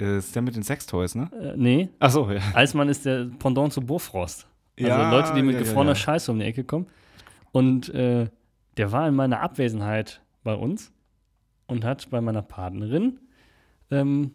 Äh, 0.00 0.18
ist 0.18 0.34
der 0.34 0.42
mit 0.42 0.56
den 0.56 0.62
Sextoys, 0.62 1.14
ne? 1.14 1.30
Äh, 1.38 1.54
nee. 1.56 1.88
Achso, 1.98 2.30
ja. 2.30 2.40
Eismann 2.54 2.88
ist 2.88 3.04
der 3.04 3.26
Pendant 3.38 3.72
zu 3.72 3.80
Bofrost. 3.80 4.46
Also 4.78 4.88
Ja, 4.88 5.10
Leute, 5.10 5.34
die 5.34 5.42
mit 5.42 5.54
ja, 5.54 5.60
gefrorener 5.60 5.90
ja. 5.90 5.96
Scheiße 5.96 6.30
um 6.32 6.38
die 6.38 6.44
Ecke 6.44 6.64
kommen. 6.64 6.86
Und 7.52 7.90
äh, 7.90 8.28
der 8.76 8.92
war 8.92 9.06
in 9.08 9.14
meiner 9.14 9.40
Abwesenheit 9.40 10.20
bei 10.42 10.54
uns 10.54 10.92
und 11.66 11.84
hat 11.84 12.08
bei 12.10 12.20
meiner 12.20 12.42
Partnerin 12.42 13.18
ähm, 13.90 14.32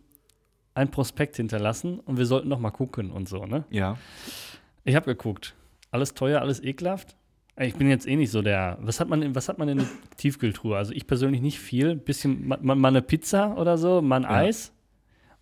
ein 0.74 0.92
Prospekt 0.92 1.36
hinterlassen 1.38 2.00
und 2.00 2.18
wir 2.18 2.26
sollten 2.26 2.48
noch 2.50 2.60
mal 2.60 2.72
gucken 2.72 3.12
und 3.12 3.28
so, 3.28 3.46
ne? 3.46 3.64
Ja. 3.70 3.98
Ich 4.84 4.96
habe 4.96 5.06
geguckt. 5.08 5.56
Alles 5.92 6.14
teuer, 6.14 6.42
alles 6.42 6.64
ekelhaft. 6.64 7.16
Ich 7.60 7.76
bin 7.76 7.90
jetzt 7.90 8.08
eh 8.08 8.16
nicht 8.16 8.32
so 8.32 8.42
der. 8.42 8.78
Was 8.82 9.00
hat 9.02 9.10
man, 9.10 9.22
in- 9.22 9.36
was 9.36 9.50
hat 9.50 9.58
man 9.58 9.68
in 9.68 9.80
der 9.80 9.88
Tiefkühltruhe? 10.18 10.78
Also 10.78 10.94
ich 10.94 11.08
persönlich 11.08 11.42
nicht 11.42 11.60
viel. 11.60 11.96
Bisschen 11.96 12.48
ma- 12.48 12.60
ma- 12.62 12.76
mal 12.76 12.88
eine 12.88 13.02
Pizza 13.02 13.58
oder 13.58 13.78
so, 13.78 14.02
mal 14.02 14.18
ein 14.18 14.24
Ja. 14.24 14.30
Eis. 14.30 14.72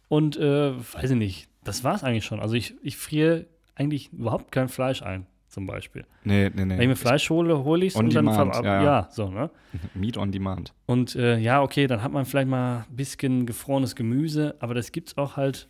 Und 0.07 0.35
äh, 0.37 0.73
weiß 0.93 1.11
ich 1.11 1.17
nicht. 1.17 1.49
Das 1.63 1.83
war's 1.83 2.03
eigentlich 2.03 2.25
schon. 2.25 2.39
Also 2.39 2.55
ich, 2.55 2.73
ich 2.81 2.97
friere 2.97 3.45
eigentlich 3.75 4.11
überhaupt 4.13 4.51
kein 4.51 4.69
Fleisch 4.69 5.03
ein, 5.03 5.27
zum 5.47 5.65
Beispiel. 5.65 6.05
Nee, 6.23 6.49
nee, 6.53 6.65
nee. 6.65 6.75
Wenn 6.75 6.81
ich 6.81 6.87
mir 6.87 6.95
Fleisch 6.95 7.29
hole, 7.29 7.63
hole 7.63 7.85
ich 7.85 7.93
es 7.93 7.99
und 7.99 8.13
dann 8.13 8.25
demand, 8.25 8.55
verab- 8.55 8.65
ja, 8.65 8.75
ja, 8.75 8.83
ja. 8.83 9.07
so, 9.11 9.29
ne? 9.29 9.49
Meat 9.93 10.17
on 10.17 10.31
Demand. 10.31 10.73
Und 10.85 11.15
äh, 11.15 11.37
ja, 11.37 11.61
okay, 11.61 11.87
dann 11.87 12.03
hat 12.03 12.11
man 12.11 12.25
vielleicht 12.25 12.49
mal 12.49 12.85
ein 12.89 12.95
bisschen 12.95 13.45
gefrorenes 13.45 13.95
Gemüse, 13.95 14.55
aber 14.59 14.73
das 14.73 14.91
gibt's 14.91 15.17
auch 15.17 15.37
halt 15.37 15.69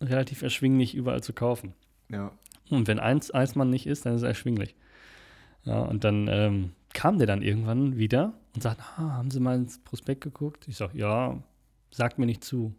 relativ 0.00 0.42
erschwinglich 0.42 0.94
überall 0.94 1.22
zu 1.22 1.32
kaufen. 1.32 1.74
Ja. 2.10 2.32
Und 2.70 2.88
wenn 2.88 2.98
eins 2.98 3.32
Eismann 3.32 3.70
nicht 3.70 3.86
ist, 3.86 4.06
dann 4.06 4.14
ist 4.16 4.22
er 4.22 4.28
erschwinglich. 4.28 4.74
Ja, 5.64 5.80
und 5.80 6.04
dann 6.04 6.28
ähm, 6.28 6.72
kam 6.92 7.18
der 7.18 7.26
dann 7.26 7.42
irgendwann 7.42 7.96
wieder 7.96 8.34
und 8.54 8.62
sagt, 8.62 8.80
ah, 8.80 9.16
haben 9.16 9.30
Sie 9.30 9.40
mal 9.40 9.56
ins 9.56 9.78
Prospekt 9.82 10.20
geguckt? 10.22 10.66
Ich 10.68 10.76
sag, 10.76 10.94
ja, 10.94 11.42
sagt 11.90 12.18
mir 12.18 12.26
nicht 12.26 12.44
zu. 12.44 12.74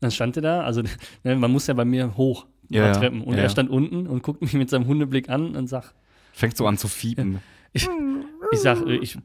Dann 0.00 0.10
stand 0.10 0.36
er 0.36 0.42
da, 0.42 0.60
also 0.62 0.82
ne, 1.24 1.36
man 1.36 1.50
muss 1.50 1.66
ja 1.66 1.74
bei 1.74 1.84
mir 1.84 2.16
hoch, 2.16 2.46
Ja, 2.68 2.90
paar 2.92 3.00
Treppen. 3.00 3.22
Und 3.22 3.36
ja, 3.36 3.42
er 3.44 3.48
stand 3.48 3.70
unten 3.70 4.06
und 4.06 4.22
guckt 4.22 4.40
mich 4.42 4.52
mit 4.54 4.68
seinem 4.70 4.86
Hundeblick 4.86 5.28
an 5.28 5.56
und 5.56 5.66
sagt, 5.68 5.94
Fängt 6.32 6.56
so 6.56 6.66
an 6.66 6.78
zu 6.78 6.86
fiepen. 6.88 7.40
ich 7.72 7.88
sag, 8.60 8.86
äh, 8.86 8.96
ich, 8.96 9.18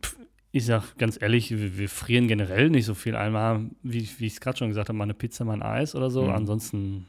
ich 0.51 0.65
sag 0.65 0.97
ganz 0.97 1.21
ehrlich, 1.21 1.51
wir, 1.51 1.77
wir 1.77 1.89
frieren 1.89 2.27
generell 2.27 2.69
nicht 2.69 2.85
so 2.85 2.93
viel. 2.95 3.15
Einmal, 3.15 3.69
wie, 3.83 4.07
wie 4.17 4.25
ich 4.25 4.33
es 4.33 4.41
gerade 4.41 4.57
schon 4.57 4.69
gesagt 4.69 4.89
habe, 4.89 4.97
mal 4.97 5.03
eine 5.03 5.13
Pizza, 5.13 5.45
mal 5.45 5.53
ein 5.53 5.61
Eis 5.63 5.95
oder 5.95 6.09
so. 6.09 6.23
Mhm. 6.23 6.29
Ansonsten 6.31 7.05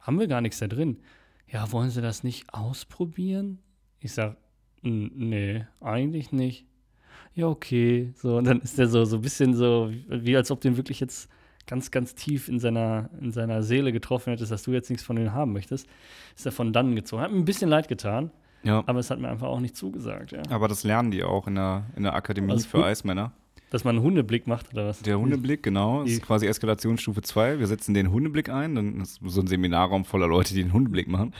haben 0.00 0.18
wir 0.18 0.26
gar 0.28 0.40
nichts 0.40 0.58
da 0.58 0.66
drin. 0.66 0.98
Ja, 1.50 1.70
wollen 1.72 1.90
Sie 1.90 2.00
das 2.02 2.24
nicht 2.24 2.52
ausprobieren? 2.54 3.58
Ich 4.00 4.12
sag, 4.12 4.36
"N- 4.82 5.10
nee, 5.14 5.64
eigentlich 5.80 6.32
nicht. 6.32 6.66
Ja, 7.34 7.46
okay. 7.48 8.12
So, 8.16 8.36
und 8.38 8.44
dann 8.44 8.60
ist 8.60 8.78
der 8.78 8.86
so, 8.88 9.04
so 9.04 9.16
ein 9.16 9.22
bisschen 9.22 9.54
so, 9.54 9.90
wie, 9.90 10.24
wie 10.26 10.36
als 10.36 10.50
ob 10.50 10.60
den 10.60 10.76
wirklich 10.76 11.00
jetzt 11.00 11.28
ganz, 11.66 11.90
ganz 11.90 12.14
tief 12.14 12.48
in 12.48 12.58
seiner, 12.60 13.08
in 13.20 13.32
seiner 13.32 13.62
Seele 13.62 13.92
getroffen 13.92 14.30
hättest, 14.30 14.52
dass 14.52 14.62
du 14.64 14.72
jetzt 14.72 14.90
nichts 14.90 15.04
von 15.04 15.16
denen 15.16 15.32
haben 15.32 15.52
möchtest. 15.52 15.86
Ist 16.36 16.46
er 16.46 16.52
von 16.52 16.72
dann 16.72 16.94
gezogen. 16.94 17.22
Hat 17.22 17.30
mir 17.32 17.38
ein 17.38 17.44
bisschen 17.44 17.70
leid 17.70 17.88
getan, 17.88 18.30
Ja. 18.62 18.82
aber 18.86 18.98
es 18.98 19.10
hat 19.10 19.18
mir 19.20 19.28
einfach 19.28 19.48
auch 19.48 19.60
nicht 19.60 19.76
zugesagt, 19.76 20.32
ja. 20.32 20.42
Aber 20.50 20.68
das 20.68 20.84
lernen 20.84 21.10
die 21.10 21.22
auch 21.24 21.46
in 21.46 21.54
der, 21.54 21.84
in 21.96 22.02
der 22.02 22.14
Akademie 22.14 22.50
Alles 22.52 22.66
für 22.66 22.78
gut. 22.78 22.86
Eismänner. 22.86 23.32
Dass 23.70 23.82
man 23.82 23.96
einen 23.96 24.04
Hundeblick 24.04 24.46
macht 24.46 24.72
oder 24.72 24.86
was? 24.86 25.00
Der 25.00 25.18
Hundeblick, 25.18 25.62
genau, 25.64 26.02
ist 26.02 26.16
Die- 26.16 26.20
quasi 26.20 26.46
Eskalationsstufe 26.46 27.22
2. 27.22 27.58
Wir 27.58 27.66
setzen 27.66 27.92
den 27.94 28.12
Hundeblick 28.12 28.48
ein, 28.48 28.74
dann 28.76 29.00
ist 29.00 29.20
so 29.24 29.40
ein 29.40 29.46
Seminarraum 29.48 30.04
voller 30.04 30.28
Leute, 30.28 30.54
die 30.54 30.62
den 30.62 30.72
Hundeblick 30.72 31.08
machen. 31.08 31.32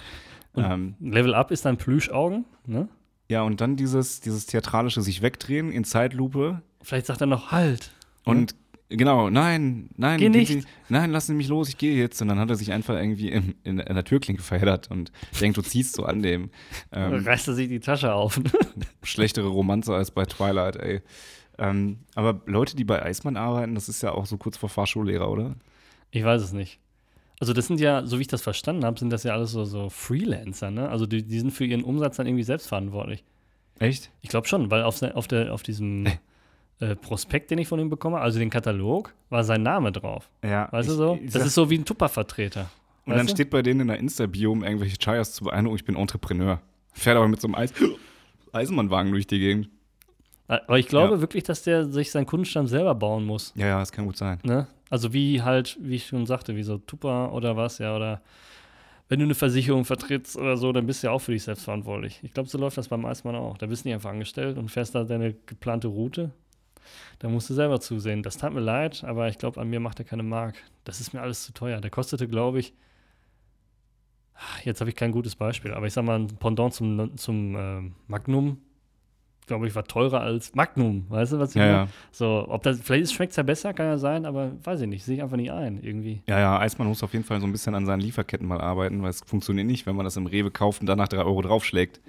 Ähm, 0.57 0.95
Level 1.01 1.35
Up 1.35 1.51
ist 1.51 1.65
dann 1.65 1.77
Plüschaugen, 1.77 2.45
ne? 2.67 2.89
ja, 3.29 3.43
und 3.43 3.61
dann 3.61 3.77
dieses, 3.77 4.21
dieses 4.21 4.47
theatralische 4.47 5.01
sich 5.03 5.21
wegdrehen 5.23 5.71
in 5.73 5.83
Zeitlupe 5.85 6.63
Vielleicht 6.83 7.07
sagt 7.07 7.21
er 7.21 7.27
noch 7.27 7.51
Halt. 7.53 7.91
und 8.25 8.55
genau, 8.89 9.31
nein, 9.31 9.91
nein, 9.97 10.19
Geh 10.19 10.29
nicht. 10.29 10.49
Sie, 10.49 10.65
nein, 10.89 11.11
lassen 11.11 11.29
Sie 11.29 11.35
mich 11.35 11.49
los, 11.49 11.69
ich 11.69 11.79
gehe 11.79 11.97
jetzt. 11.97 12.21
Und 12.23 12.29
dann 12.29 12.39
hat 12.39 12.51
er 12.51 12.57
sich 12.57 12.73
einfach 12.73 12.95
irgendwie 12.95 13.31
in, 13.31 13.55
in, 13.65 13.79
in 13.79 13.95
der 13.95 14.05
Türklinke 14.05 14.43
verheddert 14.43 14.91
und 14.91 15.13
denkt, 15.41 15.57
du 15.57 15.63
ziehst 15.63 15.97
so 15.97 16.05
an 16.05 16.23
dem. 16.23 16.51
Ähm, 16.93 17.15
reißt 17.27 17.49
er 17.49 17.55
sich 17.55 17.69
die 17.69 17.81
Tasche 17.81 18.13
auf. 18.13 18.41
schlechtere 19.03 19.49
Romanze 19.49 19.95
als 19.95 20.11
bei 20.11 20.25
Twilight, 20.25 20.77
ey. 20.77 21.03
Ähm, 21.57 21.99
aber 22.15 22.43
Leute, 22.47 22.75
die 22.75 22.85
bei 22.85 23.03
Eismann 23.03 23.37
arbeiten, 23.37 23.75
das 23.75 23.89
ist 23.89 24.03
ja 24.03 24.13
auch 24.13 24.27
so 24.27 24.37
kurz 24.37 24.57
vor 24.57 24.69
Fahrschullehrer, 24.69 25.31
oder? 25.31 25.55
ich 26.15 26.25
weiß 26.25 26.43
es 26.43 26.53
nicht. 26.53 26.79
Also 27.41 27.53
das 27.53 27.67
sind 27.67 27.81
ja, 27.81 28.07
so 28.07 28.19
wie 28.19 28.23
ich 28.23 28.29
das 28.29 28.41
verstanden 28.41 28.85
habe, 28.85 28.99
sind 28.99 29.11
das 29.11 29.25
ja 29.25 29.33
alles 29.33 29.51
so, 29.51 29.65
so 29.65 29.91
Freelancer, 29.91 30.71
ne? 30.71 30.89
Also 30.89 31.07
die, 31.07 31.25
die 31.25 31.41
sind 31.41 31.51
für 31.51 31.65
ihren 31.65 31.83
Umsatz 31.83 32.17
dann 32.17 32.27
irgendwie 32.27 32.45
selbstverantwortlich. 32.45 33.25
Echt? 33.81 34.13
Ich 34.23 34.29
glaube 34.29 34.47
schon, 34.47 34.71
weil 34.71 34.85
auf, 34.85 35.03
auf, 35.03 35.27
der, 35.27 35.53
auf 35.53 35.65
diesem 35.65 36.07
äh, 36.81 36.97
Prospekt, 36.97 37.51
den 37.51 37.59
ich 37.59 37.69
von 37.69 37.79
ihm 37.81 37.89
bekomme, 37.91 38.19
also 38.21 38.39
den 38.39 38.51
Katalog, 38.51 39.13
war 39.31 39.45
sein 39.45 39.63
Name 39.63 39.93
drauf. 39.93 40.29
Ja. 40.43 40.69
Weißt 40.73 40.89
du 40.89 40.93
ich- 40.93 40.99
so? 40.99 41.19
ich 41.23 41.33
Das 41.33 41.47
ist 41.47 41.55
so 41.55 41.71
wie 41.71 41.79
ein 41.79 41.85
Tupper-Vertreter. 41.85 42.71
Und 43.07 43.17
dann 43.17 43.27
du? 43.27 43.33
steht 43.33 43.51
bei 43.51 43.63
denen 43.63 43.81
in 43.81 43.89
der 43.89 43.99
Insta-Bio, 43.99 44.51
um 44.53 44.65
irgendwelche 44.65 44.97
Chayas 44.99 45.33
zu 45.35 45.45
beeindrucken, 45.45 45.77
ich 45.77 45.85
bin 45.85 45.97
Entrepreneur. 45.97 46.61
Fährt 46.93 47.17
aber 47.17 47.29
mit 47.29 47.41
so 47.41 47.49
einem 47.49 47.55
Eis 47.57 47.73
Eisenbahnwagen 48.53 49.13
durch 49.13 49.27
die 49.27 49.39
Gegend. 49.39 49.69
Aber 50.47 50.79
ich 50.79 50.89
glaube 50.89 51.15
Ja. 51.15 51.21
wirklich, 51.21 51.43
dass 51.45 51.63
der 51.63 51.87
sich 51.87 52.11
seinen 52.11 52.27
Kundenstamm 52.27 52.67
selber 52.67 52.95
bauen 52.95 53.25
muss. 53.25 53.53
Ja, 53.57 53.67
ja, 53.67 53.79
das 53.79 53.93
kann 53.93 54.05
gut 54.07 54.17
sein. 54.17 54.39
Ne? 54.43 54.67
Also 54.91 55.13
wie 55.13 55.43
halt, 55.43 55.77
wie 55.81 55.97
ich 55.97 56.07
schon 56.07 56.27
sagte, 56.27 56.55
wie 56.55 56.63
so 56.63 56.79
Tupper 56.79 57.33
oder 57.33 57.57
was, 57.57 57.79
ja, 57.79 57.97
oder 57.97 58.21
wenn 59.09 59.19
du 59.19 59.25
eine 59.25 59.35
Versicherung 59.35 59.85
vertrittst 59.85 60.37
oder 60.37 60.57
so, 60.57 60.73
dann 60.73 60.87
bist 60.87 61.03
du 61.03 61.09
ja 61.09 61.13
auch 61.13 61.19
für 61.21 61.33
dich 61.33 61.43
selbst 61.43 61.65
verantwortlich. 61.65 62.21
Ich 62.23 62.33
glaube, 62.33 62.49
so 62.49 62.59
läuft 62.59 62.77
das 62.79 62.89
beim 62.89 63.05
Eismann 63.07 63.35
auch. 63.35 63.57
Da 63.59 63.67
bist 63.67 63.85
du 63.85 63.89
nicht 63.89 63.95
einfach 63.95 64.11
angestellt 64.11 64.57
und 64.59 64.71
fährst 64.71 64.95
da 64.95 65.05
deine 65.05 65.35
geplante 65.47 65.89
Route. 65.89 66.31
Da 67.19 67.29
musst 67.29 67.51
du 67.51 67.55
selber 67.55 67.81
zusehen. 67.81 68.23
Das 68.23 68.37
tat 68.37 68.53
mir 68.53 68.61
leid, 68.61 69.05
aber 69.05 69.29
ich 69.29 69.39
glaube, 69.39 69.61
an 69.61 69.69
mir 69.69 69.81
macht 69.81 69.99
er 69.99 70.05
keine 70.05 70.23
Mark. 70.23 70.57
Das 70.85 71.01
ist 71.01 71.13
mir 71.13 71.23
alles 71.23 71.45
zu 71.45 71.53
teuer. 71.53 71.81
Der 71.81 71.91
kostete, 71.91 72.29
glaube 72.29 72.61
ich, 72.61 72.75
ah, 74.35 74.61
jetzt 74.65 74.81
habe 74.81 74.91
ich 74.91 74.97
kein 74.97 75.13
gutes 75.13 75.37
Beispiel, 75.37 75.73
aber 75.73 75.87
ich 75.87 75.93
sag 75.93 76.05
mal, 76.05 76.19
ein 76.19 76.27
Pendant 76.27 76.75
zum, 76.75 77.17
zum 77.17 77.57
ähm, 77.57 77.95
Magnum, 78.07 78.61
glaube 79.47 79.67
ich, 79.67 79.75
war 79.75 79.85
teurer 79.85 80.21
als 80.21 80.55
Magnum. 80.55 81.05
Weißt 81.09 81.33
du, 81.33 81.39
was 81.39 81.51
ich 81.51 81.57
Ja, 81.57 81.63
meine? 81.63 81.77
ja. 81.77 81.89
So, 82.13 82.47
ob 82.49 82.63
das, 82.63 82.81
vielleicht 82.81 83.13
schmeckt 83.13 83.31
es 83.33 83.37
ja 83.37 83.43
besser, 83.43 83.75
kann 83.75 83.87
ja 83.87 83.99
sein, 83.99 84.25
aber 84.27 84.53
weiß 84.65 84.81
ich 84.83 84.89
nicht, 84.89 85.05
sehe 85.05 85.17
ich 85.17 85.23
einfach 85.23 85.37
nicht 85.37 85.51
ein, 85.51 85.83
irgendwie. 85.83 86.23
Ja, 86.27 86.39
ja, 86.39 86.59
Eismann 86.59 86.89
muss 86.89 87.03
auf 87.03 87.13
jeden 87.13 87.25
Fall 87.25 87.41
so 87.41 87.47
ein 87.47 87.53
bisschen 87.53 87.75
an 87.75 87.87
seinen 87.87 88.01
Lieferketten 88.01 88.47
mal 88.47 88.61
arbeiten, 88.61 89.03
weil 89.03 89.11
es 89.11 89.21
funktioniert 89.27 89.67
nicht, 89.67 89.87
wenn 89.87 89.97
man 89.97 90.05
das 90.05 90.17
im 90.17 90.27
Rewe 90.27 90.51
kauft 90.51 90.81
und 90.81 90.87
danach 90.87 91.09
drei 91.09 91.19
Euro 91.25 91.43
draufschlägt. 91.43 92.01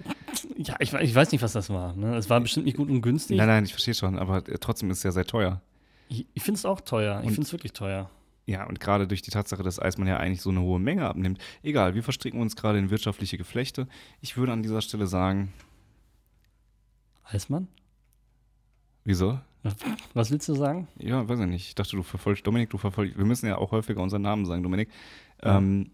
Ja, 0.57 0.75
ich, 0.79 0.93
ich 0.93 1.15
weiß 1.15 1.31
nicht, 1.31 1.41
was 1.41 1.53
das 1.53 1.69
war. 1.69 1.95
Ne? 1.95 2.15
Es 2.15 2.29
war 2.29 2.39
bestimmt 2.41 2.65
nicht 2.65 2.77
gut 2.77 2.89
und 2.89 3.01
günstig. 3.01 3.37
Nein, 3.37 3.47
nein, 3.47 3.63
ich 3.65 3.71
verstehe 3.71 3.93
schon, 3.93 4.17
aber 4.17 4.37
äh, 4.47 4.57
trotzdem 4.59 4.89
ist 4.91 4.99
es 4.99 5.03
ja 5.03 5.11
sehr 5.11 5.25
teuer. 5.25 5.61
Ich, 6.09 6.25
ich 6.33 6.43
finde 6.43 6.57
es 6.59 6.65
auch 6.65 6.81
teuer. 6.81 7.19
Ich 7.23 7.29
finde 7.29 7.41
es 7.41 7.51
wirklich 7.51 7.73
teuer. 7.73 8.09
Ja, 8.47 8.65
und 8.67 8.79
gerade 8.79 9.07
durch 9.07 9.23
die 9.23 9.31
Tatsache, 9.31 9.63
dass 9.63 9.81
Eismann 9.81 10.07
ja 10.07 10.17
eigentlich 10.17 10.41
so 10.41 10.51
eine 10.51 10.61
hohe 10.61 10.79
Menge 10.79 11.07
abnimmt. 11.07 11.39
Egal, 11.63 11.95
wir 11.95 12.03
verstricken 12.03 12.39
uns 12.39 12.55
gerade 12.55 12.77
in 12.77 12.91
wirtschaftliche 12.91 13.37
Geflechte. 13.39 13.87
Ich 14.21 14.37
würde 14.37 14.51
an 14.51 14.61
dieser 14.61 14.81
Stelle 14.81 15.07
sagen, 15.07 15.51
Eismann? 17.25 17.67
wieso? 19.03 19.39
Was 20.13 20.29
willst 20.31 20.47
du 20.47 20.53
sagen? 20.53 20.87
Ja, 20.97 21.27
weiß 21.27 21.39
ich 21.39 21.45
nicht. 21.47 21.67
Ich 21.69 21.75
dachte, 21.75 21.95
du 21.95 22.03
verfolgst, 22.03 22.45
Dominik, 22.45 22.69
du 22.69 22.77
verfolgst, 22.77 23.17
wir 23.17 23.25
müssen 23.25 23.47
ja 23.47 23.57
auch 23.57 23.71
häufiger 23.71 24.01
unseren 24.01 24.21
Namen 24.21 24.45
sagen, 24.45 24.61
Dominik. 24.63 24.89
Ja. 25.43 25.57
Ähm, 25.57 25.89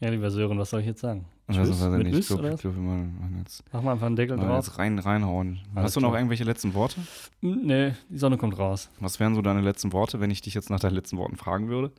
Ja, 0.00 0.10
lieber 0.10 0.30
Sören, 0.30 0.58
was 0.58 0.70
soll 0.70 0.80
ich 0.80 0.86
jetzt 0.86 1.00
sagen? 1.00 1.24
Also, 1.46 1.60
weiß 1.60 1.98
ich 2.00 2.04
nicht. 2.04 2.18
Ich 2.18 2.26
glaub, 2.28 2.42
wir 2.42 2.70
machen 2.72 3.36
jetzt, 3.38 3.62
Mach 3.72 3.80
mal 3.82 3.92
einfach 3.92 4.06
einen 4.06 4.16
Deckel 4.16 4.36
mal 4.36 4.46
drauf. 4.46 4.66
jetzt 4.66 4.78
rein, 4.78 4.98
reinhauen. 4.98 5.60
Alles 5.74 5.86
Hast 5.86 5.96
du 5.96 6.00
noch 6.00 6.08
klar. 6.10 6.20
irgendwelche 6.20 6.44
letzten 6.44 6.74
Worte? 6.74 7.00
Hm, 7.42 7.60
Nee, 7.64 7.94
die 8.08 8.18
Sonne 8.18 8.36
kommt 8.38 8.58
raus. 8.58 8.90
Was 9.00 9.18
wären 9.20 9.34
so 9.36 9.42
deine 9.42 9.60
letzten 9.60 9.92
Worte, 9.92 10.20
wenn 10.20 10.30
ich 10.30 10.40
dich 10.40 10.54
jetzt 10.54 10.70
nach 10.70 10.80
deinen 10.80 10.94
letzten 10.94 11.16
Worten 11.16 11.36
fragen 11.36 11.68
würde? 11.68 11.92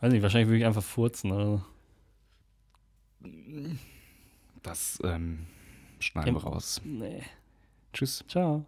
Weiß 0.00 0.12
nicht, 0.12 0.22
wahrscheinlich 0.22 0.48
würde 0.48 0.58
ich 0.58 0.66
einfach 0.66 0.82
furzen. 0.82 1.30
Oder? 1.32 1.62
so. 3.22 3.30
Das 4.62 4.98
ähm, 5.04 5.46
schneiden 6.04 6.28
Im- 6.28 6.34
wir 6.36 6.44
raus. 6.44 6.80
Nee. 6.84 7.22
Tschüss. 7.92 8.24
Ciao. 8.28 8.64